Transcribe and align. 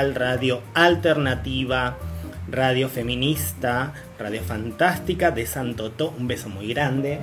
radio 0.00 0.62
alternativa, 0.74 1.98
radio 2.50 2.88
feminista, 2.88 3.92
radio 4.18 4.42
fantástica 4.42 5.30
de 5.30 5.46
Santo 5.46 6.14
Un 6.18 6.26
beso 6.26 6.48
muy 6.48 6.68
grande. 6.68 7.20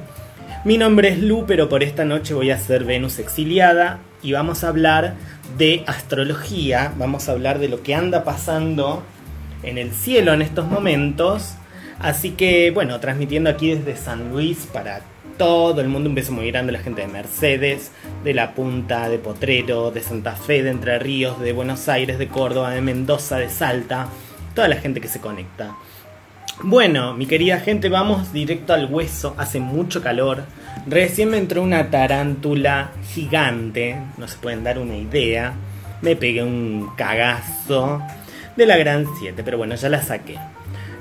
Mi 0.66 0.78
nombre 0.78 1.10
es 1.10 1.20
Lu, 1.20 1.46
pero 1.48 1.68
por 1.68 1.82
esta 1.82 2.06
noche 2.06 2.34
voy 2.34 2.52
a 2.52 2.60
ser 2.60 2.84
Venus 2.84 3.18
exiliada 3.18 4.00
y 4.22 4.34
vamos 4.34 4.64
a 4.64 4.68
hablar 4.68 5.16
de 5.58 5.84
astrología, 5.88 6.94
vamos 6.98 7.28
a 7.28 7.32
hablar 7.32 7.58
de 7.58 7.70
lo 7.70 7.82
que 7.82 7.96
anda 7.96 8.24
pasando 8.24 9.04
en 9.64 9.78
el 9.78 9.92
cielo 9.92 10.34
en 10.34 10.44
estos 10.44 10.68
momentos. 10.68 11.56
Así 12.00 12.32
que, 12.32 12.72
bueno, 12.72 13.00
transmitiendo 13.00 13.50
aquí 13.50 13.74
desde 13.74 13.96
San 13.96 14.32
Luis 14.32 14.68
para 14.72 15.02
todo 15.40 15.80
el 15.80 15.88
mundo, 15.88 16.10
un 16.10 16.16
beso 16.16 16.34
muy 16.34 16.52
grande 16.52 16.74
la 16.74 16.80
gente 16.80 17.02
de 17.02 17.08
Mercedes, 17.08 17.92
de 18.26 18.34
La 18.34 18.54
Punta, 18.54 19.08
de 19.08 19.20
Potrero, 19.20 19.90
de 19.90 20.02
Santa 20.02 20.34
Fe, 20.34 20.64
de 20.64 20.70
Entre 20.70 21.00
Ríos, 21.00 21.40
de 21.40 21.54
Buenos 21.54 21.88
Aires, 21.88 22.20
de 22.20 22.28
Córdoba, 22.28 22.72
de 22.72 22.82
Mendoza, 22.82 23.38
de 23.38 23.50
Salta, 23.50 24.10
toda 24.54 24.68
la 24.68 24.76
gente 24.76 25.00
que 25.00 25.08
se 25.08 25.22
conecta. 25.22 25.78
Bueno, 26.62 27.14
mi 27.14 27.26
querida 27.26 27.62
gente, 27.62 27.88
vamos 27.88 28.34
directo 28.34 28.74
al 28.74 28.94
hueso. 28.94 29.34
Hace 29.38 29.62
mucho 29.62 30.04
calor. 30.04 30.44
Recién 30.86 31.30
me 31.30 31.38
entró 31.38 31.64
una 31.64 31.90
tarántula 31.90 32.92
gigante. 33.14 33.96
No 34.18 34.28
se 34.28 34.38
pueden 34.40 34.66
dar 34.66 34.78
una 34.78 34.98
idea. 34.98 35.54
Me 36.02 36.18
pegué 36.18 36.44
un 36.44 36.92
cagazo 36.98 38.02
de 38.58 38.66
la 38.66 38.76
gran 38.76 39.06
7, 39.22 39.42
pero 39.46 39.58
bueno, 39.58 39.76
ya 39.76 39.88
la 39.88 40.02
saqué. 40.02 40.38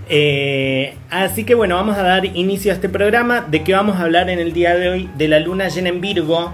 Eh, 0.08 0.96
así 1.10 1.44
que 1.44 1.54
bueno, 1.54 1.76
vamos 1.76 1.96
a 1.96 2.02
dar 2.02 2.24
inicio 2.24 2.72
a 2.72 2.74
este 2.74 2.88
programa. 2.88 3.42
¿De 3.42 3.62
qué 3.62 3.74
vamos 3.74 3.96
a 3.96 4.02
hablar 4.02 4.30
en 4.30 4.38
el 4.38 4.52
día 4.52 4.74
de 4.74 4.88
hoy? 4.88 5.10
De 5.16 5.28
la 5.28 5.38
luna 5.40 5.68
llena 5.68 5.88
en 5.88 6.00
Virgo. 6.00 6.52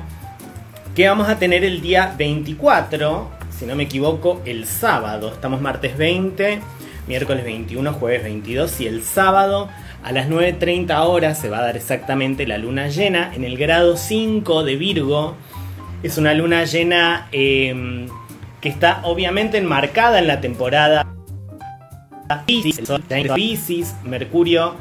Que 0.94 1.08
vamos 1.08 1.28
a 1.28 1.38
tener 1.38 1.64
el 1.64 1.80
día 1.80 2.14
24, 2.16 3.30
si 3.50 3.66
no 3.66 3.74
me 3.74 3.82
equivoco, 3.84 4.40
el 4.44 4.64
sábado. 4.66 5.32
Estamos 5.32 5.60
martes 5.60 5.96
20 5.96 6.60
miércoles 7.06 7.44
21, 7.44 7.92
jueves 7.92 8.22
22 8.22 8.80
y 8.80 8.86
el 8.86 9.02
sábado 9.02 9.68
a 10.02 10.12
las 10.12 10.28
9.30 10.28 11.06
horas 11.06 11.38
se 11.38 11.48
va 11.48 11.58
a 11.58 11.62
dar 11.62 11.76
exactamente 11.76 12.46
la 12.46 12.58
luna 12.58 12.88
llena 12.88 13.32
en 13.34 13.44
el 13.44 13.56
grado 13.56 13.96
5 13.96 14.64
de 14.64 14.76
Virgo. 14.76 15.36
Es 16.02 16.18
una 16.18 16.34
luna 16.34 16.64
llena 16.64 17.28
em, 17.32 18.08
que 18.60 18.68
está 18.68 19.00
obviamente 19.04 19.58
enmarcada 19.58 20.18
en 20.18 20.26
la 20.26 20.40
temporada 20.40 21.06
Pisces, 22.46 23.94
Mercurio 24.04 24.74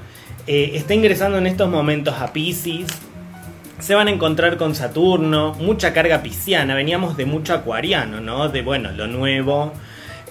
eh, 0.46 0.72
está 0.74 0.94
ingresando 0.94 1.38
en 1.38 1.48
estos 1.48 1.70
momentos 1.70 2.16
a 2.16 2.34
Pisces. 2.34 2.88
Se 3.80 3.96
van 3.96 4.08
a 4.08 4.12
encontrar 4.12 4.58
con 4.58 4.76
Saturno, 4.76 5.54
mucha 5.56 5.94
carga 5.94 6.22
pisciana, 6.22 6.76
veníamos 6.76 7.18
de 7.18 7.26
mucho 7.26 7.54
acuariano, 7.54 8.22
¿no? 8.22 8.48
De 8.48 8.62
bueno, 8.62 8.92
lo 8.92 9.08
nuevo, 9.08 9.74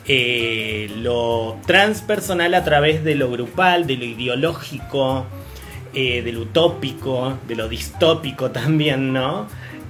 eh, 0.06 0.90
lo 0.98 1.58
transpersonal 1.66 2.54
a 2.54 2.64
través 2.64 3.04
de 3.04 3.14
lo 3.14 3.30
grupal, 3.30 3.86
de 3.86 3.96
lo 3.96 4.04
ideológico, 4.04 5.26
eh, 5.92 6.22
de 6.22 6.32
lo 6.32 6.42
utópico, 6.42 7.38
de 7.46 7.56
lo 7.56 7.68
distópico 7.68 8.50
también, 8.52 9.12
¿no? 9.12 9.46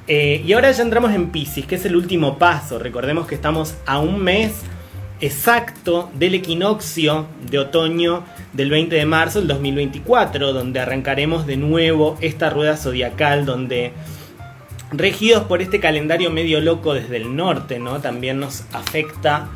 Y 0.08 0.52
ahora 0.52 0.70
ya 0.72 0.82
entramos 0.82 1.12
en 1.12 1.30
Pisces, 1.30 1.64
que 1.64 1.76
es 1.76 1.86
el 1.86 1.96
último 1.96 2.36
paso. 2.36 2.78
Recordemos 2.78 3.26
que 3.26 3.34
estamos 3.34 3.76
a 3.86 3.98
un 3.98 4.20
mes 4.20 4.62
exacto 5.22 6.10
del 6.14 6.34
equinoccio 6.34 7.26
de 7.48 7.58
otoño 7.58 8.24
del 8.52 8.70
20 8.70 8.94
de 8.94 9.06
marzo 9.06 9.38
del 9.38 9.48
2024, 9.48 10.52
donde 10.52 10.80
arrancaremos 10.80 11.46
de 11.46 11.56
nuevo 11.56 12.18
esta 12.20 12.50
rueda 12.50 12.76
zodiacal, 12.76 13.46
donde 13.46 13.92
regidos 14.90 15.44
por 15.44 15.62
este 15.62 15.80
calendario 15.80 16.30
medio 16.30 16.60
loco 16.60 16.92
desde 16.92 17.16
el 17.16 17.34
norte, 17.34 17.78
¿no? 17.78 18.00
También 18.00 18.40
nos 18.40 18.64
afecta 18.72 19.48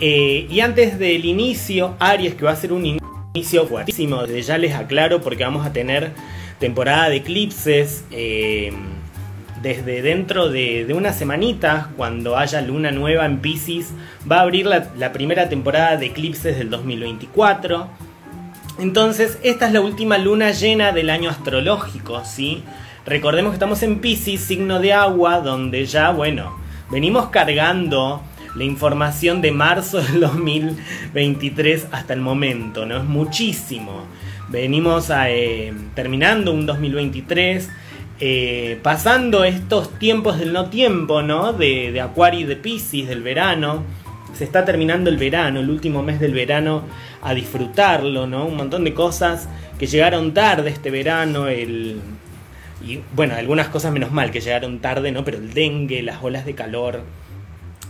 eh, 0.00 0.48
y 0.50 0.60
antes 0.60 0.98
del 0.98 1.24
inicio, 1.24 1.94
Aries, 2.00 2.34
que 2.34 2.44
va 2.44 2.50
a 2.50 2.56
ser 2.56 2.72
un 2.72 2.98
inicio 3.34 3.66
fuertísimo, 3.66 4.22
desde 4.22 4.42
ya 4.42 4.58
les 4.58 4.74
aclaro 4.74 5.20
porque 5.20 5.44
vamos 5.44 5.64
a 5.64 5.72
tener 5.72 6.10
temporada 6.58 7.08
de 7.08 7.16
eclipses 7.16 8.04
eh, 8.10 8.72
desde 9.62 10.02
dentro 10.02 10.48
de, 10.48 10.92
unas 10.94 11.16
semanitas, 11.16 11.86
cuando 11.96 12.36
haya 12.36 12.60
luna 12.60 12.90
nueva 12.90 13.24
en 13.26 13.38
Pisces, 13.38 13.92
va 14.30 14.38
a 14.38 14.40
abrir 14.40 14.66
la, 14.66 15.12
primera 15.12 15.48
temporada 15.48 15.96
de 15.96 16.06
eclipses 16.06 16.58
del 16.58 16.68
2024. 16.68 17.88
Entonces, 18.80 19.38
esta 19.42 19.66
es 19.66 19.72
la 19.72 19.80
última 19.80 20.18
luna 20.18 20.50
llena 20.50 20.92
del 20.92 21.10
año 21.10 21.30
astrológico, 21.30 22.24
¿sí? 22.24 22.64
Recordemos 23.06 23.52
que 23.52 23.56
estamos 23.56 23.82
en 23.82 24.00
Pisces, 24.00 24.40
signo 24.40 24.80
de 24.80 24.92
agua, 24.92 25.40
donde 25.40 25.86
ya, 25.86 26.10
bueno, 26.10 26.58
venimos 26.90 27.28
cargando 27.28 28.22
la 28.56 28.64
información 28.64 29.40
de 29.40 29.52
marzo 29.52 30.02
del 30.02 30.20
2023 30.20 31.86
hasta 31.92 32.14
el 32.14 32.20
momento, 32.20 32.84
¿no? 32.84 32.98
Es 32.98 33.04
muchísimo. 33.04 34.06
Venimos 34.48 35.10
eh, 35.10 35.72
terminando 35.94 36.52
un 36.52 36.66
2023, 36.66 37.70
eh, 38.24 38.78
pasando 38.84 39.42
estos 39.42 39.98
tiempos 39.98 40.38
del 40.38 40.52
no 40.52 40.66
tiempo, 40.70 41.22
¿no? 41.22 41.52
De, 41.52 41.90
de 41.90 42.00
Acuario 42.00 42.38
y 42.38 42.44
de 42.44 42.54
Pisces, 42.54 43.08
del 43.08 43.20
verano. 43.20 43.82
Se 44.32 44.44
está 44.44 44.64
terminando 44.64 45.10
el 45.10 45.16
verano, 45.16 45.58
el 45.58 45.68
último 45.68 46.04
mes 46.04 46.20
del 46.20 46.32
verano, 46.32 46.84
a 47.20 47.34
disfrutarlo, 47.34 48.28
¿no? 48.28 48.46
Un 48.46 48.56
montón 48.56 48.84
de 48.84 48.94
cosas 48.94 49.48
que 49.76 49.88
llegaron 49.88 50.34
tarde 50.34 50.70
este 50.70 50.92
verano, 50.92 51.48
el, 51.48 52.00
y 52.86 53.00
bueno, 53.12 53.34
algunas 53.34 53.66
cosas 53.66 53.92
menos 53.92 54.12
mal 54.12 54.30
que 54.30 54.40
llegaron 54.40 54.78
tarde, 54.78 55.10
¿no? 55.10 55.24
Pero 55.24 55.38
el 55.38 55.52
dengue, 55.52 56.00
las 56.04 56.22
olas 56.22 56.46
de 56.46 56.54
calor, 56.54 57.02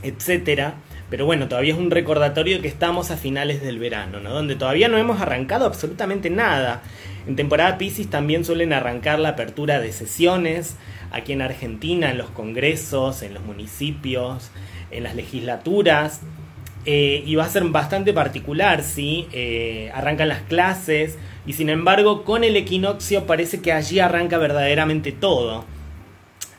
etcétera. 0.03 0.77
Pero 1.11 1.27
bueno, 1.27 1.47
todavía 1.47 1.75
es 1.75 1.79
un 1.79 1.91
recordatorio 1.91 2.63
que 2.63 2.69
estamos 2.69 3.11
a 3.11 3.19
finales 3.19 3.61
del 3.61 3.79
verano, 3.79 4.19
¿no? 4.21 4.31
Donde 4.31 4.57
todavía 4.57 4.89
no 4.89 4.97
hemos 4.97 5.21
arrancado 5.21 5.67
absolutamente 5.67 6.31
nada. 6.31 6.81
En 7.27 7.37
temporada 7.37 7.79
Pisces 7.79 8.11
también 8.11 8.45
suelen 8.45 8.73
arrancar 8.73 9.19
la 9.19 9.31
apertura 9.31 9.81
de 9.81 9.93
sesiones, 9.93 10.77
aquí 11.13 11.33
en 11.33 11.43
Argentina, 11.43 12.11
en 12.11 12.19
los 12.19 12.31
congresos, 12.31 13.23
en 13.23 13.35
los 13.35 13.45
municipios, 13.45 14.51
en 14.91 15.05
las 15.05 15.15
legislaturas. 15.15 16.21
Eh, 16.85 17.23
y 17.25 17.37
va 17.37 17.45
a 17.45 17.49
ser 17.49 17.63
bastante 17.65 18.13
particular, 18.13 18.83
¿sí? 18.83 19.29
Eh, 19.33 19.93
arrancan 19.95 20.29
las 20.29 20.41
clases 20.43 21.17
y 21.47 21.53
sin 21.53 21.69
embargo 21.69 22.25
con 22.25 22.43
el 22.43 22.57
equinoccio 22.57 23.25
parece 23.25 23.61
que 23.61 23.73
allí 23.73 24.01
arranca 24.01 24.37
verdaderamente 24.37 25.13
todo. 25.13 25.65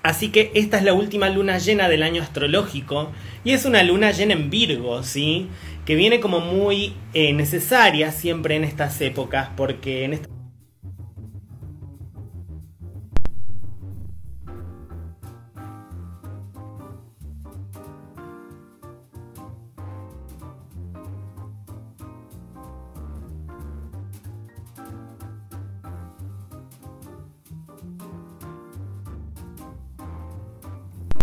Así 0.01 0.29
que 0.29 0.51
esta 0.53 0.77
es 0.77 0.83
la 0.83 0.93
última 0.93 1.29
luna 1.29 1.57
llena 1.57 1.89
del 1.89 2.03
año 2.03 2.21
astrológico 2.21 3.11
y 3.43 3.51
es 3.51 3.65
una 3.65 3.83
luna 3.83 4.11
llena 4.11 4.33
en 4.33 4.49
Virgo, 4.49 5.03
¿sí? 5.03 5.47
Que 5.85 5.95
viene 5.95 6.21
como 6.21 6.39
muy 6.39 6.93
eh, 7.13 7.33
necesaria 7.33 8.11
siempre 8.13 8.55
en 8.55 8.63
estas 8.63 9.01
épocas 9.01 9.49
porque 9.57 10.05
en 10.05 10.13
esta 10.13 10.32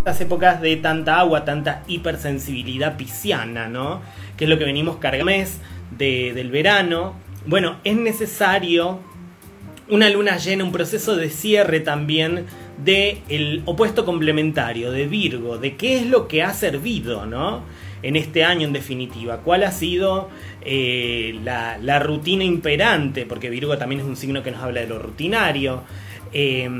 estas 0.00 0.22
épocas 0.22 0.62
de 0.62 0.76
tanta 0.76 1.20
agua, 1.20 1.44
tanta 1.44 1.82
hipersensibilidad 1.86 2.96
pisciana, 2.96 3.68
¿no? 3.68 4.00
Que 4.38 4.44
es 4.44 4.50
lo 4.50 4.56
que 4.56 4.64
venimos 4.64 4.96
cargando 4.96 5.26
mes 5.26 5.58
de, 5.90 6.32
del 6.32 6.50
verano. 6.50 7.16
Bueno, 7.44 7.76
es 7.84 7.96
necesario 7.96 9.00
una 9.90 10.08
luna 10.08 10.38
llena, 10.38 10.64
un 10.64 10.72
proceso 10.72 11.16
de 11.16 11.28
cierre 11.28 11.80
también 11.80 12.46
del 12.82 13.18
el 13.28 13.62
opuesto 13.66 14.06
complementario, 14.06 14.90
de 14.90 15.06
Virgo, 15.06 15.58
de 15.58 15.76
qué 15.76 15.98
es 15.98 16.06
lo 16.06 16.28
que 16.28 16.42
ha 16.42 16.54
servido, 16.54 17.26
¿no? 17.26 17.62
En 18.02 18.16
este 18.16 18.42
año 18.42 18.66
en 18.66 18.72
definitiva, 18.72 19.42
cuál 19.42 19.64
ha 19.64 19.70
sido 19.70 20.30
eh, 20.62 21.38
la, 21.44 21.76
la, 21.76 21.98
rutina 21.98 22.42
imperante, 22.42 23.26
porque 23.26 23.50
Virgo 23.50 23.76
también 23.76 24.00
es 24.00 24.06
un 24.06 24.16
signo 24.16 24.42
que 24.42 24.50
nos 24.50 24.62
habla 24.62 24.80
de 24.80 24.86
lo 24.86 24.98
rutinario. 24.98 25.82
Eh, 26.32 26.70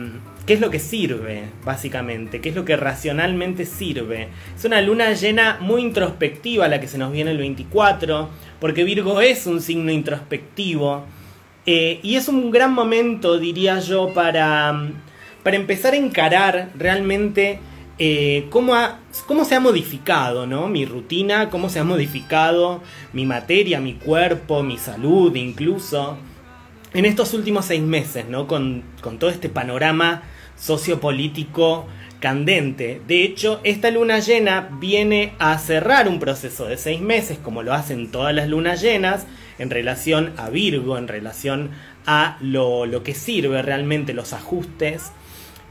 ¿Qué 0.47 0.55
es 0.55 0.61
lo 0.61 0.71
que 0.71 0.79
sirve, 0.79 1.45
básicamente? 1.65 2.41
¿Qué 2.41 2.49
es 2.49 2.55
lo 2.55 2.65
que 2.65 2.77
racionalmente 2.77 3.67
sirve? 3.67 4.29
Es 4.57 4.65
una 4.65 4.81
luna 4.81 5.13
llena 5.13 5.59
muy 5.61 5.83
introspectiva 5.83 6.67
la 6.67 6.81
que 6.81 6.89
se 6.89 6.99
nos 6.99 7.13
viene 7.13 7.31
el 7.31 7.39
24, 7.39 8.29
porque 8.59 8.85
Virgo 8.85 9.21
es 9.21 9.47
un 9.47 9.61
signo 9.61 9.93
introspectivo. 9.93 11.05
Eh, 11.67 12.01
y 12.03 12.17
es 12.17 12.29
un 12.29 12.51
gran 12.51 12.73
momento, 12.73 13.39
diría 13.39 13.79
yo, 13.81 14.13
para, 14.15 14.91
para 15.43 15.57
empezar 15.57 15.93
a 15.93 15.99
encarar 15.99 16.71
realmente 16.77 17.61
eh, 17.99 18.47
cómo, 18.49 18.75
cómo, 19.27 19.45
se 19.45 19.55
ha 19.55 19.61
modificado 19.61 20.47
¿no? 20.47 20.69
mi 20.69 20.87
rutina, 20.87 21.51
cómo 21.51 21.69
se 21.69 21.81
ha 21.81 21.85
modificado 21.85 22.81
mi 23.13 23.27
materia, 23.27 23.79
mi 23.79 23.93
cuerpo, 23.93 24.63
mi 24.63 24.79
salud 24.79 25.37
incluso, 25.37 26.17
en 26.93 27.05
estos 27.05 27.35
últimos 27.35 27.67
seis 27.67 27.83
meses, 27.83 28.27
¿no? 28.29 28.47
con, 28.47 28.83
con 29.01 29.19
todo 29.19 29.31
este 29.31 29.49
panorama 29.49 30.23
sociopolítico 30.57 31.87
candente. 32.21 33.01
De 33.07 33.25
hecho, 33.25 33.61
esta 33.65 33.91
luna 33.91 34.19
llena 34.19 34.69
viene 34.81 35.33
a 35.39 35.59
cerrar 35.59 36.09
un 36.09 36.21
proceso 36.21 36.67
de 36.67 36.77
seis 36.77 37.01
meses, 37.01 37.39
como 37.39 37.63
lo 37.63 37.73
hacen 37.73 38.11
todas 38.11 38.35
las 38.35 38.49
lunas 38.49 38.83
llenas, 38.83 39.27
en 39.59 39.71
relación 39.71 40.33
a 40.37 40.51
Virgo, 40.51 40.99
en 40.99 41.09
relación 41.09 41.71
a 42.07 42.39
lo, 42.41 42.87
lo 42.87 43.03
que 43.03 43.15
sirve 43.15 43.63
realmente, 43.63 44.15
los 44.15 44.33
ajustes. 44.33 45.13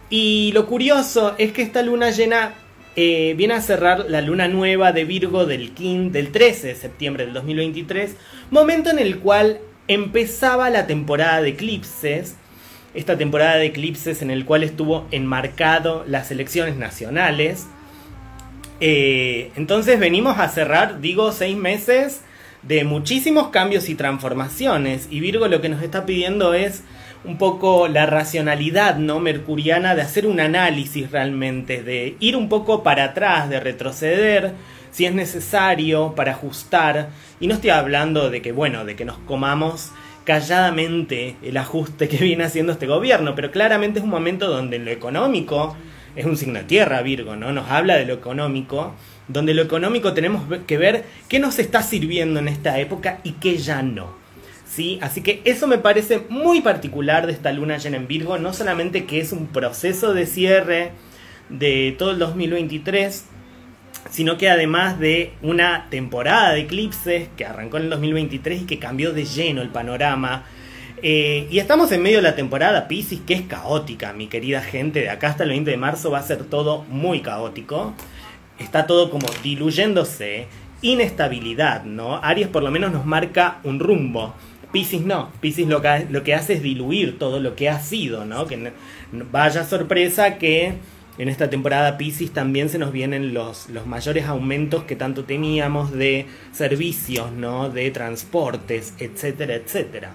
Y 0.09 0.51
lo 0.53 0.65
curioso 0.65 1.35
es 1.37 1.51
que 1.51 1.61
esta 1.61 1.81
luna 1.81 2.09
llena 2.11 2.53
eh, 2.95 3.33
viene 3.37 3.53
a 3.53 3.61
cerrar 3.61 4.05
la 4.09 4.21
luna 4.21 4.47
nueva 4.47 4.91
de 4.91 5.05
Virgo 5.05 5.45
del, 5.45 5.73
del 6.11 6.31
13 6.31 6.67
de 6.67 6.75
septiembre 6.75 7.25
del 7.25 7.33
2023, 7.33 8.15
momento 8.49 8.89
en 8.89 8.99
el 8.99 9.19
cual 9.19 9.59
empezaba 9.89 10.69
la 10.69 10.87
temporada 10.87 11.41
de 11.41 11.49
eclipses, 11.49 12.35
esta 12.93 13.17
temporada 13.17 13.55
de 13.55 13.65
eclipses 13.65 14.21
en 14.21 14.31
el 14.31 14.45
cual 14.45 14.63
estuvo 14.63 15.07
enmarcado 15.11 16.05
las 16.07 16.31
elecciones 16.31 16.77
nacionales. 16.77 17.67
Eh, 18.79 19.51
entonces 19.55 19.99
venimos 19.99 20.37
a 20.37 20.47
cerrar, 20.47 21.01
digo, 21.01 21.31
seis 21.31 21.57
meses 21.57 22.21
de 22.61 22.83
muchísimos 22.83 23.47
cambios 23.47 23.89
y 23.89 23.95
transformaciones. 23.95 25.07
Y 25.09 25.21
Virgo 25.21 25.47
lo 25.47 25.59
que 25.59 25.69
nos 25.69 25.81
está 25.81 26.05
pidiendo 26.05 26.53
es 26.53 26.83
un 27.23 27.37
poco 27.39 27.87
la 27.87 28.05
racionalidad 28.05 28.95
no 28.97 29.19
mercuriana 29.19 29.95
de 29.95 30.03
hacer 30.03 30.27
un 30.27 30.39
análisis 30.39 31.09
realmente, 31.09 31.81
de 31.81 32.15
ir 32.19 32.35
un 32.35 32.47
poco 32.47 32.83
para 32.83 33.05
atrás, 33.05 33.49
de 33.49 33.59
retroceder 33.59 34.53
si 34.91 35.05
es 35.05 35.13
necesario 35.13 36.13
para 36.15 36.31
ajustar. 36.31 37.09
Y 37.39 37.47
no 37.47 37.55
estoy 37.55 37.71
hablando 37.71 38.29
de 38.29 38.41
que, 38.41 38.51
bueno, 38.51 38.85
de 38.85 38.95
que 38.95 39.05
nos 39.05 39.17
comamos 39.19 39.91
calladamente 40.23 41.37
el 41.41 41.57
ajuste 41.57 42.07
que 42.07 42.17
viene 42.17 42.43
haciendo 42.43 42.73
este 42.73 42.85
gobierno, 42.85 43.33
pero 43.35 43.51
claramente 43.51 43.99
es 43.99 44.03
un 44.03 44.11
momento 44.11 44.47
donde 44.47 44.77
lo 44.77 44.91
económico 44.91 45.75
es 46.15 46.25
un 46.25 46.37
signo 46.37 46.59
de 46.59 46.65
tierra, 46.65 47.01
Virgo, 47.01 47.35
¿no? 47.35 47.51
Nos 47.51 47.69
habla 47.69 47.95
de 47.95 48.05
lo 48.05 48.13
económico, 48.13 48.93
donde 49.27 49.53
lo 49.53 49.61
económico 49.61 50.13
tenemos 50.13 50.43
que 50.67 50.77
ver 50.77 51.05
qué 51.27 51.39
nos 51.39 51.59
está 51.59 51.81
sirviendo 51.81 52.39
en 52.39 52.47
esta 52.47 52.79
época 52.79 53.19
y 53.23 53.33
qué 53.33 53.57
ya 53.57 53.81
no. 53.81 54.17
¿Sí? 54.67 54.99
Así 55.01 55.21
que 55.21 55.41
eso 55.45 55.65
me 55.65 55.79
parece 55.79 56.25
muy 56.29 56.61
particular 56.61 57.25
de 57.25 57.33
esta 57.33 57.51
luna 57.51 57.77
llena 57.77 57.97
en 57.97 58.07
Virgo, 58.07 58.37
no 58.37 58.53
solamente 58.53 59.05
que 59.05 59.19
es 59.19 59.31
un 59.31 59.47
proceso 59.47 60.13
de 60.13 60.27
cierre 60.27 60.91
de 61.49 61.95
todo 61.97 62.11
el 62.11 62.19
2023, 62.19 63.25
sino 64.09 64.37
que 64.37 64.49
además 64.49 64.99
de 64.99 65.33
una 65.41 65.87
temporada 65.89 66.53
de 66.53 66.61
eclipses 66.61 67.29
que 67.37 67.45
arrancó 67.45 67.77
en 67.77 67.83
el 67.83 67.89
2023 67.91 68.63
y 68.63 68.65
que 68.65 68.79
cambió 68.79 69.13
de 69.13 69.25
lleno 69.25 69.61
el 69.61 69.69
panorama. 69.69 70.45
Eh, 71.01 71.47
y 71.49 71.59
estamos 71.59 71.91
en 71.91 72.01
medio 72.01 72.17
de 72.17 72.23
la 72.23 72.35
temporada 72.35 72.87
Pisces, 72.87 73.19
que 73.25 73.33
es 73.33 73.41
caótica, 73.43 74.11
mi 74.13 74.27
querida 74.27 74.61
gente. 74.61 75.01
De 75.01 75.09
acá 75.09 75.29
hasta 75.29 75.43
el 75.43 75.49
20 75.49 75.71
de 75.71 75.77
marzo 75.77 76.11
va 76.11 76.19
a 76.19 76.23
ser 76.23 76.43
todo 76.45 76.83
muy 76.89 77.21
caótico. 77.21 77.93
Está 78.57 78.87
todo 78.87 79.09
como 79.09 79.27
diluyéndose. 79.43 80.47
Inestabilidad, 80.81 81.83
¿no? 81.83 82.17
Aries 82.23 82.47
por 82.47 82.63
lo 82.63 82.71
menos 82.71 82.91
nos 82.91 83.05
marca 83.05 83.59
un 83.63 83.79
rumbo. 83.79 84.33
Pisces 84.71 85.01
no. 85.01 85.31
Pisces 85.39 85.67
lo 85.67 85.81
que, 85.81 86.07
lo 86.09 86.23
que 86.23 86.33
hace 86.33 86.53
es 86.53 86.63
diluir 86.63 87.19
todo 87.19 87.39
lo 87.39 87.55
que 87.55 87.69
ha 87.69 87.79
sido, 87.79 88.25
¿no? 88.25 88.47
Que 88.47 88.71
vaya 89.31 89.63
sorpresa 89.63 90.37
que 90.37 90.73
en 91.19 91.27
esta 91.27 91.49
temporada 91.49 91.97
Pisces 91.97 92.31
también 92.31 92.69
se 92.69 92.79
nos 92.79 92.93
vienen 92.93 93.33
los, 93.33 93.69
los 93.69 93.85
mayores 93.85 94.25
aumentos 94.25 94.85
que 94.85 94.95
tanto 94.95 95.25
teníamos 95.25 95.91
de 95.91 96.25
servicios, 96.53 97.33
¿no? 97.33 97.69
De 97.69 97.91
transportes, 97.91 98.93
etcétera, 98.99 99.55
etcétera. 99.55 100.13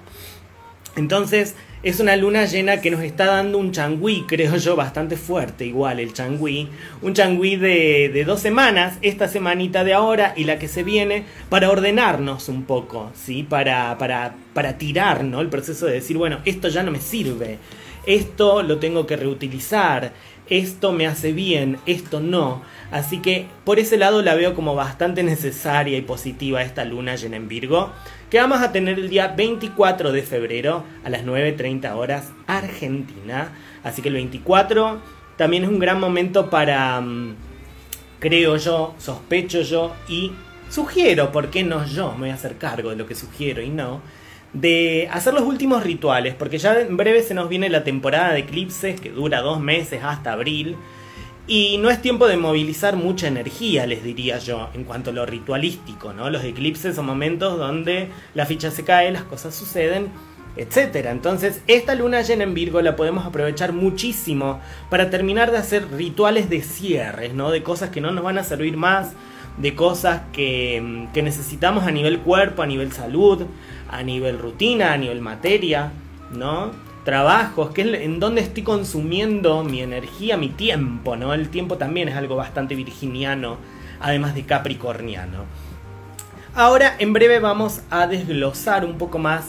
Entonces, 0.96 1.56
es 1.82 2.00
una 2.00 2.16
luna 2.16 2.46
llena 2.46 2.80
que 2.80 2.90
nos 2.90 3.02
está 3.02 3.26
dando 3.26 3.58
un 3.58 3.70
changüí, 3.70 4.24
creo 4.26 4.56
yo, 4.56 4.76
bastante 4.76 5.18
fuerte, 5.18 5.66
igual 5.66 6.00
el 6.00 6.14
changüí. 6.14 6.70
Un 7.02 7.12
changüí 7.12 7.56
de, 7.56 8.10
de, 8.12 8.24
dos 8.24 8.40
semanas, 8.40 8.96
esta 9.02 9.28
semanita 9.28 9.84
de 9.84 9.92
ahora 9.92 10.32
y 10.34 10.44
la 10.44 10.58
que 10.58 10.68
se 10.68 10.84
viene, 10.84 11.24
para 11.50 11.70
ordenarnos 11.70 12.48
un 12.48 12.62
poco, 12.62 13.10
¿sí? 13.14 13.42
Para, 13.42 13.98
para, 13.98 14.36
para 14.54 14.78
tirar. 14.78 15.20
El 15.22 15.48
proceso 15.50 15.84
de 15.84 15.92
decir, 15.92 16.16
bueno, 16.16 16.38
esto 16.46 16.68
ya 16.68 16.82
no 16.82 16.90
me 16.90 17.00
sirve, 17.00 17.58
esto 18.06 18.62
lo 18.62 18.78
tengo 18.78 19.06
que 19.06 19.16
reutilizar, 19.16 20.12
esto 20.48 20.92
me 20.92 21.06
hace 21.06 21.32
bien, 21.32 21.78
esto 21.86 22.20
no. 22.20 22.62
Así 22.90 23.20
que 23.20 23.46
por 23.64 23.78
ese 23.78 23.96
lado 23.96 24.22
la 24.22 24.34
veo 24.34 24.54
como 24.54 24.74
bastante 24.74 25.22
necesaria 25.22 25.96
y 25.96 26.02
positiva 26.02 26.62
esta 26.62 26.84
luna 26.84 27.16
llena 27.16 27.36
en 27.36 27.48
Virgo, 27.48 27.90
que 28.30 28.38
vamos 28.38 28.60
a 28.60 28.72
tener 28.72 28.98
el 28.98 29.08
día 29.08 29.28
24 29.28 30.12
de 30.12 30.22
febrero 30.22 30.84
a 31.04 31.10
las 31.10 31.24
9.30 31.24 31.94
horas 31.94 32.32
Argentina. 32.46 33.52
Así 33.82 34.02
que 34.02 34.08
el 34.08 34.14
24 34.14 35.00
también 35.36 35.64
es 35.64 35.68
un 35.68 35.78
gran 35.78 35.98
momento 35.98 36.50
para, 36.50 37.00
mm, 37.00 37.34
creo 38.20 38.56
yo, 38.56 38.94
sospecho 38.98 39.62
yo 39.62 39.94
y 40.08 40.32
sugiero, 40.68 41.32
¿por 41.32 41.50
qué 41.50 41.62
no 41.62 41.84
yo? 41.84 42.12
Me 42.12 42.20
voy 42.20 42.30
a 42.30 42.34
hacer 42.34 42.58
cargo 42.58 42.90
de 42.90 42.96
lo 42.96 43.06
que 43.06 43.14
sugiero 43.14 43.62
y 43.62 43.70
no 43.70 44.00
de 44.54 45.08
hacer 45.12 45.34
los 45.34 45.42
últimos 45.42 45.82
rituales, 45.82 46.34
porque 46.34 46.58
ya 46.58 46.80
en 46.80 46.96
breve 46.96 47.22
se 47.22 47.34
nos 47.34 47.48
viene 47.48 47.68
la 47.68 47.84
temporada 47.84 48.32
de 48.32 48.40
eclipses 48.40 49.00
que 49.00 49.10
dura 49.10 49.42
dos 49.42 49.60
meses 49.60 50.02
hasta 50.02 50.32
abril. 50.32 50.76
Y 51.46 51.76
no 51.76 51.90
es 51.90 52.00
tiempo 52.00 52.26
de 52.26 52.38
movilizar 52.38 52.96
mucha 52.96 53.26
energía, 53.26 53.86
les 53.86 54.02
diría 54.02 54.38
yo, 54.38 54.70
en 54.72 54.84
cuanto 54.84 55.10
a 55.10 55.12
lo 55.12 55.26
ritualístico, 55.26 56.14
¿no? 56.14 56.30
Los 56.30 56.42
eclipses 56.42 56.96
son 56.96 57.04
momentos 57.04 57.58
donde 57.58 58.08
la 58.32 58.46
ficha 58.46 58.70
se 58.70 58.82
cae, 58.82 59.12
las 59.12 59.24
cosas 59.24 59.54
suceden, 59.54 60.08
etc. 60.56 61.08
Entonces, 61.10 61.60
esta 61.66 61.94
luna 61.94 62.22
llena 62.22 62.44
en 62.44 62.54
Virgo 62.54 62.80
la 62.80 62.96
podemos 62.96 63.26
aprovechar 63.26 63.74
muchísimo 63.74 64.60
para 64.88 65.10
terminar 65.10 65.50
de 65.50 65.58
hacer 65.58 65.90
rituales 65.92 66.48
de 66.48 66.62
cierres, 66.62 67.34
¿no? 67.34 67.50
De 67.50 67.62
cosas 67.62 67.90
que 67.90 68.00
no 68.00 68.10
nos 68.10 68.24
van 68.24 68.38
a 68.38 68.44
servir 68.44 68.78
más, 68.78 69.12
de 69.56 69.74
cosas 69.74 70.22
que, 70.32 71.08
que 71.12 71.22
necesitamos 71.22 71.84
a 71.84 71.90
nivel 71.90 72.20
cuerpo, 72.20 72.62
a 72.62 72.66
nivel 72.66 72.92
salud, 72.92 73.46
a 73.88 74.02
nivel 74.02 74.38
rutina, 74.38 74.92
a 74.92 74.96
nivel 74.96 75.20
materia, 75.20 75.92
¿no? 76.32 76.72
Trabajos, 77.04 77.70
que 77.70 77.82
es 77.82 78.00
en 78.00 78.18
donde 78.18 78.40
estoy 78.40 78.62
consumiendo 78.62 79.62
mi 79.62 79.82
energía, 79.82 80.36
mi 80.36 80.48
tiempo, 80.48 81.16
¿no? 81.16 81.34
El 81.34 81.50
tiempo 81.50 81.76
también 81.76 82.08
es 82.08 82.16
algo 82.16 82.34
bastante 82.34 82.74
virginiano, 82.74 83.58
además 84.00 84.34
de 84.34 84.44
capricorniano. 84.44 85.44
Ahora, 86.54 86.94
en 86.98 87.12
breve 87.12 87.40
vamos 87.40 87.82
a 87.90 88.06
desglosar 88.06 88.84
un 88.84 88.96
poco 88.96 89.18
más 89.18 89.46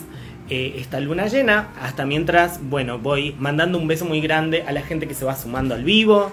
eh, 0.50 0.74
esta 0.78 1.00
luna 1.00 1.26
llena. 1.26 1.68
Hasta 1.80 2.04
mientras, 2.04 2.60
bueno, 2.68 2.98
voy 2.98 3.34
mandando 3.38 3.78
un 3.78 3.88
beso 3.88 4.04
muy 4.04 4.20
grande 4.20 4.64
a 4.66 4.72
la 4.72 4.82
gente 4.82 5.08
que 5.08 5.14
se 5.14 5.24
va 5.24 5.34
sumando 5.34 5.74
al 5.74 5.82
vivo, 5.82 6.30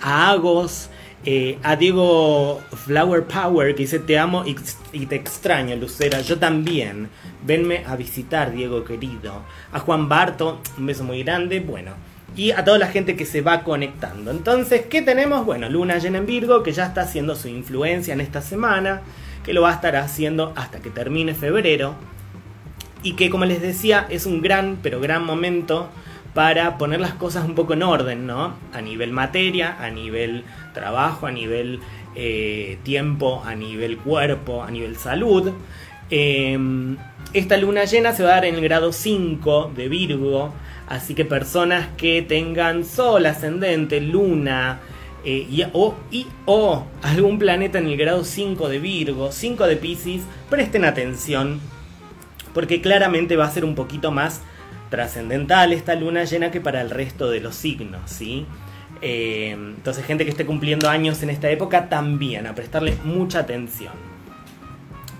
a 0.00 0.30
Agos, 0.30 0.90
eh, 1.28 1.58
a 1.64 1.74
Diego 1.74 2.62
Flower 2.84 3.24
Power 3.24 3.74
que 3.74 3.82
dice 3.82 3.98
te 3.98 4.16
amo 4.16 4.44
y, 4.46 5.06
te 5.06 5.16
extraño, 5.16 5.74
Lucera. 5.74 6.20
Yo 6.20 6.38
también. 6.38 7.08
Venme 7.44 7.84
a 7.84 7.96
visitar, 7.96 8.52
Diego 8.52 8.84
querido. 8.84 9.42
A 9.72 9.80
Juan 9.80 10.08
Barto, 10.08 10.60
un 10.78 10.86
beso 10.86 11.02
muy 11.02 11.24
grande. 11.24 11.58
Bueno. 11.58 11.92
Y 12.36 12.52
a 12.52 12.64
toda 12.64 12.78
la 12.78 12.86
gente 12.86 13.16
que 13.16 13.24
se 13.24 13.40
va 13.40 13.64
conectando. 13.64 14.30
Entonces, 14.30 14.86
¿qué 14.86 15.02
tenemos? 15.02 15.44
Bueno, 15.44 15.68
Luna 15.68 15.98
llena 15.98 16.18
en 16.18 16.26
Virgo, 16.26 16.62
que 16.62 16.72
ya 16.72 16.86
está 16.86 17.00
haciendo 17.00 17.34
su 17.34 17.48
influencia 17.48 18.14
en 18.14 18.20
esta 18.20 18.40
semana, 18.40 19.00
que 19.42 19.52
lo 19.52 19.62
va 19.62 19.70
a 19.70 19.74
estar 19.74 19.96
haciendo 19.96 20.52
hasta 20.54 20.80
que 20.80 20.90
termine 20.90 21.34
febrero. 21.34 21.94
Y 23.02 23.14
que, 23.14 23.30
como 23.30 23.46
les 23.46 23.60
decía, 23.60 24.06
es 24.10 24.26
un 24.26 24.42
gran, 24.42 24.78
pero 24.80 25.00
gran 25.00 25.24
momento 25.24 25.88
para 26.36 26.76
poner 26.76 27.00
las 27.00 27.14
cosas 27.14 27.46
un 27.46 27.54
poco 27.54 27.72
en 27.72 27.82
orden, 27.82 28.26
¿no? 28.26 28.52
A 28.74 28.82
nivel 28.82 29.10
materia, 29.10 29.74
a 29.80 29.88
nivel 29.88 30.44
trabajo, 30.74 31.26
a 31.26 31.32
nivel 31.32 31.80
eh, 32.14 32.76
tiempo, 32.82 33.42
a 33.42 33.54
nivel 33.54 33.96
cuerpo, 33.96 34.62
a 34.62 34.70
nivel 34.70 34.98
salud. 34.98 35.50
Em, 36.10 36.98
esta 37.32 37.56
luna 37.56 37.86
llena 37.86 38.12
se 38.12 38.22
va 38.22 38.32
a 38.32 38.34
dar 38.34 38.44
en 38.44 38.56
el 38.56 38.60
grado 38.60 38.92
5 38.92 39.72
de 39.74 39.88
Virgo, 39.88 40.52
así 40.86 41.14
que 41.14 41.24
personas 41.24 41.88
que 41.96 42.20
tengan 42.20 42.84
sol, 42.84 43.24
ascendente, 43.24 44.02
luna, 44.02 44.80
eh, 45.24 45.46
y, 45.50 45.62
o, 45.72 45.94
y, 46.10 46.26
o 46.44 46.84
algún 47.02 47.38
planeta 47.38 47.78
en 47.78 47.86
el 47.86 47.96
grado 47.96 48.24
5 48.24 48.68
de 48.68 48.78
Virgo, 48.78 49.32
5 49.32 49.66
de 49.66 49.76
Pisces, 49.76 50.20
presten 50.50 50.84
atención, 50.84 51.60
porque 52.52 52.82
claramente 52.82 53.36
va 53.36 53.46
a 53.46 53.50
ser 53.50 53.64
un 53.64 53.74
poquito 53.74 54.10
más 54.10 54.42
trascendental 54.96 55.74
esta 55.74 55.94
luna 55.94 56.24
llena 56.24 56.50
que 56.50 56.62
para 56.62 56.80
el 56.80 56.88
resto 56.88 57.28
de 57.28 57.40
los 57.40 57.54
signos, 57.54 58.10
¿sí? 58.10 58.46
Eh, 59.02 59.50
entonces 59.50 60.06
gente 60.06 60.24
que 60.24 60.30
esté 60.30 60.46
cumpliendo 60.46 60.88
años 60.88 61.22
en 61.22 61.28
esta 61.28 61.50
época 61.50 61.90
también, 61.90 62.46
a 62.46 62.54
prestarle 62.54 62.96
mucha 63.04 63.40
atención. 63.40 63.92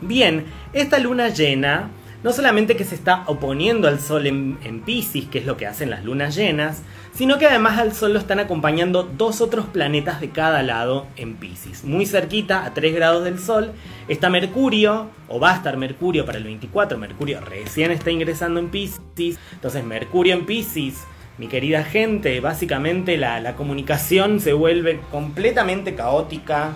Bien, 0.01 0.47
esta 0.73 0.99
luna 0.99 1.29
llena 1.29 1.91
no 2.27 2.33
solamente 2.33 2.75
que 2.75 2.83
se 2.83 2.97
está 2.97 3.23
oponiendo 3.27 3.87
al 3.87 4.01
Sol 4.01 4.27
en, 4.27 4.59
en 4.65 4.81
Pisces, 4.81 5.27
que 5.27 5.39
es 5.39 5.47
lo 5.47 5.57
que 5.57 5.69
hacen 5.69 5.91
las 5.91 6.05
lunas 6.05 6.35
llenas, 6.35 6.83
sino 7.15 7.39
que 7.39 7.47
además 7.47 7.79
al 7.79 7.95
Sol 7.95 8.15
lo 8.15 8.19
están 8.19 8.41
acompañando 8.41 9.05
dos 9.05 9.41
otros 9.41 9.67
planetas 9.67 10.21
de 10.21 10.31
cada 10.31 10.65
lado 10.65 11.07
en 11.15 11.37
Pisces. 11.37 11.85
Muy 11.85 12.05
cerquita, 12.05 12.65
a 12.65 12.75
3 12.75 12.97
grados 12.97 13.23
del 13.23 13.39
Sol, 13.39 13.71
está 14.09 14.29
Mercurio, 14.29 15.09
o 15.29 15.39
va 15.39 15.53
a 15.53 15.55
estar 15.55 15.77
Mercurio 15.77 16.27
para 16.27 16.39
el 16.39 16.43
24, 16.43 16.99
Mercurio 16.99 17.41
recién 17.41 17.93
está 17.93 18.11
ingresando 18.11 18.59
en 18.59 18.71
Pisces, 18.71 19.39
entonces 19.53 19.85
Mercurio 19.85 20.35
en 20.35 20.47
Pisces 20.47 21.05
mi 21.39 21.49
querida 21.49 21.85
gente, 21.85 22.41
básicamente 22.41 23.19
la, 23.19 23.55
comunicación 23.57 24.41
se 24.41 24.53
vuelve 24.53 25.01
completamente 25.13 25.95
caótica. 25.95 26.73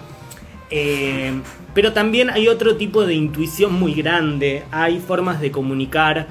Eh, 0.70 1.32
pero 1.74 1.92
también 1.92 2.30
hay 2.30 2.48
otro 2.48 2.76
tipo 2.76 3.06
de 3.06 3.14
intuición 3.14 3.74
muy 3.74 3.94
grande, 3.94 4.64
hay 4.70 4.98
formas 4.98 5.40
de 5.40 5.50
comunicar 5.50 6.28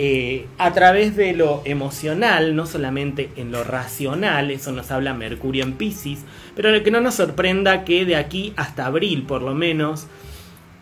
eh, 0.00 0.46
a 0.58 0.72
través 0.72 1.16
de 1.16 1.32
lo 1.32 1.62
emocional, 1.64 2.54
no 2.54 2.66
solamente 2.66 3.30
en 3.36 3.50
lo 3.50 3.64
racional, 3.64 4.50
eso 4.50 4.70
nos 4.70 4.90
habla 4.92 5.12
Mercurio 5.12 5.64
en 5.64 5.72
Pisces, 5.72 6.20
pero 6.54 6.82
que 6.84 6.90
no 6.90 7.00
nos 7.00 7.16
sorprenda 7.16 7.84
que 7.84 8.04
de 8.04 8.14
aquí 8.14 8.52
hasta 8.56 8.86
abril 8.86 9.24
por 9.24 9.42
lo 9.42 9.54
menos, 9.54 10.06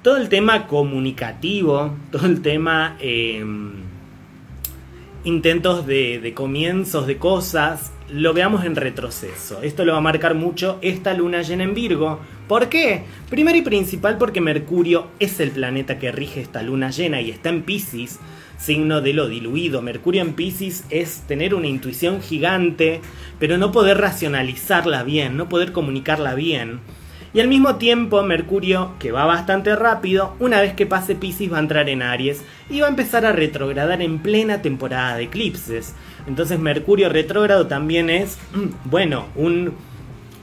todo 0.02 0.18
el 0.18 0.28
tema 0.28 0.66
comunicativo, 0.66 1.94
todo 2.12 2.26
el 2.26 2.42
tema 2.42 2.96
em, 3.00 3.72
intentos 5.24 5.86
de, 5.86 6.20
de 6.20 6.34
comienzos 6.34 7.06
de 7.06 7.16
cosas, 7.16 7.92
lo 8.10 8.34
veamos 8.34 8.64
en 8.64 8.76
retroceso. 8.76 9.62
Esto 9.62 9.84
lo 9.84 9.92
va 9.92 9.98
a 9.98 10.02
marcar 10.02 10.34
mucho 10.34 10.78
esta 10.82 11.14
luna 11.14 11.42
llena 11.42 11.64
en 11.64 11.74
Virgo. 11.74 12.20
¿Por 12.48 12.68
qué? 12.68 13.02
Primero 13.28 13.58
y 13.58 13.62
principal 13.62 14.18
porque 14.18 14.40
Mercurio 14.40 15.08
es 15.18 15.40
el 15.40 15.50
planeta 15.50 15.98
que 15.98 16.12
rige 16.12 16.40
esta 16.40 16.62
luna 16.62 16.90
llena 16.90 17.20
y 17.20 17.30
está 17.30 17.48
en 17.48 17.62
Pisces 17.62 18.20
signo 18.58 19.00
de 19.00 19.12
lo 19.12 19.28
diluido. 19.28 19.82
Mercurio 19.82 20.22
en 20.22 20.34
Pisces 20.34 20.84
es 20.90 21.22
tener 21.26 21.54
una 21.54 21.66
intuición 21.66 22.22
gigante, 22.22 23.00
pero 23.38 23.58
no 23.58 23.72
poder 23.72 23.98
racionalizarla 23.98 25.02
bien, 25.02 25.36
no 25.36 25.48
poder 25.48 25.72
comunicarla 25.72 26.34
bien. 26.34 26.80
Y 27.34 27.40
al 27.40 27.48
mismo 27.48 27.76
tiempo, 27.76 28.22
Mercurio, 28.22 28.92
que 28.98 29.12
va 29.12 29.26
bastante 29.26 29.76
rápido, 29.76 30.34
una 30.38 30.60
vez 30.60 30.72
que 30.72 30.86
pase 30.86 31.16
Pisces 31.16 31.52
va 31.52 31.58
a 31.58 31.60
entrar 31.60 31.88
en 31.90 32.00
Aries 32.00 32.42
y 32.70 32.80
va 32.80 32.86
a 32.86 32.90
empezar 32.90 33.26
a 33.26 33.32
retrogradar 33.32 34.00
en 34.00 34.20
plena 34.20 34.62
temporada 34.62 35.16
de 35.16 35.24
eclipses. 35.24 35.94
Entonces 36.26 36.58
Mercurio 36.58 37.10
retrógrado 37.10 37.66
también 37.66 38.08
es, 38.08 38.38
bueno, 38.84 39.26
un 39.34 39.74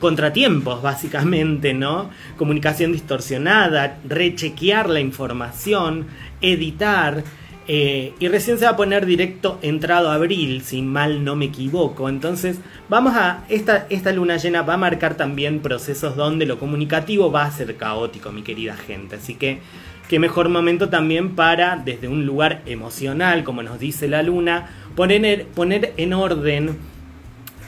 contratiempos 0.03 0.81
básicamente, 0.81 1.73
¿no? 1.73 2.09
Comunicación 2.37 2.91
distorsionada, 2.91 3.99
rechequear 4.03 4.89
la 4.89 4.99
información, 4.99 6.07
editar, 6.41 7.23
eh, 7.69 8.11
y 8.19 8.27
recién 8.27 8.59
se 8.59 8.65
va 8.65 8.71
a 8.71 8.75
poner 8.75 9.05
directo 9.05 9.59
entrado 9.61 10.11
abril, 10.11 10.61
si 10.61 10.81
mal 10.81 11.23
no 11.23 11.37
me 11.37 11.45
equivoco. 11.45 12.09
Entonces, 12.09 12.59
vamos 12.89 13.15
a. 13.15 13.45
Esta, 13.47 13.87
esta 13.89 14.11
luna 14.11 14.35
llena 14.35 14.61
va 14.63 14.73
a 14.73 14.77
marcar 14.77 15.15
también 15.15 15.61
procesos 15.61 16.17
donde 16.17 16.45
lo 16.45 16.59
comunicativo 16.59 17.31
va 17.31 17.45
a 17.45 17.51
ser 17.51 17.77
caótico, 17.77 18.33
mi 18.33 18.41
querida 18.41 18.75
gente. 18.75 19.15
Así 19.15 19.35
que, 19.35 19.61
qué 20.09 20.19
mejor 20.19 20.49
momento 20.49 20.89
también 20.89 21.33
para, 21.33 21.77
desde 21.77 22.09
un 22.09 22.25
lugar 22.25 22.61
emocional, 22.65 23.45
como 23.45 23.63
nos 23.63 23.79
dice 23.79 24.09
la 24.09 24.21
luna, 24.21 24.67
poner, 24.97 25.45
poner 25.45 25.93
en 25.95 26.11
orden, 26.11 26.77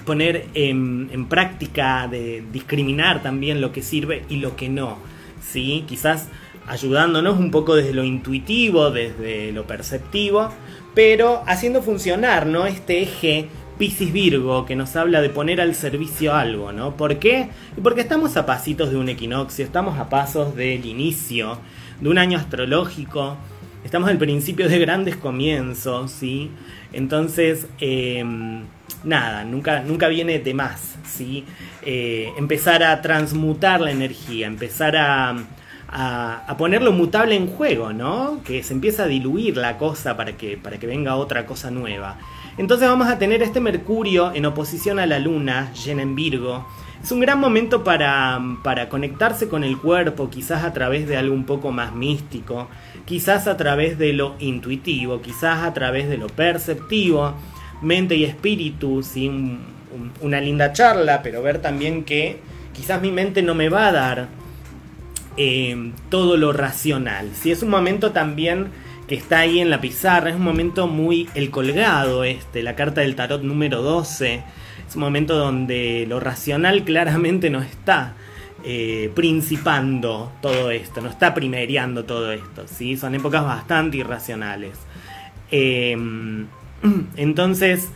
poner 0.05 0.47
en, 0.53 1.09
en 1.11 1.25
práctica, 1.25 2.07
de 2.07 2.43
discriminar 2.51 3.21
también 3.21 3.61
lo 3.61 3.71
que 3.71 3.81
sirve 3.81 4.23
y 4.29 4.37
lo 4.37 4.55
que 4.55 4.69
no. 4.69 4.97
¿sí? 5.41 5.83
Quizás 5.87 6.29
ayudándonos 6.67 7.37
un 7.37 7.51
poco 7.51 7.75
desde 7.75 7.93
lo 7.93 8.03
intuitivo, 8.03 8.91
desde 8.91 9.51
lo 9.51 9.65
perceptivo, 9.65 10.49
pero 10.93 11.43
haciendo 11.47 11.81
funcionar 11.81 12.47
¿no? 12.47 12.65
este 12.65 13.01
eje 13.01 13.47
Piscis 13.77 14.13
Virgo 14.13 14.65
que 14.65 14.75
nos 14.75 14.95
habla 14.95 15.21
de 15.21 15.29
poner 15.29 15.59
al 15.59 15.75
servicio 15.75 16.33
algo, 16.33 16.71
¿no? 16.71 16.95
¿Por 16.95 17.19
qué? 17.19 17.49
Porque 17.83 18.01
estamos 18.01 18.37
a 18.37 18.45
pasitos 18.45 18.89
de 18.89 18.95
un 18.95 19.09
equinoccio, 19.09 19.65
estamos 19.65 19.99
a 19.99 20.07
pasos 20.07 20.55
del 20.55 20.85
inicio 20.85 21.59
de 21.99 22.07
un 22.07 22.17
año 22.17 22.37
astrológico, 22.37 23.35
estamos 23.83 24.09
al 24.09 24.17
principio 24.17 24.69
de 24.69 24.79
grandes 24.79 25.17
comienzos, 25.17 26.11
¿sí? 26.11 26.51
Entonces, 26.93 27.67
em, 27.79 28.61
nada, 29.03 29.43
nunca, 29.43 29.81
nunca 29.81 30.07
viene 30.07 30.39
de 30.39 30.53
más, 30.53 30.95
¿sí? 31.05 31.45
Eh, 31.83 32.29
empezar 32.37 32.83
a 32.83 33.01
transmutar 33.01 33.81
la 33.81 33.91
energía, 33.91 34.47
empezar 34.47 34.95
a 34.97 35.35
a, 35.87 36.55
ponerlo 36.57 36.91
mutable 36.91 37.35
en 37.35 37.47
juego, 37.47 37.93
¿no? 37.93 38.41
Que 38.43 38.63
se 38.63 38.73
empieza 38.73 39.03
a 39.03 39.07
diluir 39.07 39.57
la 39.57 39.77
cosa 39.77 40.17
para 40.17 40.35
que, 40.35 40.57
para 40.57 40.77
que 40.77 40.87
venga 40.87 41.15
otra 41.15 41.45
cosa 41.45 41.71
nueva. 41.71 42.17
Entonces 42.57 42.87
vamos 42.87 43.07
a 43.07 43.17
tener 43.17 43.41
este 43.41 43.59
Mercurio 43.59 44.33
en 44.33 44.45
oposición 44.45 44.99
a 44.99 45.05
la 45.05 45.19
Luna, 45.19 45.71
llena 45.73 46.01
en 46.01 46.15
Virgo. 46.15 46.67
Es 47.01 47.11
un 47.11 47.19
gran 47.19 47.39
momento 47.39 47.83
para, 47.83 48.41
para 48.63 48.89
conectarse 48.89 49.47
con 49.47 49.63
el 49.63 49.77
cuerpo, 49.77 50.29
quizás 50.29 50.63
a 50.63 50.73
través 50.73 51.07
de 51.07 51.17
algo 51.17 51.35
un 51.35 51.45
poco 51.45 51.71
más 51.71 51.93
místico, 51.93 52.67
quizás 53.05 53.47
a 53.47 53.57
través 53.57 53.97
de 53.97 54.13
lo 54.13 54.35
intuitivo, 54.39 55.21
quizás 55.21 55.63
a 55.63 55.73
través 55.73 56.09
de 56.09 56.17
lo 56.17 56.27
perceptivo, 56.27 57.35
mente 57.81 58.15
y 58.15 58.23
espíritu, 58.23 59.03
sin 59.03 59.59
una 60.21 60.41
linda 60.41 60.73
charla, 60.73 61.21
pero 61.23 61.41
ver 61.41 61.61
también 61.61 62.03
que 62.03 62.39
quizás 62.73 63.01
mi 63.01 63.11
mente 63.11 63.41
no 63.41 63.55
me 63.55 63.69
va 63.69 63.87
a 63.87 63.91
dar 63.91 64.27
Em, 65.37 65.91
todo 66.09 66.37
lo 66.37 66.53
racional. 66.53 67.31
Si 67.33 67.51
es 67.51 67.61
un 67.61 67.69
momento 67.69 68.13
también 68.13 68.67
que 69.07 69.15
está 69.15 69.39
ahí 69.39 69.59
en 69.59 69.69
la 69.69 69.81
pizarra, 69.81 70.29
es 70.29 70.37
un 70.37 70.43
momento 70.43 70.87
muy 70.87 71.27
el 71.35 71.51
colgado 71.51 72.23
este, 72.23 72.63
la 72.63 72.75
carta 72.75 73.01
del 73.01 73.15
tarot 73.15 73.41
número 73.43 73.81
12, 73.81 74.43
es 74.87 74.95
un 74.95 75.01
momento 75.01 75.35
donde 75.35 76.05
lo 76.07 76.21
racional 76.21 76.85
claramente 76.85 77.49
no 77.49 77.61
está 77.61 78.13
eh, 78.63 79.11
principando 79.13 80.31
todo 80.41 80.71
esto, 80.71 81.01
no 81.01 81.09
está 81.09 81.33
primereando 81.33 82.05
todo 82.05 82.31
esto, 82.31 82.65
¿sí? 82.67 82.95
son 82.95 83.13
épocas 83.13 83.43
bastante 83.43 83.97
irracionales. 83.97 84.77
Em, 85.51 86.47
entonces, 87.17 87.89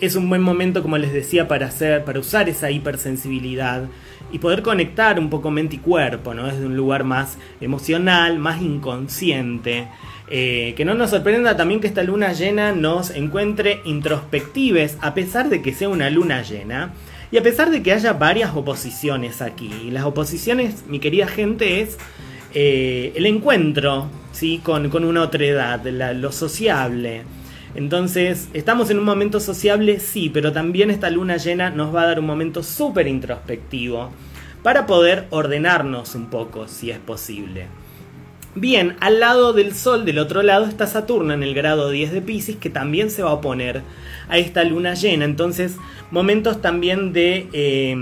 es 0.00 0.16
un 0.16 0.28
buen 0.28 0.42
momento, 0.42 0.82
como 0.82 0.98
les 0.98 1.12
decía, 1.12 1.48
para 1.48 1.66
hacer, 1.66 2.04
para 2.04 2.20
usar 2.20 2.48
esa 2.48 2.70
hipersensibilidad 2.70 3.84
y 4.32 4.38
poder 4.38 4.62
conectar 4.62 5.18
un 5.18 5.28
poco 5.28 5.50
mente 5.50 5.76
y 5.76 5.78
cuerpo, 5.78 6.34
¿no? 6.34 6.46
Desde 6.46 6.64
un 6.64 6.76
lugar 6.76 7.04
más 7.04 7.36
emocional, 7.60 8.38
más 8.38 8.62
inconsciente. 8.62 9.88
Eh, 10.28 10.74
que 10.76 10.84
no 10.84 10.94
nos 10.94 11.10
sorprenda 11.10 11.56
también 11.56 11.80
que 11.80 11.88
esta 11.88 12.04
luna 12.04 12.32
llena 12.32 12.72
nos 12.72 13.10
encuentre 13.10 13.80
introspectives, 13.84 14.96
a 15.00 15.12
pesar 15.14 15.48
de 15.48 15.60
que 15.60 15.74
sea 15.74 15.88
una 15.88 16.08
luna 16.10 16.42
llena. 16.42 16.92
Y 17.32 17.38
a 17.38 17.42
pesar 17.42 17.70
de 17.70 17.82
que 17.82 17.92
haya 17.92 18.12
varias 18.12 18.54
oposiciones 18.54 19.42
aquí. 19.42 19.90
Las 19.90 20.04
oposiciones, 20.04 20.84
mi 20.88 20.98
querida 20.98 21.26
gente, 21.26 21.80
es 21.80 21.96
eh, 22.54 23.12
el 23.14 23.26
encuentro 23.26 24.08
¿sí? 24.32 24.60
con, 24.62 24.88
con 24.90 25.04
una 25.04 25.22
otra 25.22 25.44
edad, 25.44 25.84
lo 25.84 26.32
sociable. 26.32 27.22
Entonces, 27.74 28.48
¿estamos 28.52 28.90
en 28.90 28.98
un 28.98 29.04
momento 29.04 29.40
sociable? 29.40 30.00
Sí, 30.00 30.28
pero 30.28 30.52
también 30.52 30.90
esta 30.90 31.10
luna 31.10 31.36
llena 31.36 31.70
nos 31.70 31.94
va 31.94 32.02
a 32.02 32.06
dar 32.06 32.20
un 32.20 32.26
momento 32.26 32.62
súper 32.62 33.06
introspectivo 33.06 34.10
para 34.62 34.86
poder 34.86 35.26
ordenarnos 35.30 36.14
un 36.14 36.26
poco, 36.30 36.66
si 36.68 36.90
es 36.90 36.98
posible. 36.98 37.66
Bien, 38.56 38.96
al 38.98 39.20
lado 39.20 39.52
del 39.52 39.74
Sol, 39.74 40.04
del 40.04 40.18
otro 40.18 40.42
lado, 40.42 40.66
está 40.66 40.88
Saturno 40.88 41.32
en 41.32 41.44
el 41.44 41.54
grado 41.54 41.90
10 41.90 42.10
de 42.10 42.20
Pisces, 42.20 42.56
que 42.56 42.68
también 42.68 43.10
se 43.10 43.22
va 43.22 43.30
a 43.30 43.34
oponer 43.34 43.82
a 44.28 44.38
esta 44.38 44.64
luna 44.64 44.94
llena. 44.94 45.24
Entonces, 45.24 45.76
momentos 46.10 46.60
también 46.60 47.12
de 47.12 47.48
eh, 47.52 47.96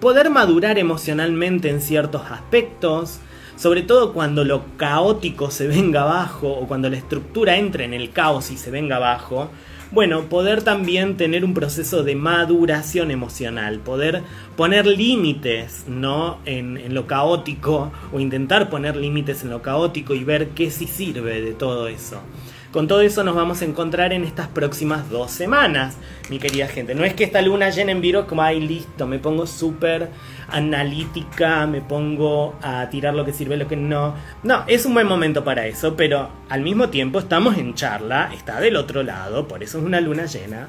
poder 0.00 0.30
madurar 0.30 0.80
emocionalmente 0.80 1.70
en 1.70 1.80
ciertos 1.80 2.22
aspectos, 2.28 3.20
sobre 3.58 3.82
todo 3.82 4.12
cuando 4.12 4.44
lo 4.44 4.62
caótico 4.76 5.50
se 5.50 5.66
venga 5.66 6.02
abajo 6.02 6.48
o 6.48 6.68
cuando 6.68 6.88
la 6.88 6.96
estructura 6.96 7.56
entre 7.56 7.84
en 7.84 7.92
el 7.92 8.12
caos 8.12 8.50
y 8.52 8.56
se 8.56 8.70
venga 8.70 8.96
abajo, 8.96 9.50
bueno, 9.90 10.24
poder 10.24 10.62
también 10.62 11.16
tener 11.16 11.44
un 11.44 11.54
proceso 11.54 12.04
de 12.04 12.14
maduración 12.14 13.10
emocional, 13.10 13.80
poder 13.80 14.22
poner 14.54 14.86
límites, 14.86 15.84
¿no? 15.88 16.38
En, 16.44 16.76
en, 16.76 16.94
lo 16.94 17.06
caótico 17.06 17.90
o 18.12 18.20
intentar 18.20 18.68
poner 18.68 18.96
límites 18.96 19.42
en 19.42 19.50
lo 19.50 19.62
caótico 19.62 20.14
y 20.14 20.24
ver 20.24 20.50
qué 20.50 20.70
sí 20.70 20.86
sirve 20.86 21.40
de 21.40 21.52
todo 21.52 21.88
eso. 21.88 22.20
Con 22.72 22.86
todo 22.86 23.00
eso 23.00 23.24
nos 23.24 23.34
vamos 23.34 23.62
a 23.62 23.64
encontrar 23.64 24.12
en 24.12 24.24
estas 24.24 24.46
próximas 24.48 25.08
dos 25.08 25.30
semanas, 25.30 25.96
mi 26.28 26.38
querida 26.38 26.68
gente. 26.68 26.94
No 26.94 27.02
es 27.02 27.14
que 27.14 27.24
esta 27.24 27.40
luna 27.40 27.70
llena 27.70 27.92
en 27.92 28.02
Virgo 28.02 28.26
como, 28.26 28.42
ay, 28.42 28.60
listo, 28.60 29.06
me 29.06 29.18
pongo 29.18 29.46
súper 29.46 30.10
analítica, 30.48 31.66
me 31.66 31.80
pongo 31.80 32.58
a 32.60 32.90
tirar 32.90 33.14
lo 33.14 33.24
que 33.24 33.32
sirve, 33.32 33.56
lo 33.56 33.66
que 33.68 33.76
no. 33.76 34.14
No, 34.42 34.64
es 34.66 34.84
un 34.84 34.92
buen 34.92 35.06
momento 35.06 35.44
para 35.44 35.66
eso, 35.66 35.96
pero 35.96 36.28
al 36.50 36.60
mismo 36.60 36.90
tiempo 36.90 37.18
estamos 37.18 37.56
en 37.56 37.72
charla, 37.74 38.30
está 38.34 38.60
del 38.60 38.76
otro 38.76 39.02
lado, 39.02 39.48
por 39.48 39.62
eso 39.62 39.78
es 39.78 39.84
una 39.84 40.02
luna 40.02 40.26
llena. 40.26 40.68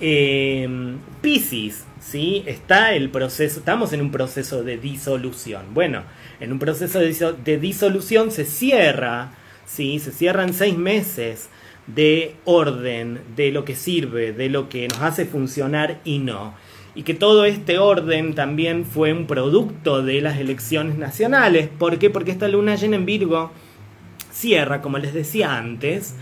Eh, 0.00 0.96
Pisces, 1.20 1.84
¿sí? 2.00 2.44
Está 2.46 2.94
el 2.94 3.10
proceso, 3.10 3.58
estamos 3.58 3.92
en 3.92 4.00
un 4.00 4.10
proceso 4.10 4.64
de 4.64 4.78
disolución. 4.78 5.74
Bueno, 5.74 6.02
en 6.40 6.52
un 6.52 6.58
proceso 6.58 6.98
de 6.98 7.58
disolución 7.58 8.30
se 8.30 8.46
cierra 8.46 9.32
¿sí? 9.66 9.98
se 9.98 10.12
cierran 10.12 10.54
seis 10.54 10.78
meses 10.78 11.50
de 11.86 12.34
orden, 12.44 13.20
de 13.36 13.52
lo 13.52 13.64
que 13.64 13.76
sirve, 13.76 14.32
de 14.32 14.48
lo 14.48 14.68
que 14.68 14.88
nos 14.88 15.00
hace 15.02 15.26
funcionar 15.26 16.00
y 16.04 16.18
no. 16.18 16.54
Y 16.94 17.02
que 17.02 17.14
todo 17.14 17.44
este 17.44 17.78
orden 17.78 18.34
también 18.34 18.86
fue 18.86 19.12
un 19.12 19.26
producto 19.26 20.02
de 20.02 20.20
las 20.22 20.38
elecciones 20.38 20.96
nacionales. 20.96 21.68
¿Por 21.68 21.98
qué? 21.98 22.08
Porque 22.08 22.30
esta 22.30 22.48
luna 22.48 22.74
llena 22.74 22.96
en 22.96 23.04
Virgo 23.04 23.52
cierra, 24.32 24.80
como 24.80 24.98
les 24.98 25.12
decía 25.12 25.56
antes, 25.56 26.14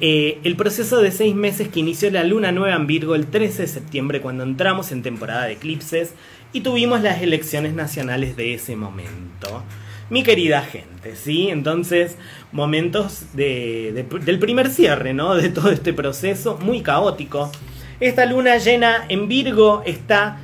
eh, 0.00 0.40
el 0.42 0.56
proceso 0.56 1.00
de 1.00 1.10
seis 1.10 1.34
meses 1.34 1.68
que 1.68 1.80
inició 1.80 2.10
la 2.10 2.24
luna 2.24 2.52
nueva 2.52 2.74
en 2.74 2.86
Virgo 2.86 3.14
el 3.14 3.28
13 3.28 3.62
de 3.62 3.68
septiembre 3.68 4.20
cuando 4.20 4.42
entramos 4.42 4.92
en 4.92 5.02
temporada 5.02 5.46
de 5.46 5.52
eclipses 5.52 6.12
y 6.52 6.60
tuvimos 6.60 7.02
las 7.02 7.22
elecciones 7.22 7.72
nacionales 7.72 8.36
de 8.36 8.54
ese 8.54 8.76
momento. 8.76 9.62
Mi 10.08 10.22
querida 10.22 10.62
gente, 10.62 11.16
¿sí? 11.16 11.48
Entonces, 11.48 12.16
momentos 12.52 13.34
del 13.34 14.38
primer 14.38 14.70
cierre, 14.70 15.14
¿no? 15.14 15.34
De 15.34 15.48
todo 15.48 15.70
este 15.70 15.92
proceso, 15.92 16.58
muy 16.62 16.82
caótico. 16.82 17.50
Esta 17.98 18.24
luna 18.26 18.58
llena 18.58 19.04
en 19.08 19.26
Virgo 19.26 19.82
está 19.84 20.38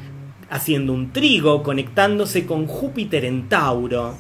haciendo 0.51 0.93
un 0.93 1.13
trigo, 1.13 1.63
conectándose 1.63 2.45
con 2.45 2.67
Júpiter 2.67 3.25
en 3.25 3.49
Tauro. 3.49 4.17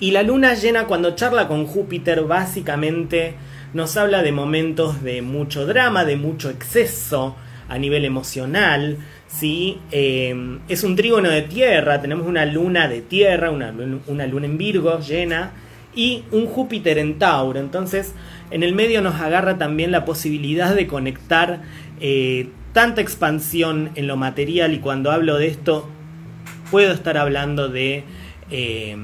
Y 0.00 0.10
la 0.10 0.24
luna 0.24 0.54
llena 0.54 0.86
cuando 0.86 1.14
charla 1.14 1.46
con 1.46 1.66
Júpiter 1.66 2.22
básicamente 2.24 3.36
nos 3.72 3.96
habla 3.96 4.22
de 4.22 4.32
momentos 4.32 5.02
de 5.02 5.22
mucho 5.22 5.66
drama, 5.66 6.04
de 6.04 6.16
mucho 6.16 6.50
exceso 6.50 7.36
a 7.68 7.78
nivel 7.78 8.04
emocional, 8.04 8.98
¿sí? 9.32 9.78
Eh, 9.90 10.58
es 10.68 10.84
un 10.84 10.96
trígono 10.96 11.30
de 11.30 11.42
tierra, 11.42 12.00
tenemos 12.00 12.26
una 12.26 12.44
luna 12.44 12.88
de 12.88 13.00
tierra, 13.00 13.50
una, 13.50 13.74
una, 14.06 14.26
luna 14.26 14.46
en 14.46 14.58
Virgo 14.58 15.00
llena 15.00 15.52
y 15.94 16.24
un 16.30 16.46
Júpiter 16.46 16.98
en 16.98 17.18
Tauro. 17.18 17.58
Entonces, 17.58 18.14
en 18.50 18.62
el 18.62 18.74
medio 18.74 19.00
nos 19.02 19.16
agarra 19.16 19.58
también 19.58 19.90
la 19.90 20.04
posibilidad 20.04 20.74
de 20.74 20.86
conectar 20.86 21.62
eh, 22.00 22.48
tanta 22.72 23.00
expansión 23.00 23.90
en 23.94 24.06
lo 24.06 24.16
material 24.16 24.74
y 24.74 24.78
cuando 24.78 25.10
hablo 25.10 25.36
de 25.36 25.48
esto, 25.48 25.88
puedo 26.70 26.92
estar 26.92 27.16
hablando 27.16 27.68
de... 27.68 28.04
Eh, 28.50 28.96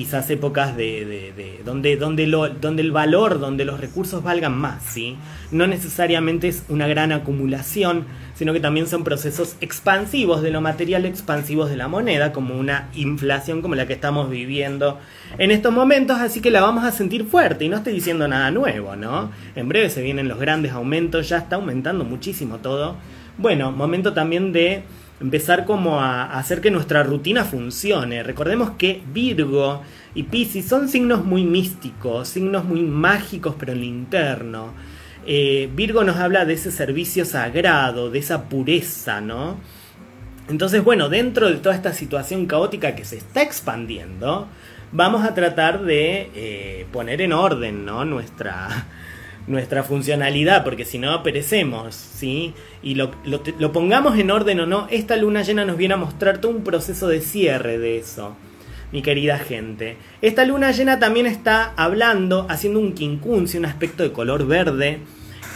quizás 0.00 0.30
épocas 0.30 0.78
de, 0.78 1.60
donde, 1.62 1.98
donde, 1.98 2.26
lo, 2.26 2.48
donde 2.48 2.80
el 2.80 2.90
valor, 2.90 3.38
donde 3.38 3.66
los 3.66 3.80
recursos 3.80 4.22
valgan 4.22 4.56
más, 4.56 4.82
¿sí? 4.82 5.18
No 5.50 5.66
necesariamente 5.66 6.48
es 6.48 6.64
una 6.70 6.88
gran 6.88 7.12
acumulación, 7.12 8.06
sino 8.34 8.54
que 8.54 8.60
también 8.60 8.86
son 8.86 9.04
procesos 9.04 9.56
expansivos 9.60 10.40
de 10.40 10.52
lo 10.52 10.62
material, 10.62 11.04
expansivos 11.04 11.68
de 11.68 11.76
la 11.76 11.86
moneda, 11.86 12.32
como 12.32 12.58
una 12.58 12.88
inflación 12.94 13.60
como 13.60 13.74
la 13.74 13.86
que 13.86 13.92
estamos 13.92 14.30
viviendo 14.30 14.98
en 15.36 15.50
estos 15.50 15.70
momentos, 15.70 16.18
así 16.18 16.40
que 16.40 16.50
la 16.50 16.62
vamos 16.62 16.84
a 16.84 16.92
sentir 16.92 17.26
fuerte, 17.26 17.66
y 17.66 17.68
no 17.68 17.76
estoy 17.76 17.92
diciendo 17.92 18.26
nada 18.26 18.50
nuevo, 18.50 18.96
¿no? 18.96 19.30
En 19.54 19.68
breve 19.68 19.90
se 19.90 20.00
vienen 20.00 20.28
los 20.28 20.38
grandes 20.38 20.72
aumentos, 20.72 21.28
ya 21.28 21.36
está 21.36 21.56
aumentando 21.56 22.06
muchísimo 22.06 22.56
todo. 22.56 22.96
Bueno, 23.36 23.70
momento 23.70 24.14
también 24.14 24.50
de 24.54 24.82
empezar 25.20 25.66
como 25.66 26.00
a, 26.00 26.38
hacer 26.38 26.60
que 26.60 26.70
nuestra 26.70 27.02
rutina 27.02 27.44
funcione. 27.44 28.22
Recordemos 28.22 28.70
que 28.72 29.02
Virgo 29.12 29.82
y 30.14 30.24
Pisces 30.24 30.66
son 30.66 30.88
signos 30.88 31.24
muy 31.24 31.44
místicos, 31.44 32.28
signos 32.28 32.64
muy 32.64 32.82
mágicos 32.82 33.54
pero 33.58 33.72
en 33.72 33.78
lo 33.78 33.84
interno. 33.84 34.72
Eh, 35.26 35.70
Virgo 35.74 36.02
nos 36.02 36.16
habla 36.16 36.44
de 36.44 36.54
ese 36.54 36.72
servicio 36.72 37.24
sagrado, 37.24 38.10
de 38.10 38.18
esa 38.18 38.48
pureza, 38.48 39.20
¿no? 39.20 39.58
Entonces, 40.48 40.82
bueno, 40.82 41.08
dentro 41.08 41.48
de 41.48 41.56
toda 41.56 41.74
esta 41.74 41.92
situación 41.92 42.46
caótica 42.46 42.96
que 42.96 43.04
se 43.04 43.18
está 43.18 43.42
expandiendo, 43.42 44.48
vamos 44.90 45.24
a 45.24 45.34
tratar 45.34 45.82
de 45.82 46.30
eh, 46.34 46.86
poner 46.92 47.20
en 47.20 47.32
orden, 47.32 47.84
¿no? 47.84 48.04
Nuestra, 48.04 48.86
nuestra 49.50 49.82
funcionalidad, 49.82 50.62
porque 50.64 50.84
si 50.84 50.98
no 50.98 51.22
perecemos, 51.22 51.94
¿sí? 51.94 52.54
Y 52.82 52.94
lo, 52.94 53.10
lo, 53.24 53.72
pongamos 53.72 54.18
en 54.18 54.30
orden 54.30 54.60
o 54.60 54.66
no, 54.66 54.86
esta 54.90 55.16
luna 55.16 55.42
llena 55.42 55.64
nos 55.64 55.76
viene 55.76 55.94
a 55.94 55.98
mostrar 55.98 56.38
todo 56.38 56.52
un 56.52 56.62
proceso 56.62 57.08
de 57.08 57.20
cierre 57.20 57.78
de 57.78 57.98
eso, 57.98 58.36
mi 58.92 59.02
querida 59.02 59.38
gente. 59.38 59.96
Esta 60.22 60.44
luna 60.44 60.70
llena 60.70 61.00
también 61.00 61.26
está 61.26 61.74
hablando, 61.76 62.46
haciendo 62.48 62.78
un 62.78 62.92
quincuncio, 62.92 63.58
un 63.58 63.66
aspecto 63.66 64.04
de 64.04 64.12
color 64.12 64.46
verde, 64.46 65.00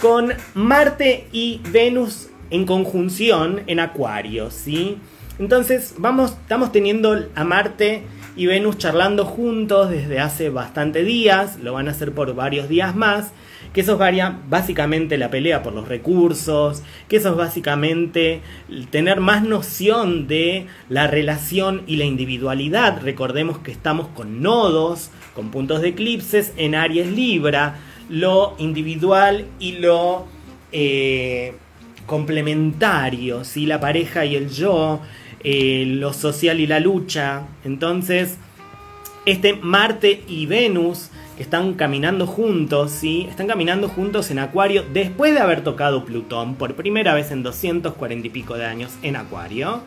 con 0.00 0.32
Marte 0.54 1.28
y 1.32 1.60
Venus 1.70 2.28
en 2.50 2.66
conjunción 2.66 3.62
en 3.68 3.78
Acuario, 3.78 4.50
¿sí? 4.50 4.98
Entonces, 5.38 5.94
vamos, 5.98 6.32
estamos 6.32 6.72
teniendo 6.72 7.26
a 7.34 7.44
Marte 7.44 8.02
y 8.36 8.46
Venus 8.46 8.76
charlando 8.78 9.24
juntos 9.24 9.90
desde 9.90 10.18
hace 10.18 10.50
bastante 10.50 11.04
días, 11.04 11.58
lo 11.60 11.74
van 11.74 11.86
a 11.86 11.92
hacer 11.92 12.12
por 12.12 12.34
varios 12.34 12.68
días 12.68 12.96
más 12.96 13.32
que 13.74 13.80
eso 13.80 14.00
es 14.00 14.32
básicamente 14.48 15.18
la 15.18 15.30
pelea 15.30 15.64
por 15.64 15.72
los 15.72 15.88
recursos, 15.88 16.84
que 17.08 17.16
eso 17.16 17.30
es 17.30 17.36
básicamente 17.36 18.40
tener 18.90 19.18
más 19.18 19.42
noción 19.42 20.28
de 20.28 20.68
la 20.88 21.08
relación 21.08 21.82
y 21.88 21.96
la 21.96 22.04
individualidad. 22.04 23.02
Recordemos 23.02 23.58
que 23.58 23.72
estamos 23.72 24.06
con 24.14 24.40
nodos, 24.40 25.10
con 25.34 25.50
puntos 25.50 25.82
de 25.82 25.88
eclipses 25.88 26.52
en 26.56 26.76
Aries 26.76 27.10
Libra, 27.10 27.80
lo 28.08 28.54
individual 28.58 29.46
y 29.58 29.72
lo 29.72 30.26
eh, 30.70 31.54
complementario, 32.06 33.42
¿sí? 33.42 33.66
la 33.66 33.80
pareja 33.80 34.24
y 34.24 34.36
el 34.36 34.50
yo, 34.50 35.00
eh, 35.42 35.84
lo 35.84 36.12
social 36.12 36.60
y 36.60 36.68
la 36.68 36.78
lucha. 36.78 37.42
Entonces, 37.64 38.38
este 39.26 39.54
Marte 39.54 40.22
y 40.28 40.46
Venus 40.46 41.10
que 41.36 41.42
están 41.42 41.74
caminando 41.74 42.26
juntos, 42.26 42.92
¿sí? 42.92 43.26
Están 43.28 43.46
caminando 43.46 43.88
juntos 43.88 44.30
en 44.30 44.38
Acuario 44.38 44.84
después 44.92 45.34
de 45.34 45.40
haber 45.40 45.62
tocado 45.62 46.04
Plutón 46.04 46.54
por 46.54 46.74
primera 46.74 47.14
vez 47.14 47.30
en 47.30 47.42
240 47.42 48.26
y 48.26 48.30
pico 48.30 48.54
de 48.54 48.66
años 48.66 48.92
en 49.02 49.16
Acuario. 49.16 49.82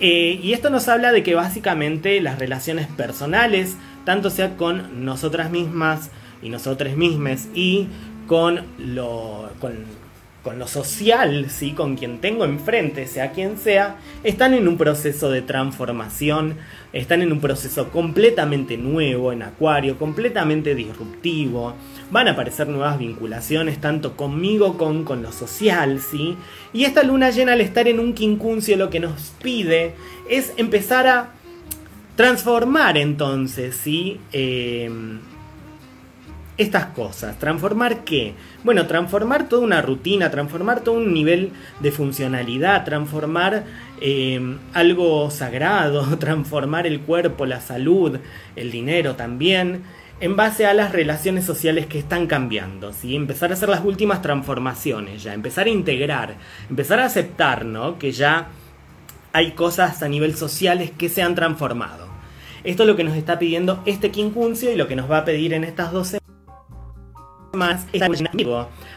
Eh, 0.00 0.40
y 0.42 0.54
esto 0.54 0.70
nos 0.70 0.88
habla 0.88 1.12
de 1.12 1.22
que 1.22 1.34
básicamente 1.34 2.20
las 2.20 2.38
relaciones 2.38 2.86
personales, 2.86 3.76
tanto 4.04 4.30
sea 4.30 4.56
con 4.56 5.04
nosotras 5.04 5.50
mismas 5.50 6.10
y 6.42 6.48
nosotras 6.48 6.96
mismas 6.96 7.48
y 7.54 7.86
con 8.26 8.64
lo, 8.78 9.50
con 10.42 10.58
lo 10.58 10.66
social, 10.66 11.50
¿sí? 11.50 11.72
con 11.72 11.96
quien 11.96 12.18
tengo 12.18 12.44
enfrente, 12.44 13.06
sea 13.06 13.32
quien 13.32 13.58
sea, 13.58 13.96
están 14.24 14.54
en 14.54 14.68
un 14.68 14.78
proceso 14.78 15.30
de 15.30 15.42
transformación, 15.42 16.56
están 16.92 17.20
en 17.22 17.30
un 17.32 17.40
proceso 17.40 17.90
completamente 17.90 18.76
nuevo 18.78 19.32
en 19.32 19.42
Acuario, 19.42 19.98
completamente 19.98 20.74
disruptivo. 20.74 21.74
Van 22.10 22.26
a 22.28 22.32
aparecer 22.32 22.68
nuevas 22.68 22.98
vinculaciones, 22.98 23.80
tanto 23.80 24.16
conmigo 24.16 24.78
como 24.78 25.04
con 25.04 25.22
lo 25.22 25.30
social, 25.30 26.00
¿sí? 26.00 26.36
Y 26.72 26.84
esta 26.84 27.02
luna 27.02 27.30
llena 27.30 27.52
al 27.52 27.60
estar 27.60 27.86
en 27.86 28.00
un 28.00 28.14
quincuncio 28.14 28.76
lo 28.76 28.90
que 28.90 29.00
nos 29.00 29.32
pide 29.42 29.94
es 30.28 30.52
empezar 30.56 31.06
a 31.06 31.30
transformar 32.16 32.96
entonces, 32.96 33.76
¿sí? 33.76 34.18
Eh, 34.32 34.90
estas 36.60 36.86
cosas. 36.86 37.38
¿Transformar 37.38 38.04
qué? 38.04 38.34
Bueno, 38.64 38.86
transformar 38.86 39.48
toda 39.48 39.62
una 39.62 39.80
rutina, 39.80 40.30
transformar 40.30 40.80
todo 40.80 40.96
un 40.96 41.14
nivel 41.14 41.52
de 41.80 41.90
funcionalidad, 41.90 42.84
transformar 42.84 43.64
em, 44.00 44.58
algo 44.74 45.30
sagrado, 45.30 46.18
transformar 46.18 46.86
el 46.86 47.00
cuerpo, 47.00 47.46
la 47.46 47.62
salud, 47.62 48.18
el 48.56 48.70
dinero 48.70 49.16
también, 49.16 49.84
en 50.20 50.36
base 50.36 50.66
a 50.66 50.74
las 50.74 50.92
relaciones 50.92 51.46
sociales 51.46 51.86
que 51.86 51.98
están 51.98 52.26
cambiando, 52.26 52.92
¿sí? 52.92 53.16
Empezar 53.16 53.50
a 53.50 53.54
hacer 53.54 53.70
las 53.70 53.82
últimas 53.82 54.20
transformaciones 54.20 55.22
ya, 55.22 55.32
empezar 55.32 55.66
a 55.66 55.70
integrar, 55.70 56.34
empezar 56.68 57.00
a 57.00 57.06
aceptar, 57.06 57.64
¿no? 57.64 57.98
Que 57.98 58.12
ya 58.12 58.48
hay 59.32 59.52
cosas 59.52 60.02
a 60.02 60.08
nivel 60.08 60.36
sociales 60.36 60.90
que 60.90 61.08
se 61.08 61.22
han 61.22 61.34
transformado. 61.34 62.08
Esto 62.64 62.82
es 62.82 62.86
lo 62.86 62.96
que 62.96 63.04
nos 63.04 63.16
está 63.16 63.38
pidiendo 63.38 63.82
este 63.86 64.10
quincuncio 64.10 64.70
y 64.70 64.76
lo 64.76 64.88
que 64.88 64.96
nos 64.96 65.10
va 65.10 65.18
a 65.18 65.24
pedir 65.24 65.54
en 65.54 65.64
estas 65.64 65.92
dos 65.92 66.08
más 67.52 67.86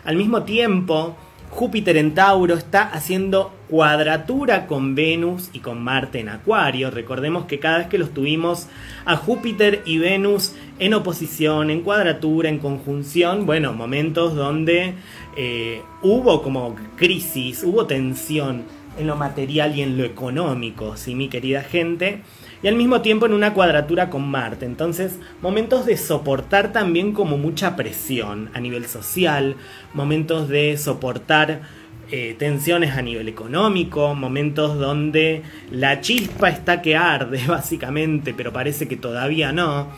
Al 0.03 0.15
mismo 0.15 0.43
tiempo, 0.43 1.15
Júpiter 1.49 1.97
en 1.97 2.13
Tauro 2.13 2.55
está 2.55 2.83
haciendo 2.83 3.53
cuadratura 3.69 4.65
con 4.67 4.95
Venus 4.95 5.49
y 5.53 5.59
con 5.59 5.83
Marte 5.83 6.19
en 6.19 6.29
Acuario. 6.29 6.91
Recordemos 6.91 7.45
que 7.45 7.59
cada 7.59 7.79
vez 7.79 7.87
que 7.87 7.97
los 7.97 8.13
tuvimos 8.13 8.67
a 9.05 9.15
Júpiter 9.17 9.81
y 9.85 9.97
Venus 9.97 10.53
en 10.79 10.93
oposición, 10.93 11.69
en 11.69 11.81
cuadratura, 11.81 12.49
en 12.49 12.59
conjunción, 12.59 13.45
bueno, 13.45 13.73
momentos 13.73 14.35
donde 14.35 14.95
eh, 15.37 15.81
hubo 16.01 16.41
como 16.41 16.75
crisis, 16.95 17.63
hubo 17.63 17.85
tensión 17.85 18.63
en 18.97 19.07
lo 19.07 19.15
material 19.15 19.75
y 19.75 19.81
en 19.81 19.97
lo 19.97 20.03
económico, 20.03 20.97
¿sí, 20.97 21.15
mi 21.15 21.27
querida 21.27 21.61
gente? 21.61 22.21
Y 22.63 22.67
al 22.69 22.75
mismo 22.75 23.01
tiempo 23.01 23.25
en 23.25 23.33
una 23.33 23.53
cuadratura 23.53 24.09
con 24.09 24.27
Marte. 24.27 24.65
Entonces, 24.65 25.19
momentos 25.41 25.85
de 25.85 25.97
soportar 25.97 26.71
también 26.71 27.11
como 27.11 27.37
mucha 27.37 27.75
presión 27.75 28.49
a 28.53 28.61
nivel 28.61 28.85
social, 28.85 29.57
momentos 29.93 30.47
de 30.47 30.77
soportar 30.77 31.61
eh, 32.09 32.35
tensiones 32.39 32.95
a 32.95 33.01
nivel 33.01 33.27
económico, 33.27 34.15
momentos 34.15 34.79
donde 34.79 35.41
la 35.71 35.99
chispa 35.99 36.49
está 36.49 36.81
que 36.81 36.95
arde 36.95 37.41
básicamente, 37.47 38.33
pero 38.33 38.53
parece 38.53 38.87
que 38.87 38.95
todavía 38.95 39.51
no. 39.51 39.89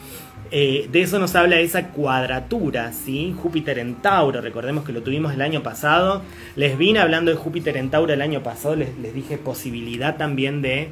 Eh, 0.51 0.87
de 0.91 1.01
eso 1.01 1.19
nos 1.19 1.35
habla 1.35 1.59
esa 1.59 1.89
cuadratura, 1.89 2.93
¿sí? 2.93 3.35
Júpiter 3.37 3.77
en 3.79 3.95
Tauro, 3.95 4.41
recordemos 4.41 4.85
que 4.85 4.93
lo 4.93 5.01
tuvimos 5.01 5.33
el 5.33 5.41
año 5.41 5.61
pasado. 5.61 6.21
Les 6.55 6.77
vine 6.77 6.99
hablando 6.99 7.31
de 7.31 7.37
Júpiter 7.37 7.77
en 7.77 7.89
Tauro 7.89 8.13
el 8.13 8.21
año 8.21 8.41
pasado, 8.41 8.75
les, 8.75 8.97
les 8.99 9.13
dije 9.13 9.37
posibilidad 9.37 10.17
también 10.17 10.61
de 10.61 10.89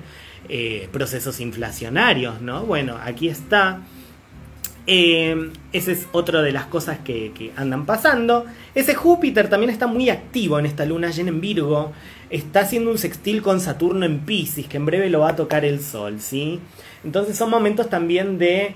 eh, 0.49 0.89
procesos 0.91 1.39
inflacionarios, 1.39 2.41
¿no? 2.41 2.65
Bueno, 2.65 2.97
aquí 3.01 3.29
está. 3.29 3.82
Eh, 4.86 5.51
esa 5.71 5.91
es 5.93 6.08
otra 6.12 6.41
de 6.41 6.51
las 6.51 6.65
cosas 6.65 6.99
que, 6.99 7.32
que, 7.32 7.51
andan 7.56 7.86
pasando. 7.86 8.45
Ese 8.75 8.95
Júpiter 8.95 9.49
también 9.49 9.69
está 9.69 9.88
muy 9.88 10.10
activo 10.10 10.60
en 10.60 10.65
esta 10.65 10.86
luna 10.86 11.12
llena 11.12 11.29
en 11.29 11.39
Virgo. 11.39 11.93
Está 12.29 12.62
haciendo 12.62 12.91
un 12.91 12.97
sextil 12.97 13.41
con 13.41 13.62
Saturno 13.62 14.06
en 14.06 14.19
Pisces, 14.19 14.67
que 14.67 14.77
en 14.77 14.86
breve 14.86 15.10
lo 15.10 15.21
va 15.21 15.29
a 15.29 15.36
tocar 15.36 15.63
el 15.63 15.82
Sol, 15.82 16.19
¿sí? 16.19 16.60
Entonces 17.03 17.38
son 17.38 17.49
momentos 17.49 17.89
también 17.89 18.38
de, 18.38 18.75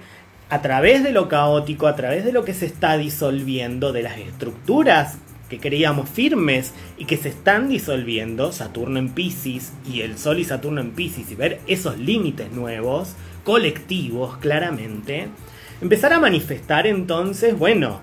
a 0.49 0.61
través 0.61 1.03
de 1.03 1.11
lo 1.11 1.27
caótico, 1.27 1.87
a 1.87 1.95
través 1.95 2.23
de 2.23 2.31
lo 2.31 2.45
que 2.45 2.53
se 2.53 2.65
está 2.65 2.97
disolviendo, 2.97 3.91
de 3.91 4.03
las 4.03 4.17
estructuras 4.17 5.17
que 5.49 5.59
creíamos 5.59 6.09
firmes 6.09 6.73
y 6.97 7.05
que 7.05 7.17
se 7.17 7.29
están 7.29 7.69
disolviendo, 7.69 8.51
Saturno 8.51 8.99
en 8.99 9.09
Pisces 9.09 9.73
y 9.91 10.01
el 10.01 10.17
Sol 10.17 10.39
y 10.39 10.43
Saturno 10.43 10.81
en 10.81 10.91
Pisces, 10.91 11.31
y 11.31 11.35
ver 11.35 11.61
esos 11.67 11.97
límites 11.97 12.51
nuevos, 12.51 13.15
colectivos 13.43 14.37
claramente, 14.37 15.27
empezar 15.81 16.13
a 16.13 16.19
manifestar 16.19 16.87
entonces, 16.87 17.57
bueno, 17.57 18.01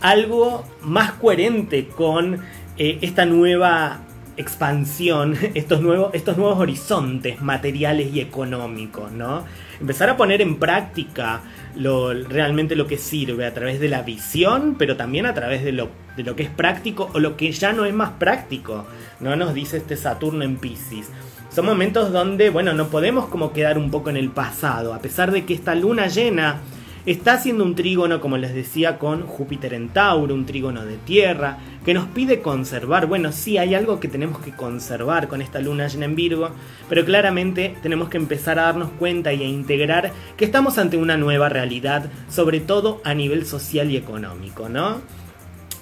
algo 0.00 0.64
más 0.82 1.12
coherente 1.12 1.86
con 1.88 2.40
eh, 2.78 2.98
esta 3.00 3.24
nueva 3.26 4.00
expansión, 4.36 5.36
estos 5.54 5.80
nuevos, 5.80 6.14
estos 6.14 6.36
nuevos 6.36 6.58
horizontes 6.58 7.40
materiales 7.40 8.14
y 8.14 8.20
económicos, 8.20 9.12
¿no? 9.12 9.44
Empezar 9.80 10.10
a 10.10 10.16
poner 10.16 10.40
en 10.40 10.56
práctica 10.56 11.42
lo, 11.74 12.14
realmente 12.14 12.76
lo 12.76 12.86
que 12.86 12.98
sirve 12.98 13.46
a 13.46 13.54
través 13.54 13.80
de 13.80 13.88
la 13.88 14.02
visión, 14.02 14.76
pero 14.78 14.96
también 14.96 15.26
a 15.26 15.34
través 15.34 15.64
de 15.64 15.72
lo, 15.72 15.90
de 16.16 16.22
lo 16.22 16.34
que 16.36 16.44
es 16.44 16.50
práctico 16.50 17.10
o 17.14 17.18
lo 17.18 17.36
que 17.36 17.52
ya 17.52 17.72
no 17.72 17.84
es 17.84 17.94
más 17.94 18.10
práctico, 18.12 18.86
¿no? 19.20 19.36
Nos 19.36 19.54
dice 19.54 19.78
este 19.78 19.96
Saturno 19.96 20.44
en 20.44 20.56
Pisces. 20.56 21.10
Son 21.54 21.66
momentos 21.66 22.12
donde, 22.12 22.50
bueno, 22.50 22.72
no 22.74 22.88
podemos 22.88 23.26
como 23.26 23.52
quedar 23.52 23.78
un 23.78 23.90
poco 23.90 24.10
en 24.10 24.16
el 24.16 24.30
pasado, 24.30 24.92
a 24.94 24.98
pesar 24.98 25.32
de 25.32 25.44
que 25.44 25.54
esta 25.54 25.74
luna 25.74 26.06
llena 26.08 26.60
Está 27.06 27.34
haciendo 27.34 27.62
un 27.62 27.76
trígono, 27.76 28.20
como 28.20 28.36
les 28.36 28.52
decía, 28.52 28.98
con 28.98 29.22
Júpiter 29.28 29.74
en 29.74 29.90
Tauro, 29.90 30.34
un 30.34 30.44
trígono 30.44 30.84
de 30.84 30.96
tierra, 30.96 31.58
que 31.84 31.94
nos 31.94 32.08
pide 32.08 32.42
conservar. 32.42 33.06
Bueno, 33.06 33.30
sí, 33.30 33.58
hay 33.58 33.76
algo 33.76 34.00
que 34.00 34.08
tenemos 34.08 34.40
que 34.40 34.50
conservar 34.50 35.28
con 35.28 35.40
esta 35.40 35.60
luna 35.60 35.86
llena 35.86 36.06
en 36.06 36.16
Virgo, 36.16 36.50
pero 36.88 37.04
claramente 37.04 37.76
tenemos 37.80 38.08
que 38.08 38.16
empezar 38.16 38.58
a 38.58 38.62
darnos 38.62 38.90
cuenta 38.98 39.32
y 39.32 39.44
a 39.44 39.46
integrar 39.46 40.10
que 40.36 40.46
estamos 40.46 40.78
ante 40.78 40.96
una 40.96 41.16
nueva 41.16 41.48
realidad, 41.48 42.10
sobre 42.28 42.58
todo 42.58 43.00
a 43.04 43.14
nivel 43.14 43.46
social 43.46 43.88
y 43.88 43.96
económico, 43.96 44.68
¿no? 44.68 45.00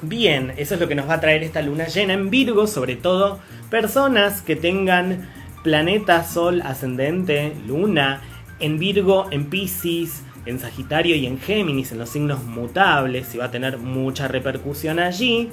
Bien, 0.07 0.53
eso 0.59 0.75
es 0.75 0.81
lo 0.81 0.89
que 0.89 0.95
nos 0.95 1.09
va 1.09 1.15
a 1.15 1.21
traer 1.21 1.43
esta 1.43 1.63
luna 1.63 1.87
llena 1.87 2.13
en 2.13 2.29
Virgo, 2.29 2.67
sobre 2.67 2.95
todo 2.95 3.39
personas 3.71 4.43
que 4.43 4.55
tengan 4.55 5.31
planeta, 5.63 6.23
sol, 6.25 6.61
ascendente, 6.63 7.55
luna, 7.67 8.21
en 8.61 8.79
Virgo, 8.79 9.29
en 9.31 9.47
Pisces, 9.47 10.23
en 10.45 10.61
Sagitario 10.61 11.17
y 11.17 11.27
en 11.27 11.39
Géminis, 11.39 11.91
en 11.93 11.99
los 11.99 12.11
signos 12.11 12.45
mutables, 12.45 13.35
y 13.35 13.39
va 13.39 13.47
a 13.47 13.51
tener 13.51 13.79
mucha 13.79 14.29
repercusión 14.29 14.99
allí. 14.99 15.49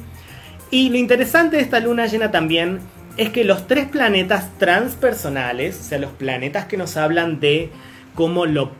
Y 0.69 0.89
lo 0.89 0.97
interesante 0.97 1.55
de 1.55 1.63
esta 1.63 1.79
luna 1.79 2.07
llena 2.07 2.29
también 2.31 2.79
es 3.15 3.29
que 3.29 3.45
los 3.45 3.67
tres 3.67 3.87
planetas 3.87 4.57
transpersonales, 4.57 5.79
o 5.79 5.83
sea, 5.83 5.97
los 5.97 6.11
planetas 6.11 6.65
que 6.65 6.75
nos 6.75 6.97
hablan 6.97 7.39
de 7.39 7.69
cómo 8.15 8.45
lo, 8.45 8.71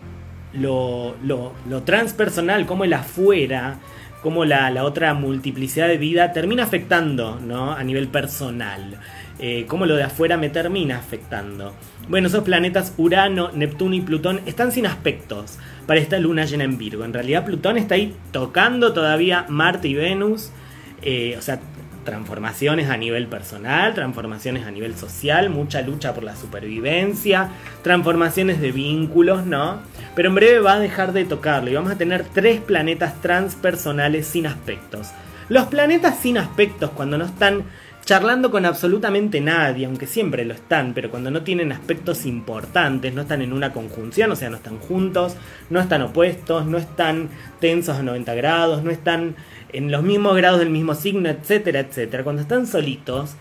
lo, 0.54 1.16
lo, 1.24 1.84
transpersonal, 1.84 2.66
cómo 2.66 2.84
el 2.84 2.94
afuera, 2.94 3.80
cómo 4.22 4.46
la, 4.46 4.70
la, 4.70 4.84
otra 4.84 5.14
multiplicidad 5.14 5.88
de 5.88 5.98
vida 5.98 6.32
termina 6.32 6.64
afectando 6.64 7.40
¿no? 7.40 7.74
a 7.74 7.84
nivel 7.84 8.08
personal. 8.08 9.00
Eh, 9.40 9.66
cómo 9.68 9.88
lo 9.88 9.96
de 9.96 10.04
afuera 10.04 10.38
me 10.38 10.50
termina 10.50 10.98
afectando. 10.98 11.74
Bueno, 12.08 12.28
esos 12.28 12.44
planetas 12.44 12.94
Urano, 12.98 13.50
Neptuno 13.52 13.96
y 13.96 14.02
Plutón 14.02 14.40
están 14.46 14.72
sin 14.72 14.86
aspectos 14.86 15.58
para 15.88 16.00
esta 16.00 16.20
luna 16.20 16.46
llena 16.46 16.64
en 16.64 16.78
Virgo. 16.78 17.04
En 17.06 17.14
realidad 17.14 17.44
Plutón 17.44 17.78
está 17.78 17.96
ahí 17.96 18.16
tocando 18.32 18.94
todavía 18.94 19.46
Marte 19.50 19.88
y 19.88 19.96
Venus. 19.96 20.52
Eh, 21.02 21.36
o 21.40 21.42
sea, 21.42 21.60
transformaciones 22.04 22.90
a 22.90 22.98
nivel 22.98 23.28
personal, 23.28 23.94
transformaciones 23.94 24.66
a 24.66 24.72
nivel 24.72 24.96
social, 24.96 25.50
mucha 25.50 25.82
lucha 25.82 26.14
por 26.14 26.24
la 26.24 26.36
supervivencia, 26.36 27.50
transformaciones 27.84 28.60
de 28.60 28.72
vínculos, 28.72 29.46
¿no? 29.46 29.80
Pero 30.16 30.30
en 30.30 30.36
breve 30.36 30.60
va 30.60 30.74
a 30.74 30.80
dejar 30.80 31.14
de 31.14 31.26
tocarlo 31.26 31.70
y 31.70 31.76
vamos 31.76 31.92
a 31.92 31.98
tener 31.98 32.26
tres 32.26 32.60
planetas 32.62 33.22
transpersonales 33.22 34.28
sin 34.28 34.48
aspectos. 34.48 35.10
Los 35.50 35.68
planetas 35.68 36.18
sin 36.20 36.38
aspectos, 36.38 36.92
cuando 36.92 37.18
no 37.18 37.26
están 37.26 37.66
charlando 38.06 38.50
con 38.52 38.66
absolutamente 38.66 39.42
nadie, 39.42 39.86
aunque 39.86 40.08
siempre 40.08 40.44
lo 40.44 40.54
están, 40.54 40.94
pero 40.94 41.12
cuando 41.12 41.30
no 41.30 41.44
tienen 41.44 41.72
aspectos 41.72 42.26
importantes, 42.26 43.14
no 43.14 43.22
están 43.22 43.42
en 43.42 43.54
una 43.54 43.72
conjunción, 43.72 44.32
o 44.32 44.36
sea, 44.36 44.50
no 44.50 44.58
están 44.58 44.80
juntos, 44.80 45.36
no 45.70 45.80
están 45.80 46.02
opuestos, 46.02 46.66
no 46.66 46.78
están 46.78 47.30
tensos 47.60 47.98
a 47.98 48.04
90 48.04 48.34
grados, 48.34 48.84
no 48.84 48.92
están 48.92 49.36
en 49.74 49.92
los 49.92 50.04
mismos 50.04 50.36
grados 50.36 50.60
del 50.60 50.70
mismo 50.70 50.96
signo, 50.96 51.30
etcétera, 51.30 51.80
etcétera. 51.80 52.24
Cuando 52.24 52.42
están 52.42 52.68
solitos, 52.68 53.36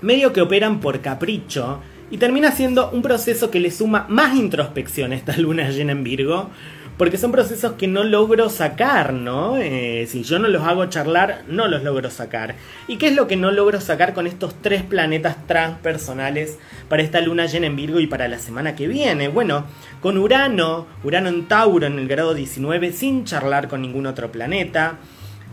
medio 0.00 0.32
que 0.32 0.40
operan 0.40 0.80
por 0.80 1.00
capricho 1.00 1.80
y 2.10 2.18
termina 2.18 2.52
siendo 2.52 2.90
un 2.90 3.02
proceso 3.02 3.50
que 3.50 3.60
le 3.60 3.70
suma 3.70 4.06
más 4.08 4.34
introspección 4.34 5.12
a 5.12 5.16
esta 5.16 5.36
luna 5.38 5.70
llena 5.70 5.92
en 5.92 6.04
Virgo, 6.04 6.50
porque 6.96 7.16
son 7.16 7.30
procesos 7.30 7.74
que 7.74 7.86
no 7.86 8.02
logro 8.02 8.48
sacar, 8.50 9.12
¿no? 9.12 9.56
Eh, 9.56 10.06
si 10.08 10.24
yo 10.24 10.40
no 10.40 10.48
los 10.48 10.64
hago 10.64 10.86
charlar, 10.86 11.44
no 11.46 11.68
los 11.68 11.84
logro 11.84 12.10
sacar. 12.10 12.56
¿Y 12.88 12.96
qué 12.96 13.06
es 13.06 13.14
lo 13.14 13.28
que 13.28 13.36
no 13.36 13.52
logro 13.52 13.80
sacar 13.80 14.14
con 14.14 14.26
estos 14.26 14.60
tres 14.60 14.82
planetas 14.82 15.46
transpersonales 15.46 16.58
para 16.88 17.02
esta 17.02 17.20
luna 17.20 17.46
llena 17.46 17.68
en 17.68 17.76
Virgo 17.76 18.00
y 18.00 18.08
para 18.08 18.26
la 18.26 18.40
semana 18.40 18.74
que 18.74 18.88
viene? 18.88 19.28
Bueno, 19.28 19.64
con 20.00 20.18
Urano, 20.18 20.86
Urano 21.04 21.28
en 21.28 21.46
Tauro 21.46 21.86
en 21.86 22.00
el 22.00 22.08
grado 22.08 22.34
19, 22.34 22.92
sin 22.92 23.24
charlar 23.24 23.68
con 23.68 23.80
ningún 23.80 24.06
otro 24.06 24.32
planeta. 24.32 24.98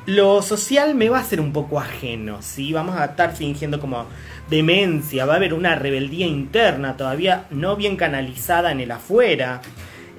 Lo 0.06 0.44
social 0.44 0.94
me 0.94 1.10
va 1.10 1.18
a 1.18 1.24
ser 1.24 1.42
un 1.42 1.52
poco 1.52 1.80
ajeno, 1.80 2.44
¿sí? 2.44 2.72
Vamos 2.72 2.96
a 2.96 3.06
estar 3.06 3.36
fingiendo 3.36 3.80
como 3.80 4.06
demencia, 4.52 5.26
va 5.26 5.34
a 5.34 5.38
haber 5.38 5.56
una 5.56 5.74
rebeldía 5.74 6.28
interna 6.28 6.96
todavía 6.96 7.48
no 7.50 7.76
bien 7.76 7.96
canalizada 7.96 8.72
en 8.72 8.82
el 8.82 8.92
afuera. 8.92 9.62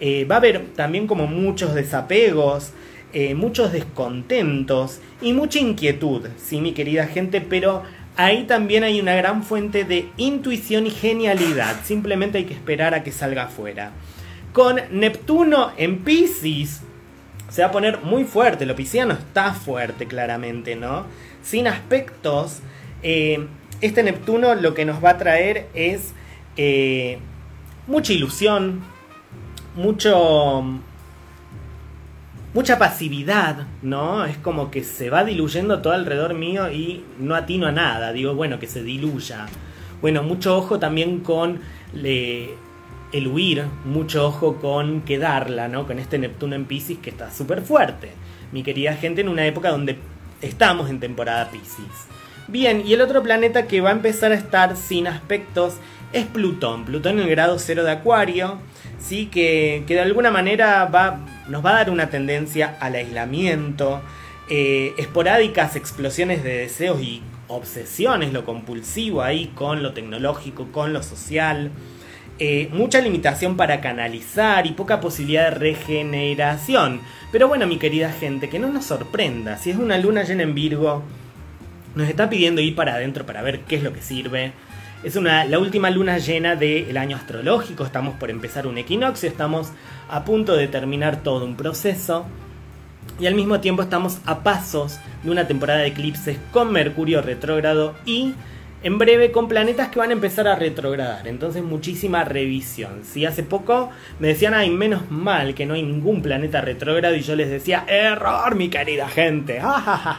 Eh, 0.01 0.25
va 0.25 0.37
a 0.37 0.39
haber 0.39 0.67
también 0.75 1.07
como 1.07 1.29
muchos 1.29 1.73
desapegos, 1.73 2.73
eh, 3.13 3.37
muchos 3.37 3.71
descontentos 3.71 5.01
y 5.23 5.33
mucha 5.33 5.61
inquietud, 5.61 6.27
sí, 6.37 6.61
mi 6.61 6.73
querida 6.73 7.07
gente, 7.07 7.41
pero 7.41 7.85
ahí 8.17 8.43
también 8.43 8.83
hay 8.83 9.01
una 9.01 9.15
gran 9.15 9.45
fuente 9.45 9.85
de 9.85 10.09
intuición 10.17 10.89
y 10.89 10.91
genialidad. 10.91 11.77
Simplemente 11.85 12.39
hay 12.39 12.45
que 12.45 12.55
esperar 12.55 12.93
a 12.93 13.05
que 13.05 13.13
salga 13.13 13.45
afuera. 13.45 13.93
Con 14.53 14.81
Neptuno 14.91 15.71
en 15.77 15.99
Pisces 16.01 16.81
se 17.49 17.63
va 17.63 17.69
a 17.69 17.73
poner 17.73 18.01
muy 18.03 18.25
fuerte. 18.25 18.67
Lo 18.67 18.77
pisciano 18.77 19.15
está 19.15 19.53
fuerte, 19.53 20.07
claramente, 20.07 20.77
¿no? 20.77 21.07
Sin 21.43 21.67
aspectos. 21.67 22.61
Eh, 23.03 23.47
este 23.81 24.03
Neptuno 24.03 24.55
lo 24.55 24.75
que 24.75 24.85
nos 24.85 25.05
va 25.05 25.11
a 25.11 25.19
traer 25.19 25.69
es 25.75 26.15
mucha 27.87 28.13
ilusión, 28.13 28.83
mucho 29.75 30.65
mucha 32.57 32.79
pasividad, 32.79 33.67
¿no? 33.83 34.25
Es 34.25 34.39
como 34.39 34.71
que 34.71 34.83
se 34.83 35.11
va 35.11 35.25
diluyendo 35.25 35.83
todo 35.83 35.93
alrededor 35.93 36.33
mío 36.33 36.73
y 36.73 37.05
no 37.19 37.35
atino 37.35 37.67
a 37.67 37.73
nada. 37.73 38.15
Digo, 38.15 38.35
bueno, 38.35 38.59
que 38.59 38.67
se 38.67 38.83
diluya. 38.83 39.45
Bueno, 40.01 40.23
mucho 40.23 40.57
ojo 40.57 40.79
también 40.79 41.21
con 41.21 41.61
el 43.13 43.29
huir, 43.29 43.65
mucho 43.85 44.27
ojo 44.27 44.57
con 44.57 45.03
quedarla, 45.03 45.69
¿no? 45.69 45.87
Con 45.87 45.99
este 45.99 46.19
Neptuno 46.19 46.55
en 46.55 46.65
Pisces 46.65 46.99
que 46.99 47.11
está 47.11 47.31
súper 47.31 47.63
fuerte. 47.63 48.11
Mi 48.53 48.63
querida 48.63 48.95
gente, 48.95 49.21
en 49.21 49.29
una 49.29 49.47
época 49.47 49.71
donde 49.71 49.99
estamos 50.43 50.91
en 50.91 51.01
temporada 51.01 51.51
Pisces. 51.51 52.07
Bien, 52.49 52.83
y 52.87 52.93
el 52.93 53.01
otro 53.01 53.23
planeta 53.23 53.67
que 53.67 53.81
va 53.81 53.91
a 53.91 53.93
empezar 53.93 54.33
a 54.33 54.37
estar 54.37 54.77
sin 54.77 55.07
aspectos 55.07 55.75
es 56.13 56.27
Plutón. 56.27 56.85
Plutón 56.85 57.19
en 57.19 57.25
el 57.25 57.31
grado 57.31 57.59
cero 57.59 57.83
de 57.83 57.91
Acuario 57.91 58.59
¿sí? 59.01 59.27
que, 59.27 59.85
de 59.87 60.01
alguna 60.01 60.31
manera 60.31 60.85
va, 60.87 61.21
nos 61.49 61.65
va 61.65 61.71
a 61.71 61.75
dar 61.75 61.91
una 61.91 62.11
tendencia 62.11 62.77
al 62.81 62.95
aislamiento, 62.95 64.01
eh, 64.49 64.95
esporádicas 64.97 65.77
explosiones 65.77 66.45
de 66.45 66.59
deseos 66.59 67.01
y 67.01 67.23
obsesiones, 67.49 68.33
lo 68.33 68.45
compulsivo 68.45 69.23
ahí 69.23 69.53
con 69.55 69.83
lo 69.83 69.93
tecnológico, 69.93 70.71
con 70.73 70.93
lo 70.93 71.03
social. 71.03 71.71
Eh, 72.39 72.69
mucha 72.73 73.01
limitación 73.01 73.57
para 73.57 73.81
canalizar 73.81 74.67
y 74.67 74.73
poca 74.73 75.01
posibilidad 75.01 75.51
de 75.51 75.59
regeneración. 75.59 77.01
Pero 77.33 77.49
bueno, 77.49 77.67
mi 77.67 77.79
querida 77.79 78.13
gente, 78.13 78.49
que 78.49 78.59
no 78.59 78.69
nos 78.69 78.85
sorprenda. 78.85 79.57
Si 79.57 79.71
es 79.71 79.77
una 79.77 79.97
luna 79.99 80.23
llena 80.23 80.43
en 80.43 80.55
Virgo, 80.55 81.03
nos 81.95 82.09
está 82.09 82.29
pidiendo 82.29 82.61
ir 82.61 82.75
para 82.75 82.95
adentro 82.95 83.25
para 83.25 83.43
ver 83.43 83.61
qué 83.61 83.77
es 83.77 83.83
lo 83.83 83.93
que 83.93 84.03
sirve, 84.03 84.53
es 85.03 85.15
una, 85.17 85.45
la 85.45 85.59
última 85.59 85.91
luna 85.91 86.19
llena 86.19 86.57
del 86.57 86.97
año 86.97 87.17
astrológico, 87.17 87.85
estamos 87.85 88.17
por 88.17 88.31
empezar 88.31 88.67
un 88.67 88.79
equinoccio, 88.79 89.29
estamos 89.29 89.71
a 90.09 90.25
punto 90.25 90.57
de 90.57 90.69
terminar 90.69 91.23
todo 91.23 91.45
un 91.45 91.57
proceso 91.57 92.27
y 93.21 93.27
al 93.27 93.35
mismo 93.35 93.61
tiempo 93.61 93.83
estamos 93.83 94.19
a 94.25 94.43
pasos 94.43 94.99
de 95.23 95.31
una 95.31 95.47
temporada 95.47 95.81
de 95.81 95.89
eclipses 95.89 96.39
con 96.51 96.73
Mercurio 96.73 97.23
retrógrado 97.23 97.95
y 98.05 98.35
en 98.87 98.99
breve 98.99 99.33
con 99.33 99.49
planetas 99.49 99.89
que 99.89 99.99
van 99.99 100.11
a 100.11 100.13
empezar 100.13 100.47
a 100.47 100.55
retrogradar. 100.55 101.27
Entonces 101.27 101.61
muchísima 101.61 102.23
revisión. 102.23 103.03
Si 103.03 103.25
hace 103.25 103.43
poco 103.43 103.91
me 104.21 104.29
decían, 104.29 104.55
ay, 104.55 104.71
menos 104.71 105.11
mal 105.11 105.57
que 105.57 105.67
no 105.67 105.75
hay 105.75 105.83
ningún 105.83 106.23
planeta 106.23 106.61
retrógrado 106.61 107.17
y 107.17 107.23
yo 107.23 107.35
les 107.35 107.51
decía, 107.51 107.85
error, 107.89 108.55
mi 108.55 108.69
querida 108.69 109.09
gente. 109.09 109.61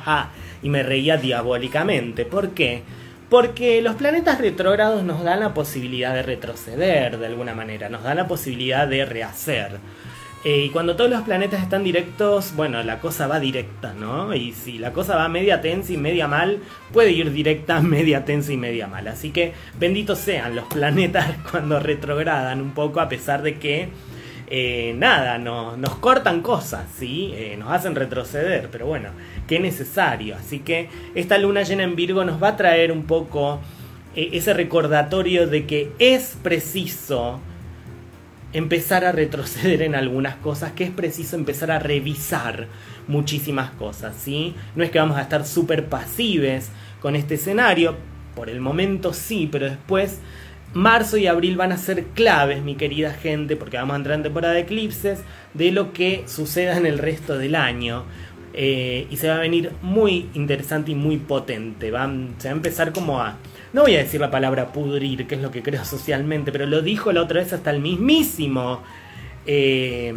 y 0.64 0.68
me 0.68 0.84
reía 0.84 1.16
diabólicamente. 1.16 2.26
¿Por 2.26 2.50
qué? 2.50 2.84
Porque 3.30 3.82
los 3.82 3.96
planetas 3.96 4.42
retrógrados 4.42 5.02
nos 5.02 5.24
dan 5.24 5.40
la 5.40 5.54
posibilidad 5.54 6.14
de 6.14 6.24
retroceder 6.24 7.20
de 7.20 7.26
alguna 7.26 7.56
manera, 7.56 7.88
nos 7.88 8.04
dan 8.04 8.18
la 8.18 8.28
posibilidad 8.28 8.86
de 8.86 9.06
rehacer. 9.06 9.78
Eh, 10.44 10.66
y 10.66 10.70
cuando 10.70 10.96
todos 10.96 11.10
los 11.10 11.24
planetas 11.24 11.64
están 11.64 11.84
directos, 11.84 12.54
bueno, 12.56 12.84
la 12.84 13.00
cosa 13.00 13.28
va 13.28 13.40
directa, 13.40 13.94
¿no? 13.94 14.36
Y 14.36 14.54
si 14.54 14.78
la 14.78 14.94
cosa 14.94 15.16
va 15.16 15.28
media 15.28 15.62
tensa 15.62 15.94
y 15.94 15.98
media 15.98 16.28
mal, 16.28 16.60
puede 16.94 17.12
ir 17.12 17.32
directa, 17.32 17.80
media 17.82 18.24
tensa 18.24 18.54
y 18.54 18.58
media 18.58 18.88
mal. 18.88 19.08
Así 19.08 19.32
que 19.32 19.54
benditos 19.80 20.20
sean 20.20 20.56
los 20.56 20.66
planetas 20.66 21.28
cuando 21.52 21.80
retrogradan 21.80 22.62
un 22.62 22.72
poco, 22.72 23.00
a 23.02 23.10
pesar 23.10 23.42
de 23.42 23.56
que, 23.56 23.90
eh, 24.50 24.94
nada, 24.96 25.40
no, 25.40 25.76
nos 25.76 25.96
cortan 25.96 26.42
cosas, 26.42 26.86
¿sí? 26.98 27.34
Eh, 27.36 27.56
nos 27.58 27.72
hacen 27.72 27.96
retroceder, 27.96 28.70
pero 28.72 28.86
bueno, 28.86 29.10
qué 29.48 29.60
necesario. 29.60 30.36
Así 30.36 30.60
que 30.60 30.88
esta 31.16 31.40
luna 31.40 31.64
llena 31.64 31.84
en 31.84 31.96
Virgo 31.96 32.24
nos 32.24 32.42
va 32.42 32.50
a 32.50 32.58
traer 32.58 32.92
un 32.92 33.04
poco 33.06 33.60
ese 34.16 34.54
recordatorio 34.54 35.46
de 35.46 35.68
que 35.68 35.92
es 36.00 36.38
preciso 36.42 37.40
empezar 38.54 39.06
a 39.06 39.12
retroceder 39.12 39.82
en 39.82 39.96
algunas 39.96 40.36
cosas, 40.36 40.72
que 40.72 40.86
es 40.86 40.92
preciso 40.92 41.36
empezar 41.36 41.72
a 41.72 41.80
revisar 41.80 42.68
muchísimas 43.08 43.72
cosas, 43.72 44.16
¿sí? 44.16 44.56
No 44.76 44.84
es 44.84 44.92
que 44.92 45.00
vamos 45.00 45.18
a 45.18 45.22
estar 45.22 45.46
súper 45.46 45.88
pasives 45.88 46.70
con 47.02 47.16
este 47.16 47.36
escenario, 47.36 47.96
por 48.36 48.50
el 48.50 48.62
momento 48.62 49.14
sí, 49.14 49.50
pero 49.52 49.66
después 49.66 50.20
marzo 50.74 51.18
y 51.18 51.28
abril 51.28 51.58
van 51.58 51.72
a 51.72 51.78
ser 51.78 52.04
claves, 52.08 52.62
mi 52.62 52.76
querida 52.76 53.14
gente, 53.14 53.56
porque 53.56 53.78
vamos 53.78 53.94
a 53.94 53.98
entrar 53.98 54.16
en 54.16 54.24
temporada 54.24 54.54
de 54.54 54.62
eclipses, 54.62 55.20
de 55.54 55.72
lo 55.72 55.94
que 55.94 56.24
suceda 56.28 56.78
en 56.78 56.86
el 56.86 57.00
resto 57.00 57.38
del 57.38 57.56
año. 57.56 58.04
Eh, 58.54 59.06
y 59.12 59.18
se 59.18 59.28
va 59.28 59.36
a 59.36 59.40
venir 59.40 59.72
muy 59.84 60.30
interesante 60.34 60.92
y 60.92 60.96
muy 60.96 61.18
potente. 61.18 61.88
se 61.88 61.92
va 61.92 62.04
a 62.04 62.50
empezar 62.50 62.92
como 62.92 63.22
a 63.22 63.38
no 63.78 63.84
voy 63.84 63.94
a 63.94 64.00
decir 64.00 64.20
la 64.20 64.32
palabra 64.32 64.74
pudrir, 64.74 65.28
que 65.28 65.36
es 65.36 65.42
lo 65.42 65.52
que 65.52 65.62
creo 65.62 65.86
socialmente, 65.86 66.52
pero 66.52 66.66
lo 66.66 66.82
dijo 66.82 67.12
la 67.12 67.22
otra 67.22 67.42
vez 67.42 67.54
hasta 67.54 67.70
el 67.70 67.80
mismísimo. 67.80 68.82
Eh, 69.46 70.12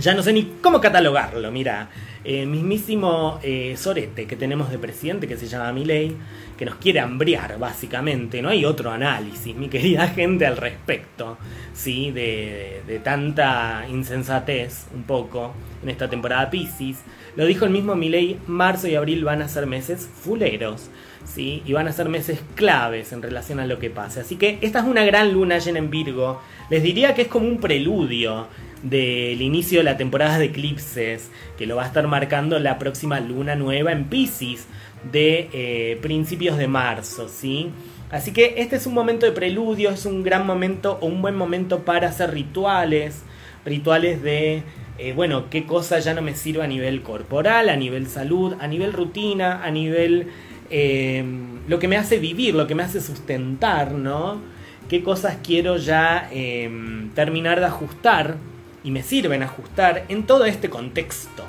ya 0.00 0.14
no 0.14 0.22
sé 0.24 0.32
ni 0.32 0.54
cómo 0.60 0.80
catalogarlo, 0.80 1.52
mira. 1.52 1.90
Eh, 2.24 2.46
mismísimo 2.46 3.38
eh, 3.44 3.76
Sorete 3.78 4.26
que 4.26 4.34
tenemos 4.34 4.68
de 4.68 4.78
presidente 4.78 5.28
que 5.28 5.36
se 5.36 5.46
llama 5.46 5.72
Milei, 5.72 6.16
que 6.58 6.64
nos 6.64 6.74
quiere 6.74 6.98
hambriar 6.98 7.56
básicamente. 7.56 8.42
No 8.42 8.48
hay 8.48 8.64
otro 8.64 8.90
análisis, 8.90 9.54
mi 9.54 9.68
querida 9.68 10.08
gente, 10.16 10.44
al 10.44 10.56
respecto, 10.56 11.38
¿sí? 11.72 12.10
De, 12.10 12.82
de 12.84 12.98
tanta 12.98 13.86
insensatez, 13.88 14.88
un 14.92 15.04
poco, 15.04 15.54
en 15.84 15.88
esta 15.88 16.10
temporada 16.10 16.50
Pisces. 16.50 16.98
Lo 17.36 17.46
dijo 17.46 17.64
el 17.64 17.70
mismo 17.70 17.94
Milei, 17.94 18.40
marzo 18.48 18.88
y 18.88 18.96
abril 18.96 19.24
van 19.24 19.40
a 19.40 19.46
ser 19.46 19.66
meses 19.66 20.08
fuleros. 20.12 20.90
¿Sí? 21.34 21.62
y 21.64 21.72
van 21.72 21.88
a 21.88 21.92
ser 21.92 22.08
meses 22.08 22.40
claves 22.54 23.12
en 23.12 23.22
relación 23.22 23.60
a 23.60 23.66
lo 23.66 23.78
que 23.78 23.90
pase. 23.90 24.20
Así 24.20 24.36
que 24.36 24.58
esta 24.60 24.80
es 24.80 24.84
una 24.84 25.04
gran 25.04 25.32
luna 25.32 25.58
llena 25.58 25.78
en 25.78 25.90
Virgo. 25.90 26.40
Les 26.68 26.82
diría 26.82 27.14
que 27.14 27.22
es 27.22 27.28
como 27.28 27.46
un 27.46 27.58
preludio 27.58 28.48
del 28.82 29.40
inicio 29.42 29.80
de 29.80 29.84
la 29.84 29.96
temporada 29.96 30.38
de 30.38 30.46
eclipses, 30.46 31.30
que 31.58 31.66
lo 31.66 31.76
va 31.76 31.84
a 31.84 31.86
estar 31.86 32.06
marcando 32.06 32.58
la 32.58 32.78
próxima 32.78 33.20
luna 33.20 33.54
nueva 33.54 33.92
en 33.92 34.04
Pisces 34.04 34.66
de 35.12 35.48
eh, 35.52 35.98
principios 36.02 36.56
de 36.56 36.68
marzo, 36.68 37.28
¿sí? 37.28 37.70
Así 38.10 38.32
que 38.32 38.54
este 38.58 38.76
es 38.76 38.86
un 38.86 38.94
momento 38.94 39.24
de 39.24 39.32
preludio, 39.32 39.90
es 39.90 40.04
un 40.04 40.22
gran 40.22 40.46
momento 40.46 40.98
o 41.00 41.06
un 41.06 41.22
buen 41.22 41.36
momento 41.36 41.84
para 41.84 42.08
hacer 42.08 42.32
rituales, 42.32 43.22
rituales 43.64 44.22
de, 44.22 44.62
eh, 44.98 45.12
bueno, 45.14 45.48
qué 45.48 45.64
cosa 45.64 45.98
ya 46.00 46.12
no 46.12 46.22
me 46.22 46.34
sirve 46.34 46.64
a 46.64 46.66
nivel 46.66 47.02
corporal, 47.02 47.68
a 47.68 47.76
nivel 47.76 48.08
salud, 48.08 48.54
a 48.60 48.66
nivel 48.66 48.92
rutina, 48.92 49.62
a 49.64 49.70
nivel 49.70 50.28
eh, 50.70 51.24
lo 51.68 51.78
que 51.78 51.88
me 51.88 51.96
hace 51.96 52.18
vivir, 52.18 52.54
lo 52.54 52.66
que 52.66 52.74
me 52.74 52.82
hace 52.82 53.00
sustentar, 53.00 53.92
¿no? 53.92 54.40
Qué 54.88 55.02
cosas 55.02 55.38
quiero 55.44 55.76
ya 55.76 56.28
em, 56.32 57.10
terminar 57.10 57.60
de 57.60 57.66
ajustar 57.66 58.36
y 58.82 58.90
me 58.90 59.02
sirven 59.02 59.42
ajustar 59.42 60.04
en 60.08 60.24
todo 60.24 60.44
este 60.46 60.70
contexto. 60.70 61.44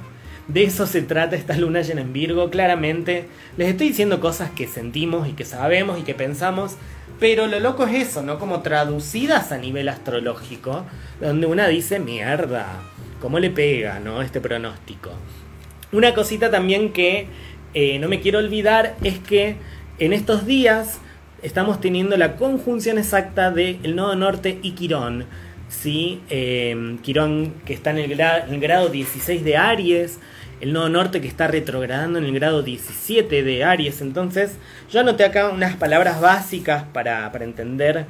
De 0.48 0.64
eso 0.64 0.86
se 0.86 1.02
trata 1.02 1.36
esta 1.36 1.56
luna 1.56 1.82
llena 1.82 2.02
en 2.02 2.14
Virgo, 2.14 2.50
claramente. 2.50 3.28
Les 3.58 3.70
estoy 3.70 3.90
diciendo 3.90 4.20
cosas 4.20 4.52
que 4.52 4.68
sentimos 4.68 5.28
y 5.28 5.34
que 5.34 5.46
sabemos 5.46 6.00
y 6.00 6.04
que 6.04 6.14
pensamos, 6.14 6.76
pero 7.20 7.48
lo 7.48 7.60
loco 7.60 7.86
es 7.86 8.10
eso, 8.10 8.22
¿no? 8.22 8.38
Como 8.38 8.62
traducidas 8.62 9.52
a 9.52 9.58
nivel 9.58 9.88
astrológico, 9.88 10.86
donde 11.20 11.48
una 11.48 11.68
dice, 11.68 12.00
mierda, 12.00 12.68
¿cómo 13.22 13.40
le 13.40 13.50
pega, 13.50 14.00
¿no? 14.00 14.22
Este 14.22 14.42
pronóstico. 14.42 15.12
Una 15.92 16.14
cosita 16.14 16.50
también 16.50 16.94
que 16.94 17.28
eh, 17.74 18.00
no 18.00 18.08
me 18.08 18.20
quiero 18.20 18.40
olvidar 18.40 18.96
es 19.04 19.20
que 19.20 19.56
en 20.00 20.14
estos 20.14 20.46
días 20.46 21.00
estamos 21.42 21.80
teniendo 21.80 22.18
la 22.18 22.36
conjunción 22.36 22.98
exacta 22.98 23.52
del 23.52 23.80
el 23.84 23.96
nodo 23.96 24.16
norte 24.16 24.60
y 24.62 24.72
Quirón. 24.72 25.26
¿sí? 25.70 26.22
Eh, 26.30 26.98
Quirón 27.02 27.54
que 27.66 27.74
está 27.74 27.92
en 27.92 27.98
el, 28.00 28.12
en 28.12 28.54
el, 28.54 28.60
grado 28.60 28.90
16 28.90 29.44
de 29.44 29.58
Aries, 29.58 30.20
el 30.60 30.74
nodo 30.74 30.90
norte 30.90 31.22
que 31.22 31.28
está 31.28 31.48
retrogradando 31.48 32.20
en 32.20 32.26
el 32.26 32.34
grado 32.34 32.62
17 32.62 33.44
de 33.44 33.64
Aries. 33.64 34.02
Entonces, 34.02 34.58
yo 34.92 35.00
anoté 35.00 35.24
acá 35.24 35.50
unas 35.50 35.76
palabras 35.76 36.22
básicas 36.22 36.84
para, 36.94 37.32
para 37.32 37.46
entender 37.46 38.06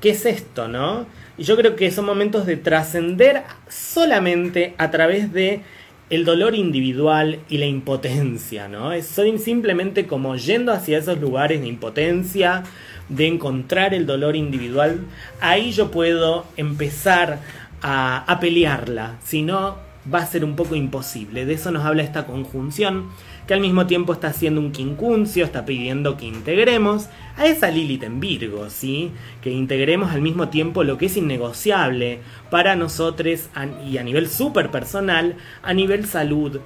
qué 0.00 0.10
es 0.10 0.26
esto, 0.26 0.68
¿no? 0.68 1.06
Y 1.38 1.44
yo 1.44 1.56
creo 1.56 1.76
que 1.76 1.90
son 1.90 2.06
momentos 2.06 2.46
de 2.46 2.56
trascender 2.56 3.42
solamente 3.68 4.74
a 4.78 4.90
través 4.90 5.32
de 5.32 5.62
el 6.08 6.24
dolor 6.24 6.54
individual 6.54 7.40
y 7.48 7.58
la 7.58 7.66
impotencia, 7.66 8.68
¿no? 8.68 8.90
Soy 9.02 9.38
simplemente 9.38 10.06
como 10.06 10.36
yendo 10.36 10.72
hacia 10.72 10.98
esos 10.98 11.20
lugares 11.20 11.60
de 11.60 11.66
impotencia, 11.66 12.62
de 13.08 13.26
encontrar 13.26 13.94
el 13.94 14.06
dolor 14.06 14.36
individual, 14.36 15.00
ahí 15.40 15.72
yo 15.72 15.90
puedo 15.90 16.46
empezar 16.56 17.40
a, 17.82 18.18
a 18.30 18.40
pelearla, 18.40 19.16
si 19.24 19.42
no 19.42 19.76
va 20.12 20.20
a 20.20 20.26
ser 20.26 20.44
un 20.44 20.56
poco 20.56 20.76
imposible. 20.76 21.44
De 21.44 21.54
eso 21.54 21.70
nos 21.70 21.84
habla 21.84 22.02
esta 22.02 22.26
conjunción 22.26 23.10
que 23.46 23.54
al 23.54 23.60
mismo 23.60 23.86
tiempo 23.86 24.12
está 24.12 24.28
haciendo 24.28 24.60
un 24.60 24.72
quincuncio, 24.72 25.44
está 25.44 25.64
pidiendo 25.64 26.16
que 26.16 26.26
integremos 26.26 27.08
a 27.36 27.46
esa 27.46 27.70
Lilith 27.70 28.02
en 28.02 28.20
Virgo, 28.20 28.68
¿sí? 28.70 29.12
Que 29.40 29.50
integremos 29.50 30.12
al 30.12 30.22
mismo 30.22 30.48
tiempo 30.48 30.82
lo 30.82 30.98
que 30.98 31.06
es 31.06 31.16
innegociable 31.16 32.20
para 32.50 32.74
nosotros 32.74 33.48
y 33.88 33.98
a 33.98 34.02
nivel 34.02 34.28
súper 34.28 34.70
personal, 34.70 35.36
a 35.62 35.72
nivel 35.74 36.06
salud, 36.06 36.60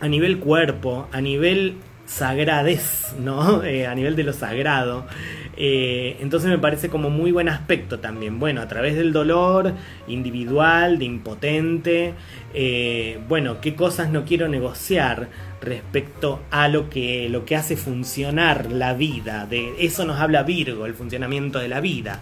a 0.00 0.08
nivel 0.08 0.38
cuerpo, 0.38 1.08
a 1.12 1.20
nivel 1.20 1.74
sagradez, 2.06 3.14
¿no? 3.18 3.62
Eh, 3.66 3.86
a 3.86 3.94
nivel 3.94 4.14
de 4.14 4.22
lo 4.22 4.32
sagrado. 4.32 5.06
Eh, 5.56 6.18
entonces 6.20 6.48
me 6.48 6.58
parece 6.58 6.88
como 6.88 7.10
muy 7.10 7.32
buen 7.32 7.48
aspecto 7.48 7.98
también. 7.98 8.38
Bueno, 8.38 8.60
a 8.60 8.68
través 8.68 8.94
del 8.94 9.12
dolor 9.12 9.72
individual, 10.06 10.98
de 10.98 11.04
impotente, 11.04 12.14
eh, 12.54 13.18
bueno, 13.28 13.60
qué 13.60 13.74
cosas 13.74 14.10
no 14.10 14.24
quiero 14.24 14.48
negociar 14.48 15.28
respecto 15.60 16.40
a 16.50 16.68
lo 16.68 16.90
que, 16.90 17.28
lo 17.28 17.44
que 17.44 17.56
hace 17.56 17.76
funcionar 17.76 18.70
la 18.70 18.94
vida. 18.94 19.46
De 19.46 19.74
eso 19.80 20.04
nos 20.04 20.20
habla 20.20 20.42
Virgo, 20.44 20.86
el 20.86 20.94
funcionamiento 20.94 21.58
de 21.58 21.68
la 21.68 21.80
vida. 21.80 22.20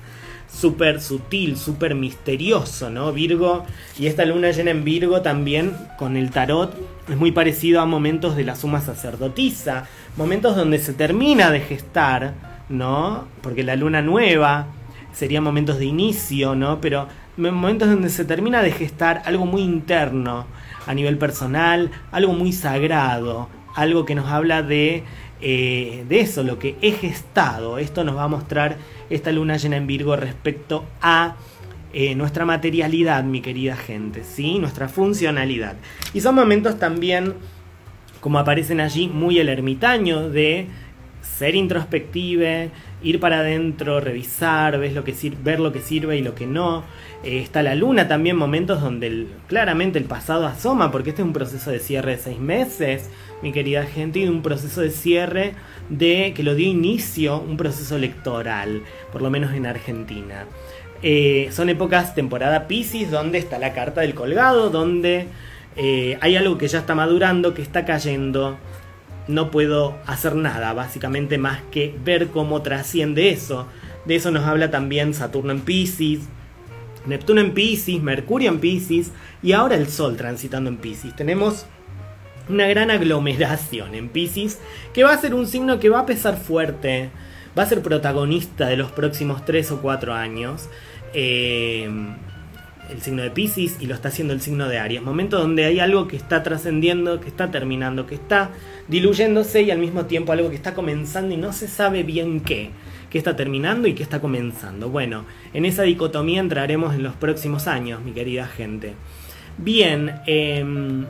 Súper 0.48 1.00
sutil, 1.00 1.56
súper 1.56 1.94
misterioso, 1.94 2.88
¿no? 2.88 3.12
Virgo, 3.12 3.66
y 3.98 4.06
esta 4.06 4.24
luna 4.24 4.52
llena 4.52 4.70
en 4.70 4.84
Virgo 4.84 5.20
también 5.20 5.72
con 5.98 6.16
el 6.16 6.30
tarot 6.30 6.74
es 7.08 7.16
muy 7.16 7.32
parecido 7.32 7.80
a 7.80 7.86
momentos 7.86 8.36
de 8.36 8.44
la 8.44 8.56
suma 8.56 8.80
sacerdotisa, 8.80 9.86
momentos 10.16 10.56
donde 10.56 10.78
se 10.78 10.94
termina 10.94 11.50
de 11.50 11.60
gestar, 11.60 12.34
¿no? 12.68 13.26
Porque 13.42 13.62
la 13.62 13.76
luna 13.76 14.02
nueva 14.02 14.66
sería 15.12 15.40
momentos 15.40 15.78
de 15.78 15.84
inicio, 15.84 16.54
¿no? 16.54 16.80
Pero 16.80 17.08
momentos 17.36 17.88
donde 17.88 18.08
se 18.08 18.24
termina 18.24 18.62
de 18.62 18.72
gestar 18.72 19.22
algo 19.26 19.44
muy 19.46 19.62
interno, 19.62 20.46
a 20.86 20.94
nivel 20.94 21.18
personal, 21.18 21.90
algo 22.12 22.32
muy 22.32 22.52
sagrado, 22.52 23.48
algo 23.74 24.04
que 24.04 24.14
nos 24.14 24.26
habla 24.26 24.62
de, 24.62 25.02
eh, 25.40 26.04
de 26.08 26.20
eso, 26.20 26.42
lo 26.42 26.58
que 26.58 26.76
he 26.80 26.92
gestado. 26.92 27.78
Esto 27.78 28.04
nos 28.04 28.16
va 28.16 28.24
a 28.24 28.28
mostrar 28.28 28.76
esta 29.10 29.32
luna 29.32 29.56
llena 29.56 29.76
en 29.76 29.86
Virgo 29.86 30.16
respecto 30.16 30.84
a 31.00 31.36
eh, 31.96 32.16
nuestra 32.16 32.44
materialidad, 32.44 33.22
mi 33.22 33.40
querida 33.40 33.76
gente, 33.76 34.24
¿sí? 34.24 34.58
nuestra 34.58 34.88
funcionalidad. 34.88 35.76
Y 36.12 36.22
son 36.22 36.34
momentos 36.34 36.76
también, 36.76 37.34
como 38.18 38.40
aparecen 38.40 38.80
allí, 38.80 39.06
muy 39.06 39.38
el 39.38 39.48
ermitaño 39.48 40.28
de 40.28 40.66
ser 41.22 41.54
introspective, 41.54 42.70
ir 43.00 43.20
para 43.20 43.38
adentro, 43.38 44.00
revisar, 44.00 44.78
ver 44.78 44.92
lo 44.92 45.04
que 45.72 45.80
sirve 45.80 46.16
y 46.16 46.22
lo 46.22 46.34
que 46.34 46.48
no. 46.48 46.82
Eh, 47.22 47.38
está 47.38 47.62
la 47.62 47.76
luna 47.76 48.08
también, 48.08 48.36
momentos 48.36 48.80
donde 48.80 49.28
claramente 49.46 49.98
el 49.98 50.04
pasado 50.04 50.46
asoma, 50.46 50.90
porque 50.90 51.10
este 51.10 51.22
es 51.22 51.26
un 51.26 51.32
proceso 51.32 51.70
de 51.70 51.78
cierre 51.78 52.16
de 52.16 52.18
seis 52.18 52.40
meses, 52.40 53.08
mi 53.40 53.52
querida 53.52 53.84
gente, 53.84 54.18
y 54.18 54.26
un 54.26 54.42
proceso 54.42 54.80
de 54.80 54.90
cierre 54.90 55.52
de 55.90 56.32
que 56.34 56.42
lo 56.42 56.56
dio 56.56 56.68
inicio 56.68 57.40
un 57.40 57.56
proceso 57.56 57.96
electoral, 57.96 58.82
por 59.12 59.22
lo 59.22 59.30
menos 59.30 59.54
en 59.54 59.66
Argentina. 59.66 60.46
Eh, 61.06 61.50
son 61.52 61.68
épocas 61.68 62.14
temporada 62.14 62.66
Pisces, 62.66 63.10
donde 63.10 63.36
está 63.36 63.58
la 63.58 63.74
carta 63.74 64.00
del 64.00 64.14
colgado, 64.14 64.70
donde 64.70 65.26
eh, 65.76 66.16
hay 66.22 66.34
algo 66.34 66.56
que 66.56 66.66
ya 66.66 66.78
está 66.78 66.94
madurando, 66.94 67.52
que 67.52 67.60
está 67.60 67.84
cayendo. 67.84 68.56
No 69.28 69.50
puedo 69.50 69.98
hacer 70.06 70.34
nada, 70.34 70.72
básicamente, 70.72 71.36
más 71.36 71.60
que 71.70 71.94
ver 72.02 72.28
cómo 72.28 72.62
trasciende 72.62 73.28
eso. 73.28 73.66
De 74.06 74.16
eso 74.16 74.30
nos 74.30 74.44
habla 74.44 74.70
también 74.70 75.12
Saturno 75.12 75.52
en 75.52 75.60
Pisces, 75.60 76.20
Neptuno 77.04 77.42
en 77.42 77.52
Pisces, 77.52 78.02
Mercurio 78.02 78.50
en 78.50 78.60
Pisces 78.60 79.12
y 79.42 79.52
ahora 79.52 79.76
el 79.76 79.88
Sol 79.88 80.16
transitando 80.16 80.70
en 80.70 80.78
Pisces. 80.78 81.14
Tenemos 81.14 81.66
una 82.48 82.66
gran 82.66 82.90
aglomeración 82.90 83.94
en 83.94 84.08
Pisces 84.08 84.58
que 84.94 85.04
va 85.04 85.12
a 85.12 85.20
ser 85.20 85.34
un 85.34 85.46
signo 85.46 85.78
que 85.78 85.90
va 85.90 86.00
a 86.00 86.06
pesar 86.06 86.38
fuerte, 86.38 87.10
va 87.58 87.62
a 87.62 87.66
ser 87.66 87.82
protagonista 87.82 88.68
de 88.68 88.78
los 88.78 88.90
próximos 88.90 89.44
3 89.44 89.72
o 89.72 89.82
4 89.82 90.14
años. 90.14 90.70
Eh, 91.14 91.88
el 92.90 93.00
signo 93.00 93.22
de 93.22 93.30
Pisces 93.30 93.78
y 93.80 93.86
lo 93.86 93.94
está 93.94 94.08
haciendo 94.08 94.34
el 94.34 94.40
signo 94.40 94.68
de 94.68 94.78
Aries. 94.78 95.02
Momento 95.02 95.38
donde 95.38 95.64
hay 95.64 95.80
algo 95.80 96.06
que 96.06 96.16
está 96.16 96.42
trascendiendo, 96.42 97.20
que 97.20 97.28
está 97.28 97.50
terminando, 97.50 98.06
que 98.06 98.14
está 98.14 98.50
diluyéndose 98.88 99.62
y 99.62 99.70
al 99.70 99.78
mismo 99.78 100.04
tiempo 100.06 100.32
algo 100.32 100.50
que 100.50 100.56
está 100.56 100.74
comenzando 100.74 101.34
y 101.34 101.38
no 101.38 101.52
se 101.52 101.68
sabe 101.68 102.02
bien 102.02 102.40
qué. 102.40 102.70
Qué 103.10 103.18
está 103.18 103.36
terminando 103.36 103.86
y 103.86 103.94
qué 103.94 104.02
está 104.02 104.20
comenzando. 104.20 104.90
Bueno, 104.90 105.24
en 105.52 105.64
esa 105.64 105.84
dicotomía 105.84 106.40
entraremos 106.40 106.94
en 106.94 107.04
los 107.04 107.14
próximos 107.14 107.68
años, 107.68 108.02
mi 108.02 108.12
querida 108.12 108.46
gente. 108.46 108.94
Bien, 109.56 110.20
em, 110.26 111.06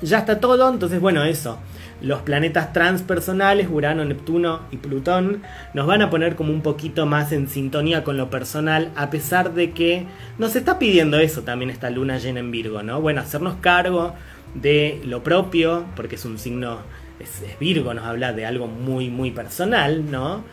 ya 0.00 0.18
está 0.18 0.38
todo, 0.38 0.72
entonces 0.72 1.00
bueno, 1.00 1.24
eso 1.24 1.58
los 2.00 2.22
planetas 2.22 2.72
transpersonales, 2.72 3.68
Urano, 3.70 4.04
Neptuno 4.04 4.60
y 4.70 4.76
Plutón, 4.76 5.42
nos 5.74 5.86
van 5.86 6.02
a 6.02 6.10
poner 6.10 6.36
como 6.36 6.52
un 6.52 6.62
poquito 6.62 7.06
más 7.06 7.32
en 7.32 7.48
sintonía 7.48 8.04
con 8.04 8.16
lo 8.16 8.30
personal, 8.30 8.90
a 8.96 9.10
pesar 9.10 9.54
de 9.54 9.72
que 9.72 10.06
nos 10.38 10.54
está 10.54 10.78
pidiendo 10.78 11.18
eso 11.18 11.42
también 11.42 11.70
esta 11.70 11.90
luna 11.90 12.18
llena 12.18 12.40
en 12.40 12.50
Virgo, 12.50 12.82
¿no? 12.82 13.00
Bueno, 13.00 13.20
hacernos 13.20 13.56
cargo 13.60 14.14
de 14.54 15.00
lo 15.04 15.22
propio, 15.22 15.84
porque 15.96 16.14
es 16.14 16.24
un 16.24 16.38
signo, 16.38 16.78
es, 17.18 17.42
Virgo, 17.58 17.92
nos 17.94 18.04
habla 18.04 18.32
de 18.32 18.46
algo 18.46 18.66
muy, 18.66 19.10
muy 19.10 19.30
personal, 19.30 20.10
¿no? 20.10 20.44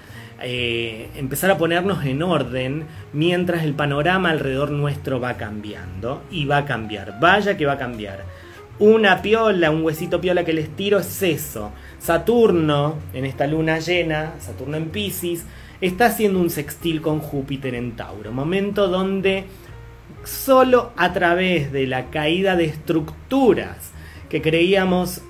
Eh, 0.41 1.09
empezar 1.15 1.49
a 1.49 1.57
ponernos 1.57 2.03
en 2.05 2.21
orden 2.21 2.85
mientras 3.13 3.63
el 3.63 3.73
panorama 3.73 4.31
alrededor 4.31 4.69
nuestro 4.69 5.21
va 5.21 5.35
cambiando 5.35 6.23
y 6.29 6.43
va 6.43 6.57
a 6.57 6.65
cambiar, 6.65 7.19
vaya 7.21 7.55
que 7.55 7.65
va 7.65 7.73
a 7.73 7.77
cambiar 7.77 8.25
una 8.79 9.21
piola, 9.21 9.71
un 9.71 9.83
huesito 9.83 10.19
piola 10.19 10.43
que 10.43 10.53
les 10.53 10.75
tiro 10.75 10.99
es 10.99 11.21
eso. 11.21 11.71
Saturno, 11.99 12.95
en 13.13 13.25
esta 13.25 13.47
luna 13.47 13.79
llena, 13.79 14.33
Saturno 14.39 14.77
en 14.77 14.89
Pisces, 14.89 15.45
está 15.81 16.07
haciendo 16.07 16.39
un 16.39 16.49
sextil 16.49 17.01
con 17.01 17.19
Júpiter 17.19 17.75
en 17.75 17.95
Tauro. 17.95 18.31
Momento 18.31 18.87
donde 18.87 19.45
solo 20.23 20.91
a 20.97 21.13
través 21.13 21.71
de 21.71 21.87
la 21.87 22.09
caída 22.09 22.55
de 22.55 22.65
estructuras 22.65 23.91
que 24.29 24.41
creíamos 24.41 25.21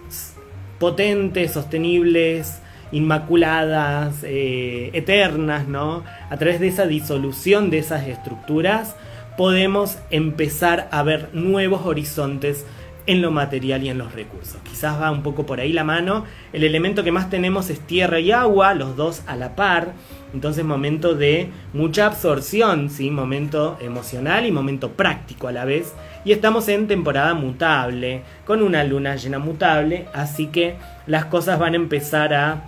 potentes, 0.80 1.52
sostenibles, 1.52 2.60
inmaculadas, 2.92 4.24
eh, 4.24 4.90
eternas, 4.94 5.68
¿no? 5.68 6.04
A 6.30 6.38
través 6.38 6.60
de 6.60 6.68
esa 6.68 6.86
disolución 6.86 7.70
de 7.70 7.80
esas 7.80 8.08
estructuras, 8.08 8.96
podemos 9.38 9.98
empezar 10.12 10.88
a 10.92 11.04
ver 11.04 11.30
nuevos 11.34 11.86
horizontes 11.86 12.66
en 13.08 13.22
lo 13.22 13.32
material 13.32 13.84
y 13.84 13.90
en 13.90 13.98
los 13.98 14.14
recursos. 14.14 14.58
Quizás 14.64 15.00
va 15.00 15.12
un 15.12 15.24
poco 15.24 15.46
por 15.46 15.60
ahí 15.60 15.72
la 15.72 15.84
mano. 15.84 16.26
El 16.54 16.64
elemento 16.64 17.04
que 17.04 17.12
más 17.12 17.30
tenemos 17.30 17.70
es 17.70 17.80
tierra 17.80 18.20
y 18.20 18.32
agua, 18.32 18.74
los 18.74 18.96
dos 18.96 19.24
a 19.28 19.36
la 19.36 19.56
par. 19.56 19.94
Entonces 20.34 20.66
momento 20.66 21.16
de 21.16 21.50
mucha 21.74 22.08
absorción, 22.08 22.90
¿sí? 22.90 23.10
momento 23.10 23.78
emocional 23.80 24.46
y 24.46 24.52
momento 24.52 24.92
práctico 24.92 25.48
a 25.48 25.52
la 25.52 25.66
vez. 25.66 25.94
Y 26.26 26.32
estamos 26.32 26.68
en 26.68 26.88
temporada 26.88 27.34
mutable, 27.36 28.24
con 28.46 28.62
una 28.62 28.84
luna 28.84 29.16
llena 29.16 29.40
mutable, 29.40 30.08
así 30.14 30.48
que 30.48 30.76
las 31.08 31.26
cosas 31.26 31.60
van 31.60 31.74
a 31.74 31.78
empezar 31.78 32.34
a, 32.34 32.64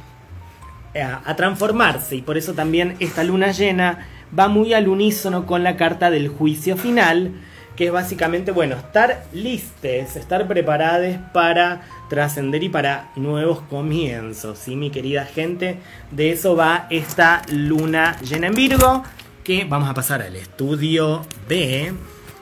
a, 0.95 1.21
a 1.26 1.36
transformarse. 1.36 2.15
Y 2.15 2.21
por 2.21 2.38
eso 2.38 2.54
también 2.54 2.95
esta 3.00 3.23
luna 3.23 3.52
llena 3.52 4.08
va 4.38 4.47
muy 4.47 4.73
al 4.73 4.88
unísono 4.88 5.45
con 5.45 5.63
la 5.63 5.76
carta 5.76 6.10
del 6.10 6.28
juicio 6.28 6.78
final 6.78 7.32
que 7.78 7.86
es 7.86 7.92
básicamente, 7.92 8.52
bueno, 8.52 8.76
estar 8.76 9.24
listes, 9.32 10.16
estar 10.16 10.48
preparados 10.48 11.16
para 11.32 11.84
trascender 12.10 12.63
y 12.63 12.70
para 12.70 13.12
nuevos 13.16 13.62
comienzos, 13.62 14.58
¿sí, 14.58 14.76
mi 14.76 14.90
querida 14.90 15.26
gente? 15.26 15.78
De 16.12 16.32
eso 16.32 16.56
va 16.56 16.88
esta 16.90 17.44
luna 17.52 18.20
llena 18.22 18.48
en 18.48 18.56
Virgo, 18.56 19.04
que 19.44 19.63
vamos 19.63 19.88
a 19.90 19.94
pasar 19.94 20.24
al 20.24 20.36
estudio 20.36 21.26
B. 21.48 21.94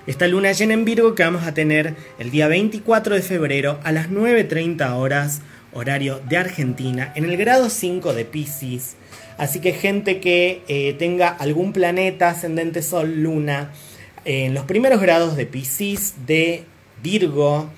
Esta 0.08 0.28
luna 0.28 0.54
llena 0.54 0.74
en 0.74 0.86
Virgo 0.86 1.15
que 1.15 1.24
vamos 1.24 1.45
a 1.45 1.54
tener 1.54 1.95
el 2.17 2.32
día 2.32 2.48
24 2.48 3.15
de 3.15 3.21
febrero 3.21 3.80
a 3.84 3.91
las 3.91 4.10
9.30 4.10 4.93
horas, 4.93 5.41
horario 5.74 6.21
de 6.30 6.38
Argentina, 6.38 7.12
en 7.15 7.26
el 7.26 7.36
grado 7.36 7.69
5 7.69 8.13
de 8.13 8.24
Pisces. 8.24 8.95
Así 9.38 9.60
que 9.60 9.74
gente 9.74 10.21
que 10.21 10.62
eh, 10.69 10.95
tenga 10.98 11.28
algún 11.28 11.74
planeta, 11.74 12.30
ascendente, 12.30 12.82
sol, 12.82 13.21
luna, 13.21 13.71
en 14.25 14.53
los 14.53 14.65
primeros 14.65 14.99
grados 15.01 15.38
de 15.38 15.45
Pisces, 15.45 16.15
de 16.25 16.63
Virgo, 17.01 17.69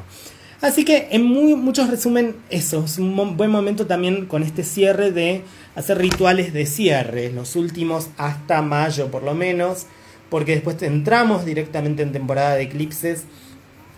Así 0.61 0.85
que 0.85 1.09
en 1.11 1.25
muy, 1.25 1.57
muchos 1.57 1.91
resumen 1.91 2.37
eso, 2.49 2.85
es 2.85 2.99
un 2.99 3.37
buen 3.37 3.51
momento 3.51 3.89
también 3.89 4.27
con 4.27 4.45
este 4.45 4.63
cierre 4.63 5.11
de 5.11 5.43
hacer 5.75 5.99
rituales 5.99 6.53
de 6.53 6.65
cierre, 6.67 7.33
los 7.33 7.57
últimos 7.57 8.11
hasta 8.19 8.63
mayo 8.63 9.11
por 9.11 9.25
lo 9.25 9.35
menos, 9.35 9.87
porque 10.31 10.53
después 10.53 10.81
entramos 10.83 11.45
directamente 11.45 12.05
en 12.05 12.13
temporada 12.13 12.55
de 12.55 12.63
eclipses 12.63 13.25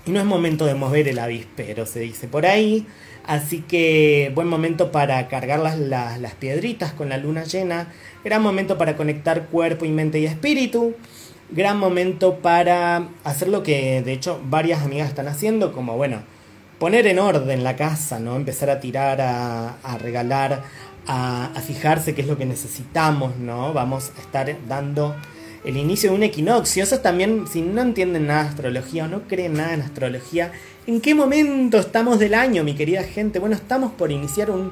y 0.07 0.12
no 0.12 0.21
es 0.21 0.25
momento 0.25 0.64
de 0.66 0.75
mover 0.75 1.09
el 1.09 1.19
avispero, 1.19 1.85
se 1.85 2.01
dice 2.01 2.29
por 2.29 2.47
ahí. 2.47 2.87
Así 3.25 3.61
que 3.63 4.31
buen 4.37 4.46
momento 4.46 4.92
para 4.92 5.27
cargar 5.27 5.59
las, 5.59 5.77
las, 5.79 6.35
piedritas 6.37 6.92
con 6.92 7.09
la 7.09 7.19
luna 7.19 7.42
llena. 7.42 7.88
Gran 8.25 8.40
momento 8.40 8.79
para 8.79 8.96
conectar 8.96 9.46
cuerpo 9.46 9.85
y 9.85 9.90
mente 9.90 10.21
y 10.21 10.27
espíritu. 10.27 10.94
gran 11.50 11.79
momento 11.79 12.38
para 12.38 13.09
hacer 13.25 13.48
lo 13.48 13.65
que 13.65 14.00
de 14.02 14.13
hecho 14.13 14.40
varias 14.48 14.83
amigas 14.83 15.09
están 15.09 15.27
haciendo, 15.27 15.73
como 15.73 15.96
bueno, 15.96 16.23
poner 16.79 17.09
en 17.09 17.19
orden 17.19 17.65
la 17.65 17.75
casa, 17.75 18.21
¿no? 18.21 18.37
Empezar 18.37 18.71
a 18.71 18.79
tirar, 18.79 19.21
a, 19.21 19.98
regalar, 19.98 20.63
a, 21.09 21.46
a, 21.46 21.61
fijarse 21.61 22.15
qué 22.15 22.23
es 22.23 22.29
lo 22.29 22.38
que 22.38 22.46
necesitamos, 22.46 23.37
¿no? 23.38 23.73
Vamos 23.73 24.13
a 24.17 24.21
estar 24.21 24.54
dando 24.69 25.17
el 25.67 25.77
inicio 25.77 26.10
de 26.10 26.17
un 26.17 26.23
equinoccio. 26.23 26.83
Eso 26.83 27.00
también, 27.00 27.46
si 27.46 27.60
no 27.60 27.83
entienden 27.83 28.29
nada 28.29 28.44
de 28.44 28.48
astrología 28.50 29.04
o 29.04 29.08
no 29.08 29.23
creen 29.23 29.54
nada 29.54 29.75
en 29.75 29.83
astrología, 29.83 30.52
¿en 30.87 31.00
qué 31.00 31.14
momento 31.14 31.79
estamos 31.79 32.19
del 32.19 32.35
año, 32.35 32.64
mi 32.64 32.75
querida 32.75 33.02
gente? 33.02 33.40
Bueno, 33.40 33.56
estamos 33.56 33.92
por 33.92 34.12
iniciar 34.12 34.50
un, 34.50 34.71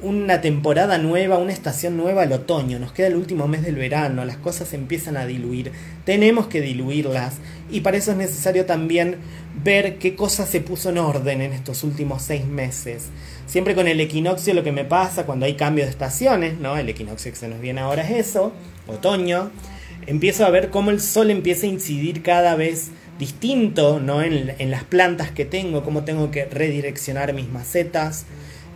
una 0.00 0.40
temporada 0.40 0.96
nueva, 0.98 1.38
una 1.38 1.52
estación 1.52 1.96
nueva 1.96 2.22
al 2.22 2.32
otoño, 2.32 2.78
nos 2.78 2.92
queda 2.92 3.08
el 3.08 3.16
último 3.16 3.48
mes 3.48 3.62
del 3.62 3.74
verano, 3.74 4.24
las 4.24 4.36
cosas 4.36 4.72
empiezan 4.72 5.16
a 5.16 5.26
diluir, 5.26 5.72
tenemos 6.04 6.46
que 6.46 6.60
diluirlas 6.60 7.38
y 7.68 7.80
para 7.80 7.96
eso 7.96 8.12
es 8.12 8.16
necesario 8.16 8.64
también 8.64 9.16
ver 9.64 9.98
qué 9.98 10.14
cosas 10.14 10.48
se 10.48 10.60
puso 10.60 10.90
en 10.90 10.98
orden 10.98 11.42
en 11.42 11.52
estos 11.52 11.82
últimos 11.82 12.22
seis 12.22 12.46
meses. 12.46 13.06
Siempre 13.48 13.74
con 13.74 13.88
el 13.88 13.98
equinoccio 14.00 14.54
lo 14.54 14.62
que 14.62 14.70
me 14.70 14.84
pasa 14.84 15.26
cuando 15.26 15.46
hay 15.46 15.54
cambio 15.54 15.84
de 15.84 15.90
estaciones, 15.90 16.58
¿no? 16.58 16.76
El 16.76 16.88
equinoccio 16.88 17.32
que 17.32 17.38
se 17.38 17.48
nos 17.48 17.60
viene 17.60 17.80
ahora 17.80 18.02
es 18.08 18.28
eso, 18.28 18.52
otoño, 18.86 19.50
empiezo 20.08 20.46
a 20.46 20.50
ver 20.50 20.70
cómo 20.70 20.90
el 20.90 21.00
sol 21.00 21.30
empieza 21.30 21.66
a 21.66 21.68
incidir 21.68 22.22
cada 22.22 22.56
vez 22.56 22.90
distinto, 23.18 24.00
¿no? 24.00 24.22
En, 24.22 24.70
las 24.70 24.84
plantas 24.84 25.30
que 25.30 25.44
tengo, 25.44 25.84
cómo 25.84 26.04
tengo 26.04 26.30
que 26.30 26.46
redireccionar 26.46 27.34
mis 27.34 27.48
macetas, 27.48 28.24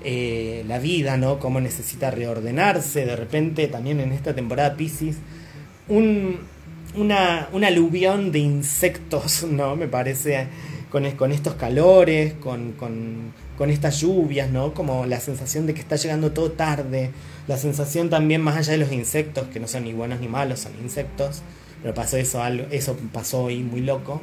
eh, 0.04 0.62
la 0.68 0.78
vida, 0.78 1.16
¿no? 1.16 1.38
Cómo 1.38 1.60
necesita 1.60 2.10
reordenarse. 2.10 3.06
De 3.06 3.16
repente, 3.16 3.66
también 3.68 4.00
en 4.00 4.12
esta 4.12 4.34
temporada 4.34 4.76
Pisces, 4.76 5.16
un, 5.88 6.40
una, 6.96 7.48
un 7.52 7.64
aluvión 7.64 8.30
de 8.30 8.40
insectos, 8.40 9.44
¿no? 9.50 9.74
Me 9.74 9.88
parece, 9.88 10.48
con, 10.90 11.10
con 11.12 11.32
estos 11.32 11.54
calores, 11.54 12.34
con, 12.34 12.72
con, 12.72 13.32
con, 13.56 13.70
estas 13.70 14.00
lluvias, 14.00 14.50
¿no? 14.50 14.74
Como 14.74 15.06
la 15.06 15.20
sensación 15.20 15.66
de 15.66 15.72
que 15.72 15.80
está 15.80 15.96
llegando 15.96 16.32
todo 16.32 16.52
tarde. 16.52 17.10
La 17.49 17.57
sensación 17.57 18.11
también, 18.11 18.40
más 18.40 18.57
allá 18.57 18.72
de 18.72 18.78
los 18.78 18.93
insectos, 18.93 19.49
que 19.49 19.61
no 19.61 19.68
son 19.68 19.84
ni 19.84 19.93
buenos 19.93 20.20
ni 20.20 20.28
malos, 20.28 20.61
son 20.61 20.72
insectos. 20.82 21.43
Pero 21.82 21.95
pasó 21.95 22.16
eso, 22.16 22.43
algo, 22.43 22.66
eso 22.70 22.97
pasó 23.12 23.45
hoy 23.45 23.62
muy 23.62 23.80
loco 23.80 24.20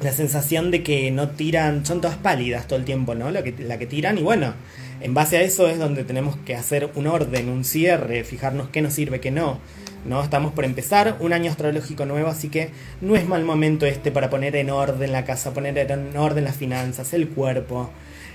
la 0.00 0.12
sensación 0.12 0.70
de 0.70 0.82
que 0.82 1.10
no 1.10 1.30
tiran, 1.30 1.86
son 1.86 2.00
todas 2.00 2.16
pálidas 2.16 2.66
todo 2.66 2.78
el 2.78 2.84
tiempo, 2.84 3.14
¿no? 3.14 3.30
La 3.30 3.42
que, 3.42 3.54
la 3.58 3.78
que 3.78 3.86
tiran 3.86 4.18
y 4.18 4.22
bueno, 4.22 4.54
en 5.00 5.14
base 5.14 5.36
a 5.36 5.42
eso 5.42 5.68
es 5.68 5.78
donde 5.78 6.04
tenemos 6.04 6.36
que 6.44 6.54
hacer 6.54 6.90
un 6.94 7.06
orden, 7.06 7.48
un 7.48 7.64
cierre, 7.64 8.24
fijarnos 8.24 8.68
qué 8.68 8.82
nos 8.82 8.92
sirve, 8.92 9.20
qué 9.20 9.30
no. 9.30 9.58
¿no? 10.04 10.22
Estamos 10.22 10.52
por 10.52 10.66
empezar 10.66 11.16
un 11.20 11.32
año 11.32 11.50
astrológico 11.50 12.04
nuevo, 12.04 12.28
así 12.28 12.48
que 12.48 12.70
no 13.00 13.16
es 13.16 13.26
mal 13.26 13.44
momento 13.44 13.86
este 13.86 14.12
para 14.12 14.28
poner 14.28 14.54
en 14.56 14.68
orden 14.68 15.12
la 15.12 15.24
casa, 15.24 15.54
poner 15.54 15.78
en 15.78 16.16
orden 16.16 16.44
las 16.44 16.56
finanzas, 16.56 17.14
el 17.14 17.28
cuerpo, 17.28 17.90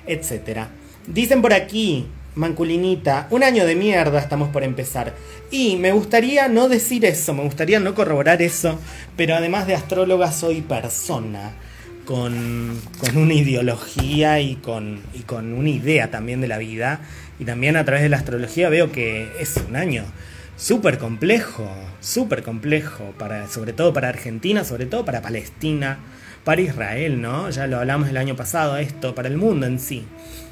etc. 0.08 0.68
Dicen 1.06 1.44
por 1.44 1.54
aquí, 1.54 2.08
Manculinita, 2.40 3.28
un 3.32 3.44
año 3.44 3.66
de 3.66 3.76
mierda 3.76 4.18
estamos 4.18 4.48
por 4.48 4.64
empezar. 4.64 5.14
Y 5.52 5.76
me 5.76 5.92
gustaría 5.92 6.48
no 6.48 6.70
decir 6.70 7.04
eso, 7.04 7.34
me 7.34 7.44
gustaría 7.44 7.82
no 7.82 7.94
corroborar 7.94 8.42
eso, 8.42 8.80
pero 9.18 9.36
además 9.36 9.68
de 9.68 9.76
astróloga 9.76 10.32
soy 10.32 10.62
persona, 10.62 11.52
con, 12.06 12.80
con 13.02 13.18
una 13.18 13.34
ideología 13.34 14.40
y 14.40 14.56
con, 14.56 15.02
y 15.14 15.24
con 15.24 15.52
una 15.52 15.70
idea 15.70 16.12
también 16.12 16.40
de 16.40 16.48
la 16.48 16.58
vida. 16.58 17.02
Y 17.40 17.44
también 17.44 17.76
a 17.76 17.84
través 17.84 18.04
de 18.04 18.10
la 18.10 18.18
astrología 18.18 18.70
veo 18.70 18.90
que 18.90 19.30
es 19.38 19.58
un 19.68 19.76
año 19.76 20.06
súper 20.56 20.98
complejo, 20.98 21.70
súper 22.00 22.44
complejo, 22.44 23.14
para, 23.18 23.50
sobre 23.50 23.74
todo 23.74 23.92
para 23.92 24.08
Argentina, 24.08 24.64
sobre 24.64 24.86
todo 24.86 25.04
para 25.04 25.22
Palestina, 25.22 26.00
para 26.46 26.62
Israel, 26.62 27.22
¿no? 27.22 27.50
Ya 27.50 27.68
lo 27.68 27.80
hablamos 27.80 28.08
el 28.08 28.16
año 28.16 28.38
pasado, 28.38 28.78
esto, 28.78 29.14
para 29.14 29.28
el 29.28 29.36
mundo 29.36 29.66
en 29.66 29.78
sí 29.78 30.06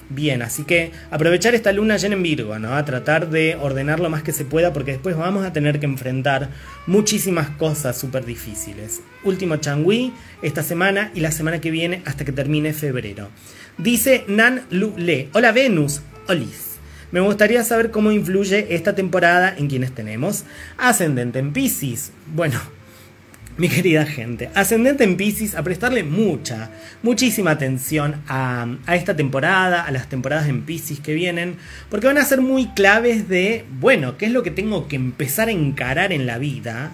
bien. 0.09 0.41
Así 0.41 0.63
que 0.63 0.91
aprovechar 1.11 1.55
esta 1.55 1.71
luna 1.71 1.97
llena 1.97 2.15
en 2.15 2.23
Virgo, 2.23 2.57
¿no? 2.59 2.75
A 2.75 2.85
tratar 2.85 3.29
de 3.29 3.55
ordenar 3.55 3.99
lo 3.99 4.09
más 4.09 4.23
que 4.23 4.31
se 4.31 4.45
pueda 4.45 4.73
porque 4.73 4.91
después 4.91 5.15
vamos 5.15 5.45
a 5.45 5.53
tener 5.53 5.79
que 5.79 5.85
enfrentar 5.85 6.49
muchísimas 6.85 7.49
cosas 7.51 7.97
súper 7.97 8.25
difíciles. 8.25 9.01
Último 9.23 9.57
changui 9.57 10.13
esta 10.41 10.63
semana 10.63 11.11
y 11.13 11.19
la 11.19 11.31
semana 11.31 11.61
que 11.61 11.71
viene 11.71 12.01
hasta 12.05 12.25
que 12.25 12.31
termine 12.31 12.73
febrero. 12.73 13.29
Dice 13.77 14.25
Nan 14.27 14.63
Lu 14.69 14.93
Le. 14.97 15.29
Hola 15.33 15.51
Venus. 15.51 16.01
Olis. 16.27 16.77
Me 17.11 17.21
gustaría 17.21 17.63
saber 17.63 17.89
cómo 17.89 18.11
influye 18.11 18.75
esta 18.75 18.93
temporada 18.93 19.55
en 19.57 19.67
quienes 19.67 19.93
tenemos 19.93 20.43
ascendente 20.77 21.39
en 21.39 21.53
Pisces. 21.53 22.11
Bueno, 22.35 22.59
mi 23.59 23.69
querida 23.69 24.05
gente, 24.05 24.49
ascendente 24.53 25.03
en 25.03 25.17
Pisces, 25.17 25.55
a 25.55 25.63
prestarle 25.63 26.03
mucha, 26.03 26.69
muchísima 27.01 27.51
atención 27.51 28.21
a, 28.27 28.67
esta 28.93 29.15
temporada, 29.15 29.83
a 29.83 29.91
las 29.91 30.07
temporadas 30.07 30.47
en 30.47 30.61
Pisces 30.61 30.99
que 30.99 31.15
vienen, 31.15 31.55
porque 31.89 32.07
van 32.07 32.19
a 32.19 32.25
ser 32.25 32.41
muy 32.41 32.67
claves 32.67 33.27
de, 33.27 33.65
bueno, 33.79 34.17
qué 34.17 34.27
es 34.27 34.31
lo 34.31 34.43
que 34.43 34.51
tengo 34.51 34.87
que 34.87 34.95
empezar 34.95 35.47
a 35.47 35.51
encarar 35.51 36.13
en 36.13 36.27
la 36.27 36.37
vida, 36.37 36.91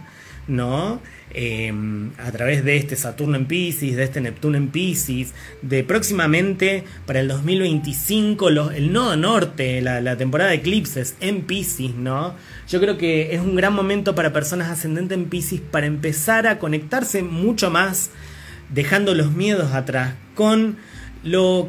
¿no? 0.48 1.02
Eh, 1.36 1.74
a 2.20 2.32
través 2.32 2.64
de 2.64 2.78
este 2.78 2.96
Saturno 2.96 3.36
en 3.38 3.48
Pisces, 3.48 3.96
de 3.96 4.04
este 4.04 4.22
Neptuno 4.22 4.56
en 4.56 4.68
Pisces, 4.68 5.34
de 5.64 5.84
próximamente 5.84 6.84
para 7.08 7.22
el 7.22 7.28
2025 7.28 8.50
el 8.50 8.94
nodo 8.94 9.16
norte, 9.16 9.82
la, 9.82 10.00
la, 10.00 10.16
temporada 10.16 10.52
de 10.52 10.58
eclipses 10.58 11.16
en 11.22 11.42
Pisces, 11.42 11.96
¿no? 11.96 12.36
Yo 12.70 12.80
creo 12.80 13.00
que 13.00 13.34
es 13.34 13.42
un 13.42 13.56
gran 13.56 13.74
momento 13.74 14.14
para 14.14 14.32
personas 14.32 14.70
ascendentes 14.70 15.18
en 15.18 15.26
Pisces 15.26 15.60
para 15.60 15.88
empezar 15.88 16.46
a 16.46 16.60
conectarse 16.60 17.24
mucho 17.24 17.72
más, 17.72 18.12
dejando 18.72 19.16
los 19.16 19.32
miedos 19.32 19.74
atrás, 19.74 20.14
con 20.36 20.78
lo 21.24 21.68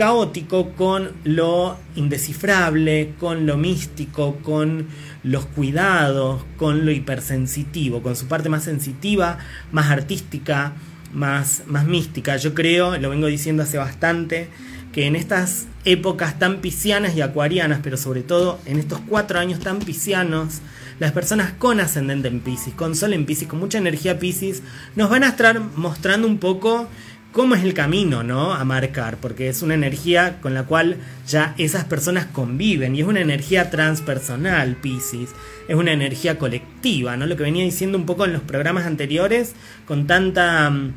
caótico, 0.00 0.70
con 0.70 1.12
lo 1.24 1.76
indescifrable, 1.94 3.12
con 3.18 3.44
lo 3.44 3.56
místico, 3.56 4.36
con 4.36 4.86
los 5.22 5.46
cuidados, 5.46 6.42
con 6.56 6.84
lo 6.84 6.92
hipersensitivo, 6.92 8.02
con 8.02 8.16
su 8.16 8.26
parte 8.26 8.48
más 8.48 8.64
sensitiva, 8.64 9.38
más 9.72 9.90
artística, 9.90 10.72
más, 11.12 11.62
más 11.66 11.84
mística. 11.84 12.36
Yo 12.36 12.54
creo, 12.54 12.96
lo 12.98 13.10
vengo 13.10 13.26
diciendo 13.26 13.62
hace 13.62 13.78
bastante, 13.78 14.48
que 14.92 15.06
en 15.06 15.16
estas 15.16 15.66
épocas 15.84 16.38
tan 16.38 16.60
piscianas 16.60 17.14
y 17.16 17.20
acuarianas, 17.20 17.80
pero 17.82 17.96
sobre 17.96 18.22
todo 18.22 18.58
en 18.66 18.78
estos 18.78 19.00
cuatro 19.08 19.38
años 19.38 19.60
tan 19.60 19.78
piscianos, 19.78 20.60
las 20.98 21.12
personas 21.12 21.52
con 21.52 21.80
ascendente 21.80 22.28
en 22.28 22.40
Pisces, 22.40 22.74
con 22.74 22.94
sol 22.94 23.14
en 23.14 23.24
Pisces, 23.24 23.48
con 23.48 23.58
mucha 23.58 23.78
energía 23.78 24.18
Pisces, 24.18 24.62
nos 24.96 25.08
van 25.08 25.24
a 25.24 25.28
estar 25.28 25.58
mostrando 25.76 26.28
un 26.28 26.38
poco 26.38 26.88
cómo 27.32 27.54
es 27.54 27.62
el 27.62 27.74
camino, 27.74 28.22
¿no? 28.22 28.52
A 28.52 28.64
marcar, 28.64 29.16
porque 29.18 29.48
es 29.48 29.62
una 29.62 29.74
energía 29.74 30.40
con 30.40 30.54
la 30.54 30.64
cual 30.64 30.96
ya 31.26 31.54
esas 31.58 31.84
personas 31.84 32.26
conviven 32.26 32.96
y 32.96 33.00
es 33.00 33.06
una 33.06 33.20
energía 33.20 33.70
transpersonal, 33.70 34.76
Pisces, 34.76 35.30
es 35.68 35.76
una 35.76 35.92
energía 35.92 36.38
colectiva, 36.38 37.16
¿no? 37.16 37.26
Lo 37.26 37.36
que 37.36 37.44
venía 37.44 37.64
diciendo 37.64 37.98
un 37.98 38.06
poco 38.06 38.24
en 38.24 38.32
los 38.32 38.42
programas 38.42 38.86
anteriores, 38.86 39.54
con 39.86 40.06
tanta 40.06 40.70
mm, 40.70 40.92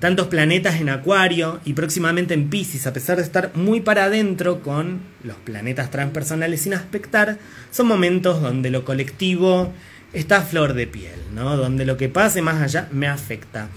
tantos 0.00 0.28
planetas 0.28 0.80
en 0.80 0.88
Acuario 0.88 1.60
y 1.66 1.74
próximamente 1.74 2.32
en 2.32 2.48
Pisces, 2.48 2.86
a 2.86 2.92
pesar 2.94 3.18
de 3.18 3.22
estar 3.22 3.52
muy 3.54 3.82
para 3.82 4.04
adentro 4.04 4.62
con 4.62 5.00
los 5.22 5.36
planetas 5.36 5.90
transpersonales 5.90 6.62
sin 6.62 6.72
aspectar, 6.72 7.38
son 7.70 7.86
momentos 7.86 8.40
donde 8.40 8.70
lo 8.70 8.86
colectivo 8.86 9.72
está 10.14 10.38
a 10.38 10.42
flor 10.42 10.72
de 10.72 10.86
piel, 10.86 11.20
¿no? 11.34 11.56
Donde 11.58 11.84
lo 11.84 11.98
que 11.98 12.08
pase 12.08 12.40
más 12.40 12.62
allá 12.62 12.88
me 12.90 13.08
afecta. 13.08 13.68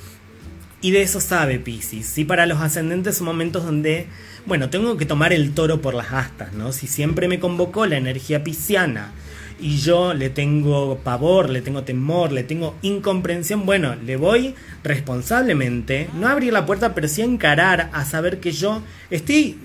Y 0.84 0.91
de 0.91 1.01
eso 1.01 1.21
sabe 1.21 1.59
Pisces. 1.59 2.05
Si 2.05 2.25
para 2.25 2.45
los 2.45 2.59
ascendentes 2.59 3.15
son 3.15 3.27
momentos 3.27 3.63
donde, 3.63 4.07
bueno, 4.45 4.69
tengo 4.69 4.97
que 4.97 5.05
tomar 5.05 5.31
el 5.31 5.53
toro 5.53 5.81
por 5.81 5.93
las 5.93 6.11
astas, 6.11 6.51
¿no? 6.51 6.73
Si 6.73 6.88
siempre 6.88 7.29
me 7.29 7.39
convocó 7.39 7.86
la 7.86 7.95
energía 7.95 8.43
pisciana 8.43 9.13
y 9.61 9.77
yo 9.77 10.13
le 10.13 10.29
tengo 10.29 10.97
pavor, 10.97 11.49
le 11.49 11.61
tengo 11.61 11.84
temor, 11.84 12.34
le 12.34 12.43
tengo 12.43 12.75
incomprensión, 12.81 13.65
bueno, 13.65 13.95
le 13.95 14.17
voy 14.17 14.55
responsablemente, 14.84 16.09
no 16.19 16.27
abrir 16.27 16.51
la 16.51 16.65
puerta, 16.65 16.93
pero 16.93 17.07
sí 17.07 17.21
encarar, 17.21 17.89
a 17.93 18.03
saber 18.03 18.41
que 18.41 18.51
yo 18.51 18.84
estoy 19.09 19.57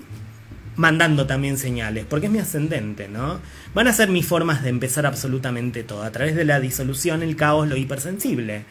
mandando 0.77 1.27
también 1.27 1.57
señales, 1.57 2.05
porque 2.09 2.27
es 2.27 2.31
mi 2.31 2.39
ascendente, 2.39 3.09
¿no? 3.09 3.41
Van 3.73 3.89
a 3.89 3.93
ser 3.93 4.07
mis 4.07 4.25
formas 4.25 4.63
de 4.63 4.69
empezar 4.69 5.05
absolutamente 5.05 5.83
todo, 5.83 6.03
a 6.03 6.11
través 6.11 6.33
de 6.33 6.45
la 6.45 6.61
disolución, 6.61 7.23
el 7.23 7.35
caos, 7.35 7.67
lo 7.67 7.75
hipersensible. 7.75 8.63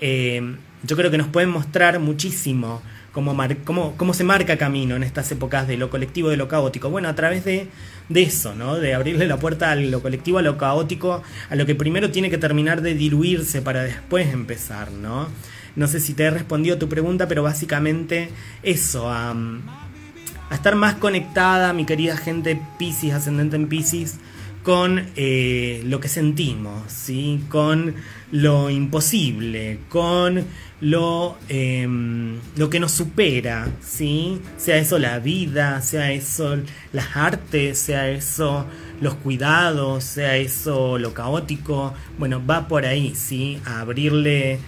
Eh, 0.00 0.56
yo 0.82 0.96
creo 0.96 1.10
que 1.10 1.18
nos 1.18 1.28
pueden 1.28 1.50
mostrar 1.50 1.98
muchísimo 1.98 2.82
cómo, 3.12 3.36
cómo, 3.64 3.94
cómo, 3.96 4.14
se 4.14 4.24
marca 4.24 4.56
camino 4.56 4.96
en 4.96 5.02
estas 5.02 5.30
épocas 5.32 5.68
de 5.68 5.76
lo 5.76 5.90
colectivo, 5.90 6.30
de 6.30 6.36
lo 6.36 6.48
caótico. 6.48 6.90
Bueno, 6.90 7.08
a 7.08 7.14
través 7.14 7.44
de, 7.44 7.68
de 8.08 8.22
eso, 8.22 8.54
¿no? 8.54 8.76
De 8.76 8.94
abrirle 8.94 9.26
la 9.26 9.38
puerta 9.38 9.70
a 9.70 9.76
lo 9.76 10.00
colectivo, 10.00 10.38
a 10.38 10.42
lo 10.42 10.56
caótico, 10.56 11.22
a 11.50 11.54
lo 11.54 11.66
que 11.66 11.74
primero 11.74 12.10
tiene 12.10 12.30
que 12.30 12.38
terminar 12.38 12.82
de 12.82 12.94
diluirse 12.94 13.62
para 13.62 13.82
después 13.82 14.32
empezar, 14.32 14.90
¿no? 14.92 15.28
No 15.76 15.86
sé 15.86 16.00
si 16.00 16.14
te 16.14 16.24
he 16.24 16.30
respondido 16.30 16.78
tu 16.78 16.88
pregunta, 16.88 17.28
pero 17.28 17.42
básicamente 17.42 18.30
eso, 18.62 19.10
a, 19.10 19.30
a 19.30 20.54
estar 20.54 20.74
más 20.74 20.94
conectada, 20.94 21.72
mi 21.72 21.84
querida 21.84 22.16
gente 22.16 22.60
Pisces, 22.78 23.12
ascendente 23.12 23.56
en 23.56 23.68
Pisces, 23.68 24.18
con 24.62 25.06
eh, 25.16 25.82
lo 25.86 26.00
que 26.00 26.08
sentimos, 26.08 26.90
¿sí? 26.92 27.44
con 27.48 27.94
lo 28.30 28.70
imposible, 28.70 29.78
con 29.88 30.44
lo, 30.80 31.38
em, 31.48 32.38
lo 32.56 32.68
que 32.68 32.80
nos 32.80 32.92
supera, 32.92 33.68
¿sí? 33.80 34.40
sea 34.58 34.76
eso 34.76 34.98
la 34.98 35.18
vida, 35.18 35.80
sea 35.80 36.12
eso 36.12 36.58
las 36.92 37.16
artes, 37.16 37.78
sea 37.78 38.10
eso 38.10 38.66
los 39.00 39.14
cuidados, 39.14 40.04
sea 40.04 40.36
eso 40.36 40.98
lo 40.98 41.14
caótico, 41.14 41.94
bueno, 42.18 42.44
va 42.44 42.68
por 42.68 42.84
ahí, 42.84 43.14
¿sí? 43.14 43.58
a 43.64 43.80
abrirle 43.80 44.58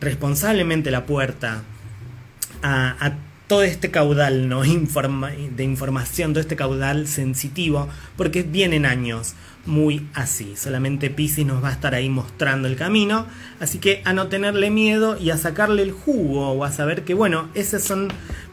responsablemente 0.00 0.90
la 0.90 1.06
puerta 1.06 1.62
a, 2.62 3.06
a 3.06 3.29
todo 3.50 3.64
este 3.64 3.90
caudal 3.90 4.48
¿no? 4.48 4.62
de 4.62 5.64
información, 5.64 6.32
todo 6.32 6.40
este 6.40 6.54
caudal 6.54 7.08
sensitivo, 7.08 7.88
porque 8.16 8.44
vienen 8.44 8.86
años 8.86 9.34
muy 9.66 10.06
así. 10.14 10.54
Solamente 10.56 11.10
Pisces 11.10 11.44
nos 11.44 11.62
va 11.62 11.70
a 11.70 11.72
estar 11.72 11.96
ahí 11.96 12.08
mostrando 12.08 12.68
el 12.68 12.76
camino. 12.76 13.26
Así 13.58 13.78
que 13.78 14.02
a 14.04 14.12
no 14.12 14.28
tenerle 14.28 14.70
miedo 14.70 15.18
y 15.18 15.30
a 15.30 15.36
sacarle 15.36 15.82
el 15.82 15.90
jugo 15.90 16.50
o 16.50 16.64
a 16.64 16.70
saber 16.70 17.02
que, 17.02 17.12
bueno, 17.12 17.48
esos 17.54 17.82
son, 17.82 18.06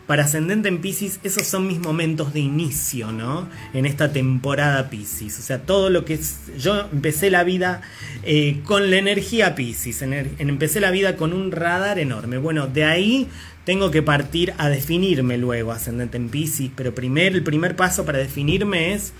para 0.08 0.24
ascendente 0.24 0.68
en 0.68 0.82
Pisces, 0.82 1.20
esos 1.24 1.46
son 1.46 1.68
mis 1.68 1.80
momentos 1.80 2.34
de 2.34 2.40
inicio, 2.40 3.12
¿no? 3.12 3.48
En 3.76 3.86
esta 3.86 4.12
temporada 4.12 4.90
Pisces. 4.90 5.38
O 5.38 5.44
sea, 5.44 5.60
todo 5.60 5.92
lo 5.92 6.06
que 6.06 6.16
es, 6.16 6.40
yo 6.58 6.90
empecé 6.92 7.30
la 7.30 7.44
vida 7.44 7.82
eh, 8.24 8.62
con 8.66 8.90
la 8.90 8.98
energía 8.98 9.54
Pisces, 9.54 10.02
empecé 10.02 10.80
la 10.80 10.90
vida 10.90 11.18
con 11.18 11.34
un 11.34 11.52
radar 11.52 12.00
enorme. 12.00 12.40
Bueno, 12.40 12.66
de 12.66 12.84
ahí 12.84 13.30
tengo 13.68 13.92
que 13.92 14.02
partir 14.02 14.54
a 14.60 14.70
definirme 14.70 15.38
luego 15.38 15.74
ascendente 15.74 16.16
en 16.16 16.30
Pisces, 16.30 16.72
pero 16.74 16.96
primero 16.96 17.36
el 17.36 17.44
primer 17.44 17.76
paso 17.76 18.06
para 18.06 18.18
definirme 18.18 18.94
es 18.94 19.12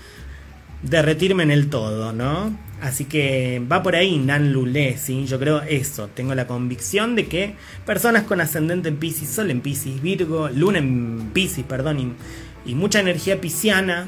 derretirme 0.82 1.42
en 1.42 1.50
el 1.50 1.68
todo, 1.68 2.14
¿no? 2.14 2.58
Así 2.80 3.04
que 3.04 3.60
va 3.70 3.82
por 3.82 3.94
ahí 3.94 4.16
Nan 4.16 4.54
Lulé, 4.54 4.96
¿sí? 4.96 5.26
Yo 5.26 5.38
creo 5.38 5.60
eso, 5.60 6.08
tengo 6.08 6.34
la 6.34 6.46
convicción 6.46 7.14
de 7.14 7.26
que 7.26 7.56
personas 7.84 8.22
con 8.22 8.40
ascendente 8.40 8.88
en 8.88 8.96
Pisces, 8.96 9.28
Sol 9.28 9.50
en 9.50 9.60
Pisces, 9.60 10.00
Virgo, 10.00 10.48
Luna 10.48 10.78
en 10.78 11.28
Pisces, 11.34 11.64
perdón, 11.64 12.16
y, 12.64 12.70
y 12.70 12.74
mucha 12.74 13.00
energía 13.00 13.42
pisciana, 13.42 14.06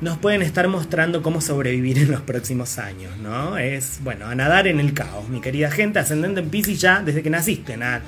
nos 0.00 0.18
pueden 0.18 0.42
estar 0.42 0.68
mostrando 0.68 1.20
cómo 1.20 1.40
sobrevivir 1.40 1.98
en 1.98 2.12
los 2.12 2.20
próximos 2.20 2.78
años, 2.78 3.18
¿no? 3.18 3.58
Es, 3.58 3.98
bueno, 4.04 4.26
a 4.26 4.36
nadar 4.36 4.68
en 4.68 4.78
el 4.78 4.94
caos, 4.94 5.28
mi 5.28 5.40
querida 5.40 5.68
gente, 5.68 5.98
ascendente 5.98 6.38
en 6.38 6.48
Pisces 6.48 6.80
ya 6.80 7.02
desde 7.02 7.24
que 7.24 7.30
naciste, 7.30 7.76
nada 7.76 8.04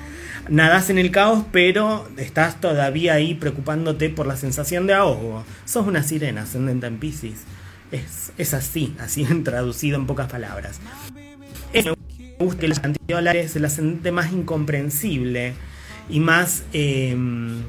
nadas 0.50 0.90
en 0.90 0.98
el 0.98 1.10
caos, 1.10 1.44
pero 1.52 2.06
estás 2.18 2.60
todavía 2.60 3.14
ahí 3.14 3.34
preocupándote 3.34 4.10
por 4.10 4.26
la 4.26 4.36
sensación 4.36 4.86
de 4.86 4.94
ahogo. 4.94 5.44
Sos 5.64 5.86
una 5.86 6.02
sirena 6.02 6.42
ascendente 6.42 6.86
en 6.86 6.98
Pisces. 6.98 7.44
Es, 7.92 8.32
es 8.36 8.52
así, 8.52 8.94
así 8.98 9.24
traducido 9.44 9.96
en 9.96 10.06
pocas 10.06 10.30
palabras. 10.30 10.80
Es, 11.72 11.86
me 11.86 11.94
gusta 12.38 12.60
que 12.60 12.66
el 12.66 13.26
es 13.36 13.56
el 13.56 13.64
ascendente 13.64 14.12
más 14.12 14.32
incomprensible 14.32 15.54
y 16.10 16.20
más. 16.20 16.64
Em, 16.72 17.62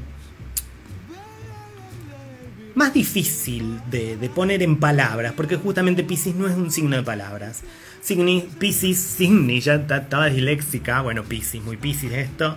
más 2.76 2.94
difícil 2.94 3.80
de, 3.90 4.18
de, 4.18 4.30
poner 4.30 4.64
en 4.64 4.78
palabras, 4.78 5.34
porque 5.36 5.56
justamente 5.56 6.04
Pisces 6.04 6.36
no 6.36 6.48
es 6.48 6.56
un 6.56 6.72
signo 6.72 6.96
de 6.98 7.04
palabras. 7.04 7.64
Signi, 8.02 8.48
Pisces, 8.60 8.98
Signi, 8.98 9.60
ya 9.60 9.76
estaba 9.76 10.28
disléxica, 10.28 11.02
bueno, 11.02 11.24
Pisces, 11.24 11.62
muy 11.62 11.78
Pisces 11.78 12.12
esto. 12.14 12.56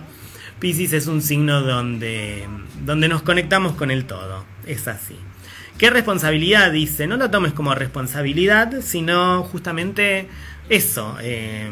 Pisces 0.59 0.93
es 0.93 1.07
un 1.07 1.21
signo 1.21 1.61
donde, 1.61 2.47
donde 2.85 3.07
nos 3.07 3.21
conectamos 3.21 3.73
con 3.73 3.91
el 3.91 4.05
todo, 4.05 4.45
es 4.65 4.87
así. 4.87 5.15
¿Qué 5.77 5.89
responsabilidad 5.89 6.71
dice? 6.71 7.05
No 7.05 7.17
lo 7.17 7.29
tomes 7.29 7.51
como 7.51 7.75
responsabilidad, 7.75 8.81
sino 8.81 9.43
justamente 9.43 10.27
eso. 10.69 11.17
Eh, 11.21 11.69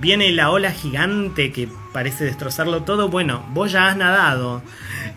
viene 0.00 0.30
la 0.32 0.50
ola 0.50 0.72
gigante 0.72 1.52
que 1.52 1.68
parece 1.92 2.24
destrozarlo 2.24 2.82
todo. 2.82 3.08
Bueno, 3.08 3.44
vos 3.52 3.72
ya 3.72 3.88
has 3.88 3.96
nadado 3.96 4.62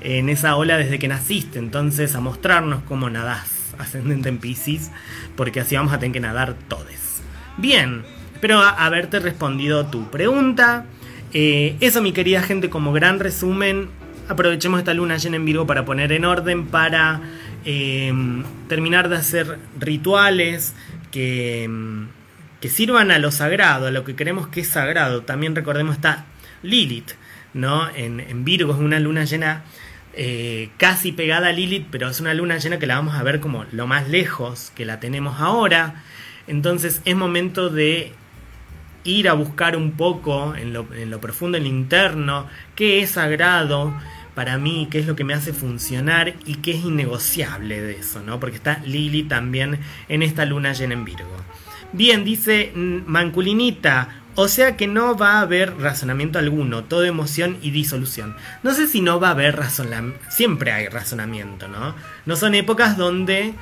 en 0.01 0.29
esa 0.29 0.55
ola 0.55 0.77
desde 0.77 0.99
que 0.99 1.07
naciste, 1.07 1.59
entonces 1.59 2.15
a 2.15 2.21
mostrarnos 2.21 2.83
cómo 2.83 3.09
nadás 3.09 3.73
ascendente 3.77 4.29
en 4.29 4.37
Pisces, 4.37 4.91
porque 5.35 5.59
así 5.59 5.75
vamos 5.75 5.93
a 5.93 5.99
tener 5.99 6.13
que 6.13 6.19
nadar 6.19 6.55
todos. 6.67 7.21
Bien, 7.57 8.03
espero 8.33 8.59
haberte 8.59 9.19
respondido 9.19 9.87
tu 9.87 10.09
pregunta. 10.09 10.85
Eh, 11.33 11.75
eso, 11.79 12.01
mi 12.01 12.11
querida 12.11 12.41
gente, 12.41 12.69
como 12.69 12.91
gran 12.93 13.19
resumen. 13.19 13.89
Aprovechemos 14.27 14.79
esta 14.79 14.93
luna 14.93 15.17
llena 15.17 15.37
en 15.37 15.45
Virgo 15.45 15.65
para 15.65 15.85
poner 15.85 16.11
en 16.11 16.23
orden, 16.23 16.67
para 16.67 17.21
eh, 17.65 18.13
terminar 18.67 19.09
de 19.09 19.17
hacer 19.17 19.57
rituales 19.79 20.73
que, 21.11 21.67
que 22.61 22.69
sirvan 22.69 23.11
a 23.11 23.19
lo 23.19 23.31
sagrado, 23.31 23.87
a 23.87 23.91
lo 23.91 24.03
que 24.03 24.15
creemos 24.15 24.47
que 24.47 24.61
es 24.61 24.69
sagrado. 24.69 25.23
También 25.23 25.55
recordemos 25.55 25.95
esta 25.95 26.25
Lilith, 26.61 27.11
¿no? 27.53 27.89
En, 27.95 28.43
Virgo 28.43 28.73
es 28.73 28.79
una 28.79 28.99
luna 28.99 29.23
llena 29.25 29.63
eh, 30.13 30.69
casi 30.77 31.11
pegada 31.11 31.49
a 31.49 31.51
Lilith, 31.51 31.87
pero 31.89 32.09
es 32.09 32.19
una 32.19 32.33
luna 32.33 32.57
llena 32.57 32.79
que 32.79 32.87
la 32.87 32.95
vamos 32.95 33.15
a 33.15 33.23
ver 33.23 33.39
como 33.39 33.65
lo 33.71 33.87
más 33.87 34.09
lejos 34.09 34.71
que 34.75 34.85
la 34.85 34.99
tenemos 34.99 35.39
ahora. 35.39 36.03
Entonces 36.47 37.01
es 37.05 37.15
momento 37.15 37.69
de 37.69 38.13
ir 39.03 39.29
a 39.29 39.33
buscar 39.33 39.77
un 39.77 39.93
poco 39.93 40.55
en 40.55 40.73
lo, 40.73 40.87
en 40.93 41.09
lo 41.09 41.21
profundo, 41.21 41.57
en 41.57 41.63
lo 41.63 41.69
interno, 41.69 42.47
qué 42.75 43.01
es 43.01 43.11
sagrado 43.11 43.93
para 44.35 44.57
mí, 44.57 44.87
qué 44.91 44.99
es 44.99 45.07
lo 45.07 45.15
que 45.15 45.23
me 45.23 45.33
hace 45.33 45.53
funcionar 45.53 46.33
y 46.45 46.55
qué 46.55 46.71
es 46.71 46.83
innegociable 46.83 47.81
de 47.81 47.97
eso, 47.99 48.21
¿no? 48.21 48.39
Porque 48.39 48.57
está 48.57 48.81
Lili 48.85 49.23
también 49.23 49.79
en 50.07 50.23
esta 50.23 50.45
luna 50.45 50.73
llena 50.73 50.93
en 50.93 51.05
Virgo. 51.05 51.35
Bien, 51.91 52.23
dice 52.23 52.71
Manculinita, 52.75 54.21
o 54.35 54.47
sea 54.47 54.77
que 54.77 54.85
no 54.85 55.17
va 55.17 55.33
a 55.33 55.41
haber 55.41 55.75
razonamiento 55.77 56.37
alguno, 56.37 56.83
todo 56.83 57.03
emoción 57.03 57.57
y 57.63 57.71
disolución. 57.71 58.35
No 58.61 58.73
sé 58.73 58.87
si 58.87 59.01
no 59.01 59.19
va 59.19 59.29
a 59.29 59.31
haber 59.31 59.55
razonamiento, 59.55 60.19
siempre 60.29 60.71
hay 60.71 60.87
razonamiento, 60.87 61.67
¿no? 61.67 61.95
No 62.27 62.35
son 62.35 62.53
épocas 62.53 62.95
donde 62.95 63.55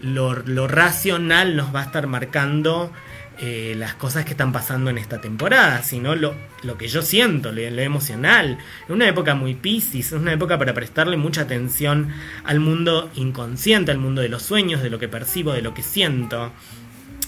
lo, 0.00 0.34
racional 0.66 1.56
nos 1.56 1.74
va 1.74 1.80
a 1.80 1.84
estar 1.84 2.06
marcando 2.06 2.90
eh, 3.38 3.74
las 3.76 3.94
cosas 3.94 4.24
que 4.24 4.30
están 4.30 4.50
pasando 4.50 4.88
en 4.88 4.96
esta 4.96 5.20
temporada, 5.20 5.82
sino 5.82 6.14
lo, 6.14 6.34
lo 6.62 6.78
que 6.78 6.88
yo 6.88 7.02
siento, 7.02 7.52
lo, 7.52 7.60
emocional. 7.60 8.56
Es 8.84 8.90
una 8.90 9.06
época 9.06 9.34
muy 9.34 9.54
piscis, 9.54 10.06
es 10.06 10.18
una 10.18 10.32
época 10.32 10.58
para 10.58 10.72
prestarle 10.72 11.18
mucha 11.18 11.42
atención 11.42 12.08
al 12.44 12.60
mundo 12.60 13.10
inconsciente, 13.14 13.90
al 13.90 13.98
mundo 13.98 14.22
de 14.22 14.30
los 14.30 14.42
sueños, 14.42 14.82
de 14.82 14.88
lo 14.88 14.98
que 14.98 15.08
percibo, 15.08 15.52
de 15.52 15.60
lo 15.60 15.74
que 15.74 15.82
siento 15.82 16.50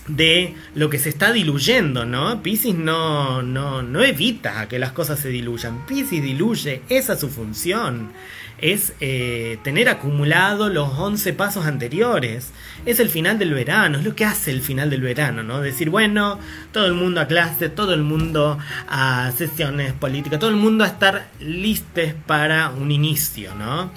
de 0.08 0.54
lo 0.74 0.90
que 0.90 0.98
se 0.98 1.08
está 1.08 1.32
diluyendo, 1.32 2.04
¿no? 2.04 2.42
Pisces 2.42 2.74
no, 2.74 3.42
no, 3.42 3.82
no 3.82 4.02
evita 4.02 4.68
que 4.68 4.78
las 4.78 4.92
cosas 4.92 5.18
se 5.18 5.28
diluyan. 5.28 5.86
Pisces 5.86 6.22
diluye, 6.22 6.82
esa 6.88 7.14
es 7.14 7.20
su 7.20 7.28
función 7.28 8.10
es 8.58 8.94
eh, 9.00 9.58
tener 9.62 9.88
acumulado 9.88 10.68
los 10.68 10.98
11 10.98 11.32
pasos 11.34 11.66
anteriores. 11.66 12.52
Es 12.84 13.00
el 13.00 13.10
final 13.10 13.38
del 13.38 13.52
verano, 13.52 13.98
es 13.98 14.04
lo 14.04 14.14
que 14.14 14.24
hace 14.24 14.50
el 14.50 14.62
final 14.62 14.90
del 14.90 15.02
verano, 15.02 15.42
¿no? 15.42 15.60
Decir, 15.60 15.90
bueno, 15.90 16.38
todo 16.72 16.86
el 16.86 16.94
mundo 16.94 17.20
a 17.20 17.26
clase, 17.26 17.68
todo 17.68 17.94
el 17.94 18.02
mundo 18.02 18.58
a 18.88 19.30
sesiones 19.36 19.92
políticas, 19.92 20.38
todo 20.38 20.50
el 20.50 20.56
mundo 20.56 20.84
a 20.84 20.88
estar 20.88 21.28
listos 21.40 22.14
para 22.26 22.70
un 22.70 22.90
inicio, 22.90 23.54
¿no? 23.54 23.90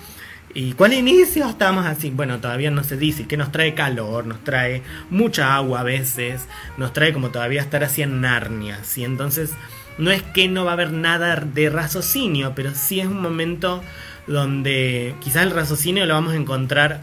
¿Y 0.54 0.74
cuál 0.74 0.94
inicio? 0.94 1.48
Estamos 1.48 1.86
así. 1.86 2.10
Bueno, 2.10 2.40
todavía 2.40 2.72
no 2.72 2.84
se 2.84 2.98
dice. 2.98 3.28
Que 3.28 3.38
nos 3.38 3.52
trae 3.52 3.76
calor, 3.76 4.26
nos 4.26 4.44
trae 4.44 4.82
mucha 5.10 5.56
agua 5.56 5.82
a 5.82 5.84
veces, 5.84 6.48
nos 6.78 6.92
trae 6.94 7.14
como 7.14 7.30
todavía 7.30 7.62
estar 7.62 7.84
así 7.84 8.02
en 8.02 8.22
Narnia. 8.22 8.80
Entonces, 8.98 9.52
no 10.00 10.12
es 10.12 10.24
que 10.24 10.48
no 10.48 10.66
va 10.66 10.72
a 10.72 10.74
haber 10.74 10.92
nada 10.92 11.36
de 11.36 11.70
raciocinio, 11.70 12.54
pero 12.56 12.74
sí 12.74 13.00
es 13.00 13.08
un 13.08 13.22
momento 13.22 13.84
donde 14.28 15.16
quizás 15.20 15.44
el 15.44 15.52
raciocinio 15.52 16.06
lo 16.06 16.14
vamos 16.14 16.34
a 16.34 16.38
encontrar 16.38 17.02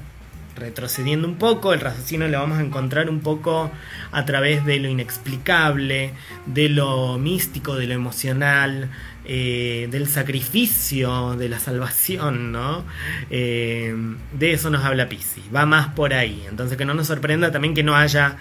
retrocediendo 0.56 1.28
un 1.28 1.36
poco, 1.36 1.74
el 1.74 1.80
raciocinio 1.80 2.28
lo 2.28 2.38
vamos 2.38 2.58
a 2.58 2.62
encontrar 2.62 3.10
un 3.10 3.20
poco 3.20 3.70
a 4.10 4.24
través 4.24 4.64
de 4.64 4.78
lo 4.78 4.88
inexplicable, 4.88 6.12
de 6.46 6.68
lo 6.70 7.18
místico, 7.18 7.76
de 7.76 7.86
lo 7.86 7.94
emocional, 7.94 8.90
eh, 9.26 9.88
del 9.90 10.08
sacrificio, 10.08 11.34
de 11.36 11.48
la 11.48 11.58
salvación, 11.58 12.52
¿no? 12.52 12.84
Eh, 13.30 13.94
de 14.32 14.52
eso 14.52 14.70
nos 14.70 14.84
habla 14.84 15.08
Pisi, 15.08 15.42
va 15.54 15.66
más 15.66 15.88
por 15.88 16.14
ahí, 16.14 16.44
entonces 16.48 16.78
que 16.78 16.84
no 16.84 16.94
nos 16.94 17.08
sorprenda 17.08 17.50
también 17.50 17.74
que 17.74 17.82
no 17.82 17.96
haya 17.96 18.36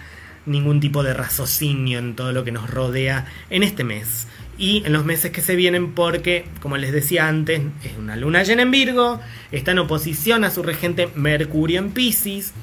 ningún 0.46 0.78
tipo 0.80 1.02
de 1.02 1.12
raciocinio 1.12 1.98
en 1.98 2.14
todo 2.14 2.32
lo 2.32 2.44
que 2.44 2.52
nos 2.52 2.70
rodea 2.70 3.26
en 3.50 3.64
este 3.64 3.82
mes 3.82 4.28
y 4.58 4.82
en 4.86 4.92
los 4.92 5.04
meses 5.04 5.32
que 5.32 5.42
se 5.42 5.56
vienen 5.56 5.92
porque, 5.92 6.46
como 6.60 6.76
les 6.76 6.92
decía 6.92 7.28
antes, 7.28 7.60
es 7.84 7.96
una 7.98 8.16
luna 8.16 8.42
llena 8.42 8.62
en 8.62 8.70
Virgo, 8.70 9.20
está 9.52 9.72
en 9.72 9.80
oposición 9.80 10.44
a 10.44 10.50
su 10.50 10.62
regente 10.62 11.08
Mercurio 11.14 11.78
en 11.78 11.90
Pisces. 11.90 12.54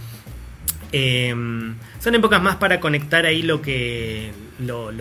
Em, 0.91 1.75
son 1.99 2.15
épocas 2.15 2.41
más 2.41 2.55
para 2.55 2.79
conectar 2.79 3.25
ahí 3.25 3.41
lo 3.41 3.61
que, 3.61 4.31
lo, 4.59 4.91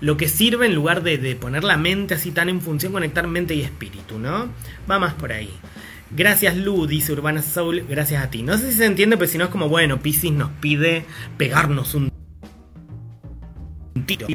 lo 0.00 0.16
que 0.16 0.28
sirve 0.28 0.66
en 0.66 0.74
lugar 0.74 1.02
de, 1.02 1.18
de, 1.18 1.36
poner 1.36 1.64
la 1.64 1.76
mente 1.76 2.14
así 2.14 2.30
tan 2.30 2.48
en 2.48 2.60
función, 2.60 2.92
conectar 2.92 3.26
mente 3.26 3.54
y 3.54 3.62
espíritu, 3.62 4.18
¿no? 4.18 4.48
Va 4.90 4.98
más 4.98 5.14
por 5.14 5.32
ahí. 5.32 5.50
Gracias 6.10 6.56
Lu, 6.56 6.86
dice 6.86 7.12
Urbana 7.12 7.42
Soul, 7.42 7.84
gracias 7.88 8.24
a 8.24 8.30
ti. 8.30 8.42
No 8.42 8.56
sé 8.56 8.70
si 8.70 8.78
se 8.78 8.86
entiende, 8.86 9.16
pero 9.16 9.30
si 9.30 9.38
no 9.38 9.44
es 9.44 9.50
como, 9.50 9.68
bueno, 9.68 10.00
Pisces 10.00 10.32
nos 10.32 10.50
pide 10.52 11.04
pegarnos 11.36 11.94
un 11.94 12.10
tiro. 14.06 14.26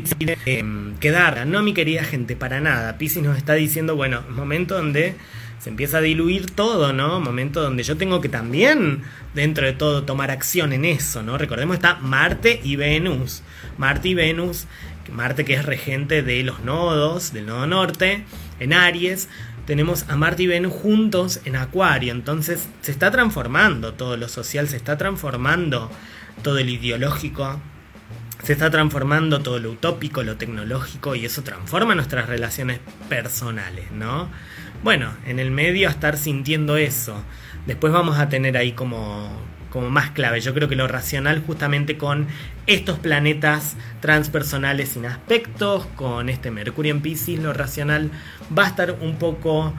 Eh, 0.46 0.64
quedar, 1.00 1.48
no 1.48 1.64
mi 1.64 1.74
querida 1.74 2.04
gente, 2.04 2.36
para 2.36 2.60
nada. 2.60 2.98
Pisces 2.98 3.24
nos 3.24 3.38
está 3.38 3.54
diciendo, 3.54 3.96
bueno, 3.96 4.22
momento 4.30 4.76
donde 4.76 5.16
se 5.64 5.70
empieza 5.70 5.98
a 5.98 6.02
diluir 6.02 6.52
todo, 6.52 6.94
¿no? 6.94 7.20
Momento 7.22 7.62
donde 7.62 7.84
yo 7.84 7.98
tengo 7.98 8.20
que 8.20 8.28
también, 8.30 9.02
dentro 9.34 9.66
de 9.66 9.74
todo, 9.74 10.04
tomar 10.04 10.30
acción 10.30 10.74
en 10.74 10.84
eso, 10.84 11.24
¿no? 11.24 11.38
Recordemos 11.38 11.76
está 11.76 11.96
Marte 11.96 12.60
y 12.64 12.76
Venus. 12.76 13.44
Marte 13.78 14.10
y 14.10 14.14
Venus, 14.14 14.68
Marte 15.12 15.46
que 15.46 15.54
es 15.54 15.66
regente 15.66 16.24
de 16.24 16.44
los 16.44 16.62
nodos, 16.62 17.34
del 17.34 17.46
nodo 17.46 17.68
norte, 17.68 18.26
en 18.60 18.74
Aries. 18.74 19.30
Tenemos 19.66 20.06
a 20.10 20.16
Marte 20.16 20.44
y 20.44 20.48
Venus 20.48 20.74
juntos 20.74 21.40
en 21.46 21.56
Acuario, 21.56 22.12
entonces 22.12 22.68
se 22.82 22.92
está 22.92 23.12
transformando 23.12 23.94
todo 23.94 24.18
lo 24.18 24.28
social, 24.28 24.68
se 24.68 24.76
está 24.76 24.98
transformando 24.98 25.90
todo 26.42 26.58
el 26.58 26.70
ideológico, 26.70 27.62
se 28.44 28.54
está 28.54 28.70
transformando 28.70 29.42
todo 29.42 29.60
lo 29.60 29.72
utópico, 29.72 30.22
lo 30.24 30.36
tecnológico 30.36 31.16
y 31.16 31.26
eso 31.26 31.44
transforma 31.44 31.96
nuestras 31.96 32.28
relaciones 32.28 32.80
personales, 33.08 33.90
¿no? 33.92 34.28
bueno, 34.84 35.14
en 35.26 35.40
el 35.40 35.50
medio 35.50 35.88
a 35.88 35.92
estar 35.92 36.18
sintiendo 36.18 36.76
eso. 36.76 37.16
Después 37.66 37.94
vamos 37.94 38.20
a 38.20 38.28
tener 38.28 38.58
ahí 38.58 38.74
como, 38.74 39.32
como 39.74 39.90
más 39.90 40.12
clave. 40.12 40.40
Yo 40.40 40.54
creo 40.54 40.70
que 40.70 40.76
lo 40.76 40.88
racional 40.88 41.42
justamente 41.44 41.98
con 41.98 42.28
estos 42.68 43.00
planetas 43.00 43.76
transpersonales 44.02 44.90
sin 44.90 45.08
aspectos, 45.08 45.88
con 45.96 46.30
este 46.30 46.52
Mercurio 46.52 46.94
en 46.94 47.02
Pisces, 47.02 47.40
lo 47.40 47.54
racional 47.54 48.12
va 48.56 48.66
a 48.66 48.68
estar 48.68 48.92
un 49.02 49.16
poco 49.16 49.74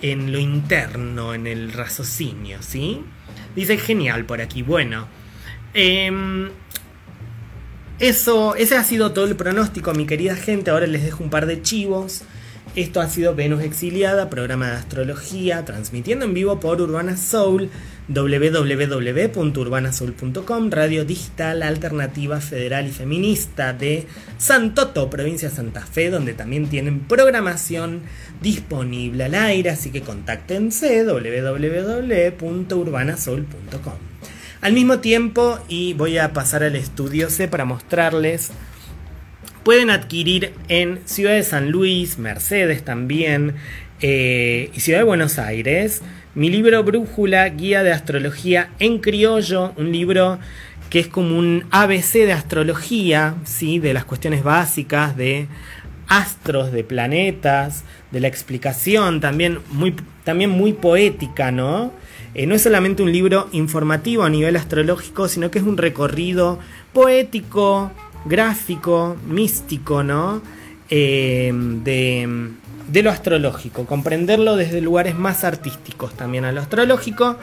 en 0.00 0.30
lo 0.30 0.38
interno, 0.38 1.34
en 1.34 1.48
el 1.48 1.72
raciocinio, 1.72 2.58
¿sí? 2.62 3.02
Dice 3.56 3.78
genial 3.78 4.26
por 4.26 4.40
aquí. 4.40 4.62
Bueno, 4.62 5.08
em, 5.74 6.50
eso, 7.98 8.54
ese 8.54 8.76
ha 8.76 8.84
sido 8.84 9.10
todo 9.10 9.24
el 9.24 9.34
pronóstico, 9.34 9.92
mi 9.92 10.06
querida 10.06 10.36
gente. 10.36 10.70
Ahora 10.70 10.86
les 10.86 11.02
dejo 11.02 11.24
un 11.24 11.30
par 11.30 11.46
de 11.46 11.60
chivos. 11.62 12.22
Esto 12.76 13.00
ha 13.00 13.08
sido 13.08 13.34
Venus 13.34 13.62
Exiliada, 13.62 14.30
programa 14.30 14.68
de 14.68 14.76
astrología, 14.76 15.64
transmitiendo 15.64 16.24
en 16.26 16.32
vivo 16.32 16.60
por 16.60 16.80
Urbana 16.80 17.16
Soul, 17.16 17.70
www.urbanasoul.com, 18.08 20.70
radio 20.70 21.04
digital 21.04 21.62
alternativa 21.62 22.40
federal 22.40 22.86
y 22.86 22.90
feminista 22.90 23.72
de 23.72 24.06
Santoto, 24.38 25.10
provincia 25.10 25.48
de 25.48 25.54
Santa 25.54 25.86
Fe, 25.86 26.10
donde 26.10 26.34
también 26.34 26.68
tienen 26.68 27.00
programación 27.00 28.02
disponible 28.40 29.24
al 29.24 29.34
aire, 29.34 29.70
así 29.70 29.90
que 29.90 30.02
contáctense 30.02 31.04
www.urbanasoul.com. 31.04 33.94
Al 34.60 34.72
mismo 34.72 35.00
tiempo, 35.00 35.58
y 35.68 35.94
voy 35.94 36.18
a 36.18 36.32
pasar 36.32 36.62
al 36.62 36.76
estudio 36.76 37.28
C 37.30 37.48
para 37.48 37.64
mostrarles 37.64 38.52
pueden 39.62 39.90
adquirir 39.90 40.54
en 40.68 41.00
Ciudad 41.04 41.34
de 41.34 41.42
San 41.42 41.70
Luis, 41.70 42.18
Mercedes 42.18 42.84
también, 42.84 43.54
eh, 44.02 44.70
y 44.74 44.80
Ciudad 44.80 44.98
de 44.98 45.04
Buenos 45.04 45.38
Aires, 45.38 46.02
mi 46.34 46.50
libro 46.50 46.82
Brújula, 46.82 47.48
Guía 47.48 47.82
de 47.82 47.92
Astrología 47.92 48.70
en 48.78 48.98
Criollo, 48.98 49.72
un 49.76 49.92
libro 49.92 50.38
que 50.90 50.98
es 50.98 51.06
como 51.06 51.38
un 51.38 51.64
ABC 51.70 52.12
de 52.24 52.32
astrología, 52.32 53.36
¿sí? 53.44 53.78
de 53.78 53.94
las 53.94 54.04
cuestiones 54.04 54.42
básicas 54.42 55.16
de 55.16 55.46
astros, 56.08 56.72
de 56.72 56.84
planetas, 56.84 57.84
de 58.10 58.20
la 58.20 58.28
explicación, 58.28 59.20
también 59.20 59.60
muy, 59.70 59.94
también 60.24 60.50
muy 60.50 60.74
poética, 60.74 61.50
¿no? 61.50 61.92
Eh, 62.34 62.46
no 62.46 62.54
es 62.54 62.62
solamente 62.62 63.02
un 63.02 63.12
libro 63.12 63.48
informativo 63.52 64.22
a 64.22 64.30
nivel 64.30 64.56
astrológico, 64.56 65.28
sino 65.28 65.50
que 65.50 65.60
es 65.60 65.64
un 65.64 65.78
recorrido 65.78 66.58
poético, 66.92 67.92
gráfico, 68.24 69.16
místico, 69.26 70.02
¿no? 70.02 70.42
Eh, 70.90 71.52
de, 71.54 72.50
de, 72.92 73.02
lo 73.02 73.10
astrológico, 73.10 73.86
comprenderlo 73.86 74.56
desde 74.56 74.80
lugares 74.80 75.16
más 75.16 75.44
artísticos 75.44 76.14
también 76.14 76.44
a 76.44 76.52
lo 76.52 76.60
astrológico, 76.60 77.36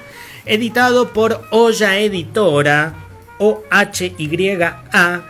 editado 0.45 1.09
por 1.13 1.45
Olla 1.51 1.99
Editora, 1.99 2.93
O-H-Y-A 3.39 5.21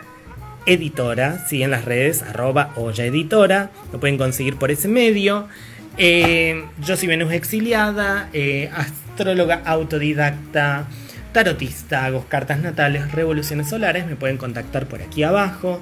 Editora, 0.66 1.46
sí, 1.48 1.62
en 1.62 1.70
las 1.70 1.84
redes, 1.84 2.22
arroba 2.22 2.72
Olla 2.76 3.04
Editora, 3.04 3.70
lo 3.92 4.00
pueden 4.00 4.18
conseguir 4.18 4.56
por 4.56 4.70
ese 4.70 4.88
medio. 4.88 5.48
Eh, 5.96 6.64
yo 6.84 6.96
soy 6.96 7.08
Venus 7.08 7.32
Exiliada, 7.32 8.28
eh, 8.32 8.70
astróloga 8.74 9.62
autodidacta, 9.64 10.86
tarotista, 11.32 12.04
hago 12.04 12.26
cartas 12.28 12.60
natales, 12.60 13.12
revoluciones 13.12 13.68
solares, 13.68 14.06
me 14.06 14.16
pueden 14.16 14.36
contactar 14.36 14.86
por 14.86 15.02
aquí 15.02 15.22
abajo. 15.22 15.80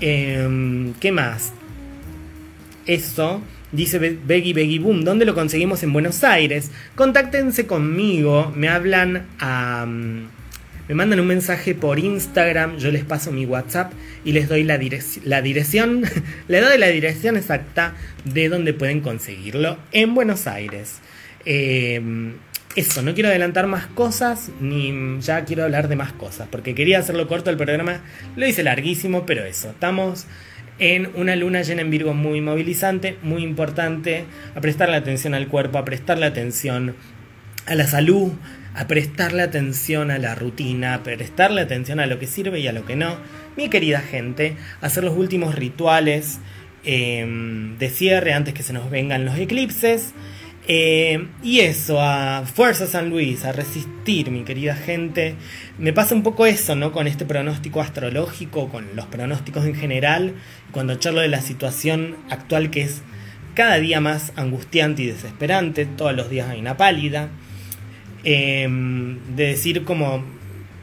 Em, 0.00 0.94
¿Qué 0.94 1.12
más? 1.12 1.52
Eso, 2.86 3.40
dice 3.72 3.98
Beggy 3.98 4.52
Beggy 4.52 4.78
Boom, 4.78 5.04
¿dónde 5.04 5.24
lo 5.24 5.34
conseguimos 5.34 5.82
en 5.82 5.92
Buenos 5.92 6.24
Aires? 6.24 6.70
Contáctense 6.94 7.66
conmigo, 7.66 8.52
me 8.56 8.68
hablan 8.68 9.26
a... 9.38 9.86
Me 10.88 10.94
mandan 10.94 11.20
un 11.20 11.26
mensaje 11.26 11.74
por 11.74 11.98
Instagram, 11.98 12.78
yo 12.78 12.90
les 12.90 13.04
paso 13.04 13.30
mi 13.30 13.44
WhatsApp 13.44 13.92
y 14.24 14.32
les 14.32 14.48
doy 14.48 14.64
la, 14.64 14.80
la 15.24 15.42
dirección, 15.42 16.02
le 16.48 16.60
doy 16.62 16.78
la 16.78 16.86
dirección 16.86 17.36
exacta 17.36 17.94
de 18.24 18.48
donde 18.48 18.72
pueden 18.72 19.00
conseguirlo 19.00 19.76
en 19.92 20.14
Buenos 20.14 20.46
Aires. 20.46 21.00
Eh, 21.44 22.00
eso, 22.78 23.02
no 23.02 23.14
quiero 23.14 23.28
adelantar 23.28 23.66
más 23.66 23.86
cosas, 23.86 24.50
ni 24.60 25.18
ya 25.20 25.44
quiero 25.44 25.64
hablar 25.64 25.88
de 25.88 25.96
más 25.96 26.12
cosas, 26.12 26.48
porque 26.50 26.74
quería 26.74 26.98
hacerlo 26.98 27.26
corto 27.26 27.50
el 27.50 27.56
programa, 27.56 28.00
lo 28.36 28.46
hice 28.46 28.62
larguísimo, 28.62 29.26
pero 29.26 29.44
eso, 29.44 29.70
estamos 29.70 30.26
en 30.78 31.10
una 31.16 31.34
luna 31.34 31.62
llena 31.62 31.82
en 31.82 31.90
Virgo 31.90 32.14
muy 32.14 32.40
movilizante, 32.40 33.16
muy 33.22 33.42
importante, 33.42 34.24
a 34.54 34.60
prestarle 34.60 34.96
atención 34.96 35.34
al 35.34 35.48
cuerpo, 35.48 35.78
a 35.78 35.84
prestarle 35.84 36.26
atención 36.26 36.94
a 37.66 37.74
la 37.74 37.86
salud, 37.86 38.32
a 38.74 38.86
prestarle 38.86 39.42
atención 39.42 40.12
a 40.12 40.18
la 40.18 40.36
rutina, 40.36 40.94
a 40.94 41.02
prestarle 41.02 41.60
atención 41.60 41.98
a 41.98 42.06
lo 42.06 42.20
que 42.20 42.28
sirve 42.28 42.60
y 42.60 42.68
a 42.68 42.72
lo 42.72 42.86
que 42.86 42.94
no. 42.94 43.16
Mi 43.56 43.68
querida 43.68 44.00
gente, 44.00 44.56
hacer 44.80 45.02
los 45.02 45.16
últimos 45.16 45.56
rituales 45.56 46.38
eh, 46.84 47.26
de 47.76 47.90
cierre 47.90 48.32
antes 48.34 48.54
que 48.54 48.62
se 48.62 48.72
nos 48.72 48.88
vengan 48.88 49.24
los 49.24 49.36
eclipses. 49.36 50.14
Eh, 50.70 51.28
y 51.42 51.60
eso, 51.60 51.98
a 51.98 52.44
Fuerza 52.44 52.86
San 52.86 53.08
Luis, 53.08 53.46
a 53.46 53.52
resistir, 53.52 54.30
mi 54.30 54.42
querida 54.42 54.76
gente. 54.76 55.34
Me 55.78 55.94
pasa 55.94 56.14
un 56.14 56.22
poco 56.22 56.44
eso, 56.44 56.76
¿no? 56.76 56.92
Con 56.92 57.06
este 57.06 57.24
pronóstico 57.24 57.80
astrológico, 57.80 58.68
con 58.68 58.94
los 58.94 59.06
pronósticos 59.06 59.64
en 59.64 59.74
general, 59.74 60.34
cuando 60.70 60.96
charlo 60.96 61.22
de 61.22 61.28
la 61.28 61.40
situación 61.40 62.16
actual 62.28 62.70
que 62.70 62.82
es 62.82 63.00
cada 63.54 63.78
día 63.78 64.02
más 64.02 64.32
angustiante 64.36 65.02
y 65.02 65.06
desesperante, 65.06 65.86
todos 65.86 66.14
los 66.14 66.28
días 66.28 66.50
hay 66.50 66.60
una 66.60 66.76
pálida. 66.76 67.30
Em, 68.24 69.18
de 69.36 69.46
decir 69.46 69.84
como, 69.84 70.22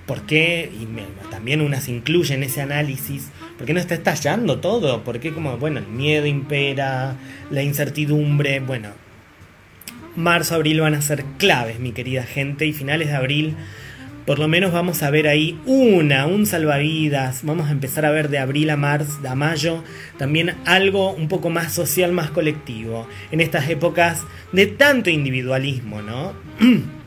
¿por 0.07 0.23
qué? 0.25 0.71
Y 0.73 0.87
también 1.29 1.61
una 1.61 1.79
se 1.79 1.91
incluye 1.91 2.33
en 2.33 2.41
ese 2.41 2.61
análisis. 2.61 3.29
¿Por 3.55 3.67
qué 3.67 3.73
no 3.73 3.79
está 3.79 3.93
estallando 3.93 4.59
todo? 4.59 5.03
¿Por 5.03 5.19
qué 5.19 5.31
como, 5.31 5.57
bueno, 5.57 5.79
el 5.79 5.87
miedo 5.87 6.25
impera, 6.25 7.17
la 7.51 7.61
incertidumbre? 7.61 8.61
Bueno, 8.61 8.89
marzo, 10.15 10.55
abril 10.55 10.81
van 10.81 10.95
a 10.95 11.01
ser 11.01 11.23
claves, 11.37 11.79
mi 11.79 11.91
querida 11.91 12.23
gente, 12.23 12.65
y 12.65 12.73
finales 12.73 13.09
de 13.09 13.15
abril 13.15 13.55
por 14.25 14.39
lo 14.39 14.47
menos 14.47 14.71
vamos 14.71 15.03
a 15.03 15.11
ver 15.11 15.27
ahí 15.27 15.59
una, 15.65 16.25
un 16.25 16.47
salvavidas, 16.47 17.41
vamos 17.43 17.69
a 17.69 17.71
empezar 17.71 18.05
a 18.05 18.11
ver 18.11 18.29
de 18.29 18.39
abril 18.39 18.71
a 18.71 18.77
marzo, 18.77 19.19
a 19.27 19.35
mayo, 19.35 19.83
también 20.17 20.55
algo 20.65 21.11
un 21.11 21.27
poco 21.27 21.51
más 21.51 21.73
social, 21.73 22.11
más 22.11 22.31
colectivo, 22.31 23.07
en 23.31 23.39
estas 23.39 23.69
épocas 23.69 24.23
de 24.51 24.65
tanto 24.65 25.11
individualismo, 25.11 26.01
¿no? 26.01 26.33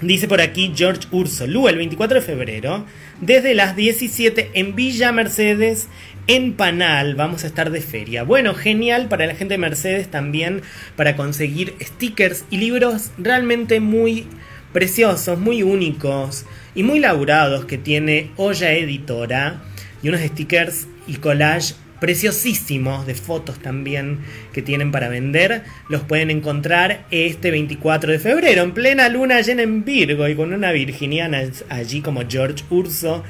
Dice 0.00 0.28
por 0.28 0.40
aquí 0.40 0.72
George 0.76 1.06
Ursolú, 1.10 1.68
el 1.68 1.76
24 1.76 2.16
de 2.16 2.26
febrero, 2.26 2.84
desde 3.20 3.54
las 3.54 3.76
17 3.76 4.50
en 4.52 4.74
Villa 4.74 5.10
Mercedes, 5.12 5.88
en 6.26 6.54
Panal 6.54 7.14
vamos 7.14 7.44
a 7.44 7.46
estar 7.46 7.70
de 7.70 7.80
feria. 7.80 8.22
Bueno, 8.22 8.54
genial 8.54 9.08
para 9.08 9.26
la 9.26 9.34
gente 9.34 9.54
de 9.54 9.58
Mercedes 9.58 10.10
también 10.10 10.62
para 10.96 11.16
conseguir 11.16 11.74
stickers 11.80 12.44
y 12.50 12.58
libros 12.58 13.10
realmente 13.18 13.80
muy 13.80 14.26
preciosos, 14.72 15.38
muy 15.38 15.62
únicos 15.62 16.44
y 16.74 16.82
muy 16.82 16.98
laburados 16.98 17.64
que 17.64 17.78
tiene 17.78 18.30
Olla 18.36 18.72
Editora 18.72 19.62
y 20.02 20.08
unos 20.08 20.20
stickers 20.20 20.86
y 21.06 21.16
collage 21.16 21.74
preciosísimos 22.00 23.06
de 23.06 23.14
fotos 23.14 23.58
también 23.58 24.18
que 24.52 24.62
tienen 24.62 24.92
para 24.92 25.08
vender. 25.08 25.62
Los 25.88 26.02
pueden 26.02 26.30
encontrar 26.30 27.06
este 27.10 27.50
24 27.50 28.12
de 28.12 28.18
febrero, 28.18 28.62
en 28.62 28.72
plena 28.72 29.08
luna 29.08 29.40
llena 29.40 29.62
en 29.62 29.84
Virgo 29.84 30.28
y 30.28 30.34
con 30.34 30.52
una 30.52 30.72
virginiana 30.72 31.42
allí 31.68 32.00
como 32.00 32.22
George 32.28 32.64
Urso, 32.70 33.24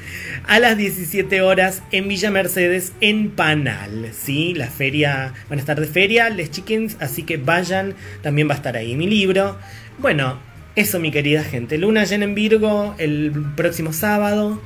a 0.46 0.58
las 0.58 0.76
17 0.76 1.40
horas 1.40 1.82
en 1.92 2.08
Villa 2.08 2.30
Mercedes, 2.30 2.92
en 3.00 3.30
Panal. 3.30 4.10
¿sí? 4.12 4.54
La 4.54 4.68
feria, 4.68 5.32
van 5.48 5.58
a 5.58 5.60
estar 5.60 5.80
de 5.80 5.86
feria, 5.86 6.30
les 6.30 6.50
chickens, 6.50 6.96
así 7.00 7.22
que 7.22 7.36
vayan, 7.36 7.94
también 8.22 8.48
va 8.48 8.54
a 8.54 8.56
estar 8.56 8.76
ahí 8.76 8.94
mi 8.94 9.06
libro. 9.06 9.58
Bueno, 9.98 10.38
eso 10.74 10.98
mi 10.98 11.10
querida 11.10 11.42
gente, 11.42 11.78
luna 11.78 12.04
llena 12.04 12.24
en 12.24 12.34
Virgo 12.34 12.94
el 12.98 13.32
próximo 13.56 13.92
sábado 13.92 14.60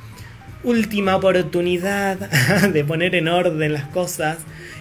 última 0.63 1.15
oportunidad 1.15 2.17
de 2.73 2.83
poner 2.83 3.15
en 3.15 3.27
orden 3.27 3.73
las 3.73 3.85
cosas 3.85 4.37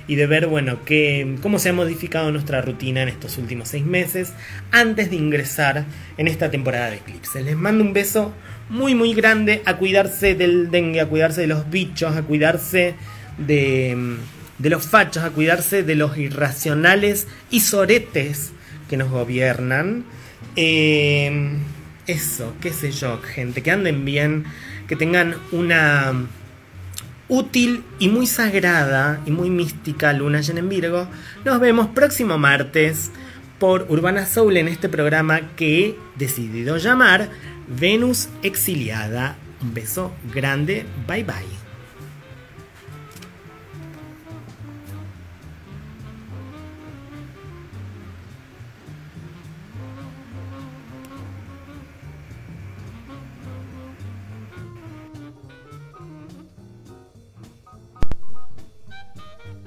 y 0.07 0.17
de 0.17 0.27
ver, 0.27 0.49
bueno, 0.49 0.85
que, 0.85 1.37
cómo 1.41 1.59
se 1.59 1.69
ha 1.69 1.73
modificado 1.73 2.33
nuestra 2.33 2.61
rutina 2.61 3.03
en 3.03 3.09
estos 3.09 3.39
últimos 3.39 3.69
seis 3.69 3.85
meses 3.85 4.33
antes 4.73 5.11
de 5.11 5.17
ingresar 5.17 5.85
en 6.17 6.27
esta 6.27 6.51
temporada 6.51 6.91
de 6.91 6.97
eclipses. 6.97 7.45
Les 7.45 7.57
mando 7.57 7.85
un 7.85 7.93
beso 7.93 8.33
muy, 8.69 8.95
muy 8.95 9.15
grande 9.15 9.63
a 9.67 9.77
cuidarse 9.77 10.35
del 10.35 10.71
dengue, 10.71 11.01
a 11.01 11.07
cuidarse 11.07 11.43
de 11.43 11.47
los 11.47 11.71
bichos, 11.71 12.17
a 12.17 12.23
cuidarse 12.23 12.95
de, 13.39 14.17
de 14.59 14.71
los 14.71 14.87
fachos, 14.87 15.23
a 15.23 15.31
cuidarse 15.31 15.83
de 15.83 15.95
los 15.95 16.19
irracionales 16.19 17.29
y 17.51 17.61
soretes 17.61 18.53
que 18.89 18.97
nos 18.97 19.11
gobiernan. 19.11 20.05
Eh, 20.57 21.57
eso, 22.07 22.55
qué 22.61 22.73
sé 22.73 22.91
yo, 22.91 23.21
gente, 23.23 23.63
que 23.63 23.71
anden 23.71 24.05
bien 24.05 24.45
que 24.91 24.97
tengan 24.97 25.37
una 25.53 26.13
útil 27.29 27.85
y 28.01 28.09
muy 28.09 28.27
sagrada 28.27 29.21
y 29.25 29.31
muy 29.31 29.49
mística 29.49 30.13
luna 30.13 30.41
llena 30.41 30.59
en 30.59 30.69
Virgo. 30.69 31.07
Nos 31.45 31.61
vemos 31.61 31.87
próximo 31.95 32.39
martes 32.39 33.13
por 33.61 33.87
Urbana 33.89 34.27
Soul 34.27 34.57
en 34.57 34.67
este 34.67 34.89
programa 34.89 35.43
que 35.55 35.87
he 35.87 35.97
decidido 36.17 36.77
llamar 36.77 37.29
Venus 37.69 38.31
Exiliada. 38.43 39.37
Un 39.63 39.75
beso 39.75 40.11
grande, 40.35 40.85
bye 41.07 41.23
bye. 41.23 41.60